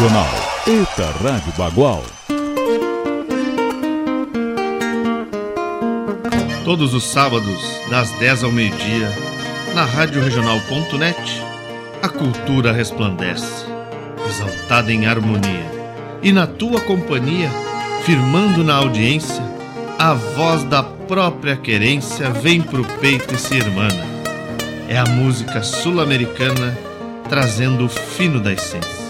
Regional. 0.00 0.28
Eita 0.66 1.10
Rádio 1.22 1.52
Bagual. 1.58 2.02
Todos 6.64 6.94
os 6.94 7.04
sábados, 7.04 7.60
das 7.90 8.10
10 8.12 8.44
ao 8.44 8.50
meio-dia, 8.50 9.10
na 9.74 9.84
Rádio 9.84 10.22
Regional.net, 10.22 11.42
a 12.02 12.08
cultura 12.08 12.72
resplandece, 12.72 13.66
exaltada 14.26 14.90
em 14.90 15.04
harmonia. 15.04 15.70
E 16.22 16.32
na 16.32 16.46
tua 16.46 16.80
companhia, 16.80 17.50
firmando 18.06 18.64
na 18.64 18.76
audiência, 18.76 19.44
a 19.98 20.14
voz 20.14 20.64
da 20.64 20.82
própria 20.82 21.58
querência 21.58 22.30
vem 22.30 22.62
pro 22.62 22.86
peito 23.00 23.34
e 23.34 23.38
se 23.38 23.54
irmana. 23.54 24.06
É 24.88 24.96
a 24.96 25.04
música 25.04 25.62
sul-americana 25.62 26.78
trazendo 27.28 27.84
o 27.84 27.88
fino 27.90 28.40
da 28.40 28.50
essência. 28.50 29.09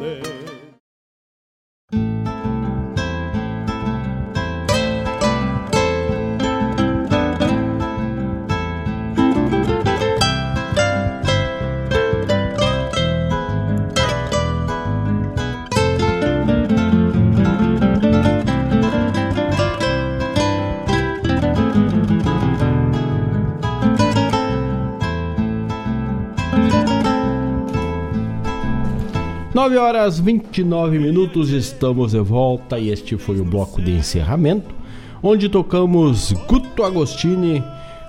Nove 29.71 29.79
horas 29.79 30.19
29 30.19 30.99
minutos, 30.99 31.49
estamos 31.49 32.11
de 32.11 32.19
volta 32.19 32.77
e 32.77 32.89
este 32.89 33.15
foi 33.15 33.39
o 33.39 33.45
bloco 33.45 33.81
de 33.81 33.91
encerramento, 33.91 34.75
onde 35.23 35.47
tocamos 35.47 36.33
Guto 36.45 36.83
Agostini, 36.83 37.63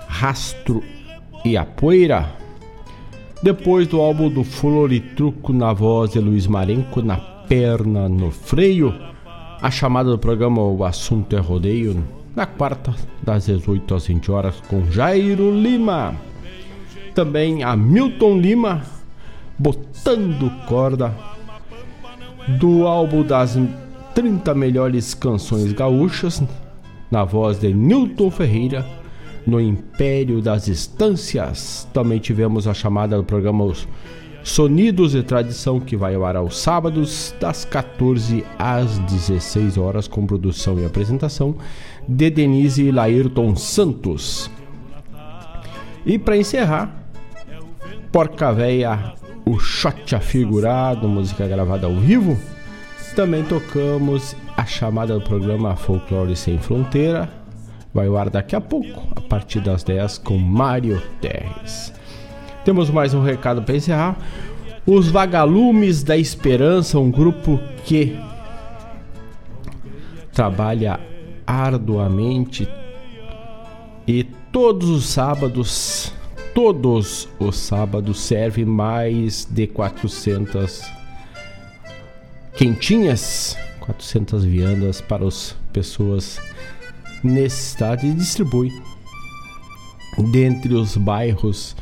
Rastro 0.05 0.83
e 1.45 1.55
a 1.55 1.63
Poeira. 1.63 2.35
Depois 3.41 3.87
do 3.87 4.01
álbum 4.01 4.29
do 4.29 4.43
Floritruco 4.43 5.53
na 5.53 5.71
voz 5.71 6.11
de 6.11 6.19
Luiz 6.19 6.47
Marenco, 6.47 7.01
na 7.01 7.15
perna 7.15 8.09
no 8.09 8.29
freio, 8.29 8.93
a 9.61 9.71
chamada 9.71 10.09
do 10.09 10.19
programa 10.19 10.61
O 10.61 10.83
Assunto 10.83 11.33
é 11.33 11.39
Rodeio, 11.39 12.03
na 12.35 12.45
quarta, 12.45 12.93
das 13.21 13.45
18 13.45 13.95
às 13.95 14.05
20 14.05 14.31
horas, 14.31 14.61
com 14.67 14.91
Jairo 14.91 15.57
Lima. 15.57 16.13
Também 17.15 17.63
a 17.63 17.73
Milton 17.77 18.37
Lima, 18.37 18.81
botando 19.57 20.51
corda 20.67 21.31
do 22.47 22.85
álbum 22.85 23.23
das 23.23 23.57
30 24.13 24.53
melhores 24.53 25.13
canções 25.13 25.71
gaúchas, 25.73 26.43
na 27.09 27.23
voz 27.23 27.59
de 27.59 27.73
Newton 27.73 28.29
Ferreira, 28.29 28.85
no 29.45 29.59
Império 29.59 30.41
das 30.41 30.67
Estâncias. 30.67 31.87
Também 31.93 32.19
tivemos 32.19 32.67
a 32.67 32.73
chamada 32.73 33.17
do 33.17 33.23
programa 33.23 33.63
Os 33.63 33.87
Sonidos 34.43 35.13
de 35.13 35.23
Tradição, 35.23 35.79
que 35.79 35.95
vai 35.95 36.15
ao 36.15 36.25
ar 36.25 36.35
aos 36.35 36.59
sábados, 36.59 37.33
das 37.39 37.63
14 37.63 38.43
às 38.59 38.99
16 38.99 39.77
horas, 39.77 40.07
com 40.07 40.25
produção 40.25 40.79
e 40.79 40.85
apresentação 40.85 41.55
de 42.07 42.29
Denise 42.29 42.83
e 42.83 42.91
Laírton 42.91 43.55
Santos. 43.55 44.51
E 46.05 46.19
para 46.19 46.35
encerrar, 46.35 46.93
Porca 48.11 48.51
Véia 48.51 49.13
o 49.45 49.59
shot 49.59 50.15
afigurado, 50.15 51.07
música 51.07 51.47
gravada 51.47 51.87
ao 51.87 51.95
vivo. 51.95 52.37
Também 53.15 53.43
tocamos 53.43 54.35
a 54.57 54.65
chamada 54.65 55.13
do 55.13 55.21
programa 55.21 55.75
Folclore 55.75 56.35
Sem 56.35 56.57
Fronteira. 56.57 57.29
Vai 57.93 58.07
ao 58.07 58.17
ar 58.17 58.29
daqui 58.29 58.55
a 58.55 58.61
pouco, 58.61 59.07
a 59.15 59.21
partir 59.21 59.59
das 59.59 59.83
10, 59.83 60.17
com 60.19 60.37
Mário 60.37 61.01
Terres. 61.21 61.93
Temos 62.65 62.89
mais 62.89 63.13
um 63.13 63.21
recado 63.21 63.61
para 63.61 63.75
encerrar. 63.75 64.17
Os 64.85 65.09
Vagalumes 65.09 66.01
da 66.01 66.17
Esperança, 66.17 66.99
um 66.99 67.11
grupo 67.11 67.59
que 67.85 68.17
trabalha 70.31 70.99
arduamente 71.45 72.67
e 74.07 74.23
todos 74.51 74.89
os 74.89 75.05
sábados, 75.05 76.13
todos 76.53 77.27
os 77.39 77.57
sábados 77.57 78.19
serve 78.19 78.63
mais 78.63 79.45
de 79.49 79.67
400 79.67 80.83
quentinhas, 82.55 83.57
400 83.79 84.45
viandas 84.45 85.01
para 85.01 85.27
as 85.27 85.55
pessoas 85.71 86.39
necessitadas 87.23 88.03
e 88.03 88.13
distribui 88.13 88.69
dentre 90.31 90.73
os 90.75 90.95
bairros 90.95 91.75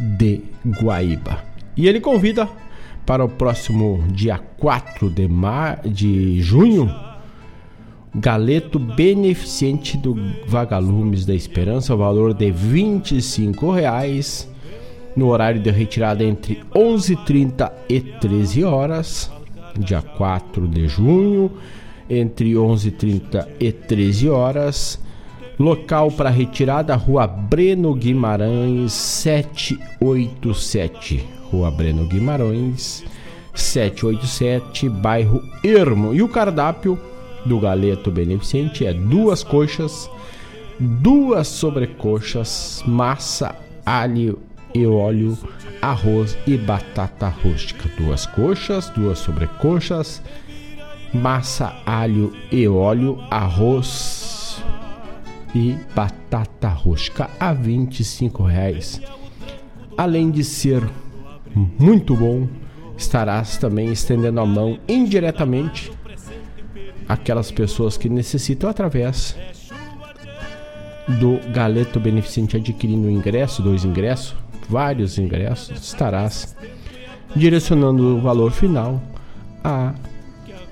de 0.00 0.42
Guaíba. 0.82 1.44
E 1.76 1.86
ele 1.86 2.00
convida 2.00 2.48
para 3.06 3.24
o 3.24 3.28
próximo 3.28 4.04
dia 4.08 4.38
4 4.58 5.08
de, 5.10 5.28
mar... 5.28 5.80
de 5.86 6.42
junho 6.42 7.07
Galeto 8.14 8.78
beneficente 8.78 9.96
do 9.96 10.14
Vagalumes 10.46 11.26
da 11.26 11.34
Esperança, 11.34 11.94
o 11.94 11.98
valor 11.98 12.32
de 12.32 12.50
25 12.50 13.70
reais, 13.70 14.50
no 15.14 15.28
horário 15.28 15.60
de 15.60 15.70
retirada 15.70 16.24
entre 16.24 16.58
11h30 16.74 17.70
e 17.88 18.00
13 18.00 18.64
horas, 18.64 19.30
dia 19.78 20.00
4 20.00 20.66
de 20.66 20.88
junho, 20.88 21.52
entre 22.08 22.54
11h30 22.54 23.46
e 23.60 23.70
13 23.70 24.30
horas. 24.30 24.98
Local 25.58 26.10
para 26.12 26.30
retirada, 26.30 26.94
Rua 26.94 27.26
Breno 27.26 27.92
Guimarães 27.94 28.92
787. 28.92 31.26
Rua 31.50 31.70
Breno 31.70 32.06
Guimarães 32.06 33.04
787, 33.52 34.88
bairro 34.88 35.42
Ermo. 35.64 36.14
E 36.14 36.22
o 36.22 36.28
cardápio 36.28 36.96
do 37.44 37.58
Galeto 37.58 38.10
Beneficente 38.10 38.86
é 38.86 38.92
duas 38.92 39.42
coxas, 39.42 40.10
duas 40.78 41.48
sobrecoxas, 41.48 42.82
massa, 42.86 43.54
alho 43.84 44.38
e 44.74 44.86
óleo, 44.86 45.36
arroz 45.80 46.36
e 46.46 46.56
batata 46.56 47.28
rústica. 47.28 47.88
Duas 47.96 48.26
coxas, 48.26 48.90
duas 48.90 49.18
sobrecoxas, 49.18 50.22
massa, 51.12 51.74
alho 51.86 52.32
e 52.50 52.66
óleo, 52.68 53.18
arroz 53.30 54.62
e 55.54 55.76
batata 55.94 56.68
rústica 56.68 57.30
a 57.40 57.52
25 57.52 58.42
reais. 58.42 59.00
Além 59.96 60.30
de 60.30 60.44
ser 60.44 60.88
muito 61.78 62.14
bom, 62.14 62.46
estarás 62.96 63.56
também 63.56 63.90
estendendo 63.90 64.40
a 64.40 64.46
mão 64.46 64.78
indiretamente 64.88 65.90
aquelas 67.08 67.50
pessoas 67.50 67.96
que 67.96 68.08
necessitam 68.08 68.68
através 68.68 69.34
do 71.18 71.40
Galeto 71.52 71.98
Beneficente 71.98 72.56
adquirindo 72.56 73.08
um 73.08 73.10
ingresso, 73.10 73.62
dois 73.62 73.84
ingressos, 73.84 74.36
vários 74.68 75.16
ingressos, 75.18 75.70
estarás 75.80 76.54
direcionando 77.34 78.16
o 78.16 78.20
valor 78.20 78.52
final 78.52 79.00
à 79.64 79.94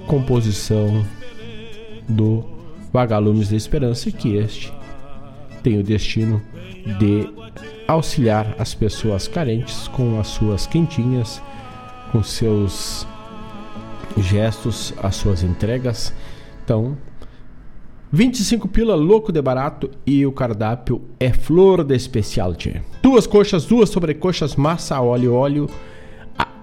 composição 0.07 1.05
do 2.09 2.45
Vagalumes 2.93 3.49
da 3.49 3.57
Esperança, 3.57 4.11
que 4.11 4.37
este 4.37 4.73
tem 5.63 5.79
o 5.79 5.83
destino 5.83 6.41
de 6.99 7.29
auxiliar 7.89 8.55
as 8.59 8.75
pessoas 8.75 9.27
carentes 9.27 9.89
com 9.89 10.21
as 10.21 10.29
suas 10.29 10.67
quentinhas, 10.67 11.43
com 12.13 12.23
seus 12.23 13.07
gestos, 14.19 14.95
as 15.03 15.17
suas 15.17 15.43
entregas. 15.43 16.13
Então, 16.67 16.97
25 18.11 18.67
pila 18.67 18.97
louco 18.97 19.31
de 19.31 19.41
barato 19.41 19.89
e 20.05 20.27
o 20.27 20.33
cardápio 20.33 21.01
é 21.21 21.33
flor 21.33 21.85
de 21.85 21.97
specialty. 21.97 22.83
Duas 23.01 23.25
coxas, 23.25 23.65
duas 23.65 23.89
sobrecoxas, 23.89 24.57
massa, 24.57 25.01
óleo, 25.01 25.33
óleo, 25.33 25.71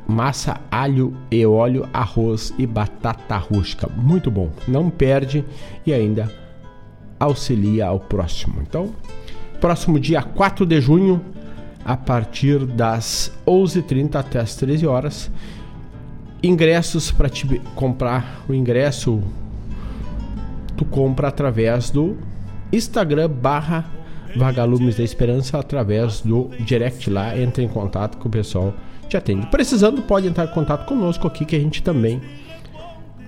massa, 0.05 0.59
alho 0.69 1.15
e 1.31 1.45
óleo, 1.45 1.88
arroz 1.93 2.53
e 2.59 2.67
batata 2.67 3.38
rústica. 3.38 3.88
Muito 3.95 4.30
bom. 4.30 4.51
Não 4.67 4.89
perde 4.89 5.45
e 5.85 5.93
ainda 5.93 6.30
auxilia 7.17 7.88
ao 7.88 8.01
próximo. 8.01 8.61
Então, 8.61 8.93
próximo 9.61 9.97
dia 9.97 10.21
4 10.21 10.65
de 10.65 10.81
junho, 10.81 11.21
a 11.85 11.95
partir 11.95 12.65
das 12.65 13.31
11h30 13.47 14.15
até 14.15 14.39
as 14.39 14.53
13 14.57 14.85
horas. 14.85 15.31
Ingressos 16.43 17.09
para 17.09 17.30
te 17.30 17.47
comprar 17.73 18.43
o 18.49 18.53
ingresso 18.53 19.23
tu 20.75 20.85
compra 20.85 21.27
através 21.27 21.89
do 21.89 22.17
Instagram 22.71 23.29
barra 23.29 23.85
Vagalumes 24.35 24.95
da 24.95 25.03
Esperança 25.03 25.59
através 25.59 26.21
do 26.21 26.49
direct 26.59 27.09
lá, 27.09 27.37
entra 27.37 27.63
em 27.63 27.67
contato 27.67 28.17
com 28.17 28.27
o 28.27 28.31
pessoal 28.31 28.73
te 29.07 29.15
atende. 29.15 29.45
Precisando, 29.47 30.01
pode 30.01 30.27
entrar 30.27 30.45
em 30.45 30.53
contato 30.53 30.87
conosco 30.87 31.27
aqui 31.27 31.45
que 31.45 31.55
a 31.55 31.59
gente 31.59 31.83
também 31.83 32.19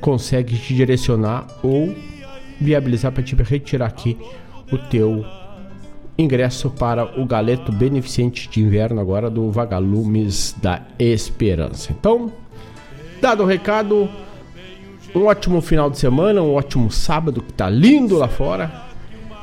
consegue 0.01 0.57
te 0.57 0.73
direcionar 0.73 1.45
ou 1.61 1.95
viabilizar 2.59 3.11
para 3.11 3.23
te 3.23 3.35
retirar 3.35 3.87
aqui 3.87 4.17
o 4.71 4.77
teu 4.77 5.23
ingresso 6.17 6.69
para 6.69 7.19
o 7.19 7.25
galeto 7.25 7.71
beneficente 7.71 8.49
de 8.49 8.61
inverno 8.61 9.01
agora 9.01 9.29
do 9.29 9.51
Vagalumes 9.51 10.55
da 10.61 10.81
Esperança. 10.97 11.91
Então, 11.91 12.31
dado 13.21 13.43
o 13.43 13.45
recado, 13.45 14.09
um 15.15 15.25
ótimo 15.27 15.61
final 15.61 15.89
de 15.89 15.97
semana, 15.97 16.41
um 16.41 16.53
ótimo 16.53 16.91
sábado 16.91 17.41
que 17.41 17.53
tá 17.53 17.69
lindo 17.69 18.17
lá 18.17 18.27
fora. 18.27 18.83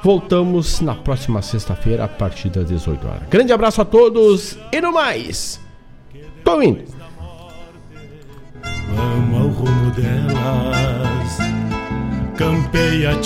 Voltamos 0.02 0.80
na 0.80 0.94
próxima 0.94 1.40
sexta-feira 1.40 2.04
a 2.04 2.08
partir 2.08 2.50
das 2.50 2.66
18 2.66 3.06
horas. 3.06 3.22
Grande 3.30 3.52
abraço 3.52 3.80
a 3.80 3.84
todos 3.84 4.58
e 4.70 4.80
no 4.80 4.92
mais. 4.92 5.60
Tô 6.44 6.60
indo. 6.60 6.82
Campeia. 12.36 13.16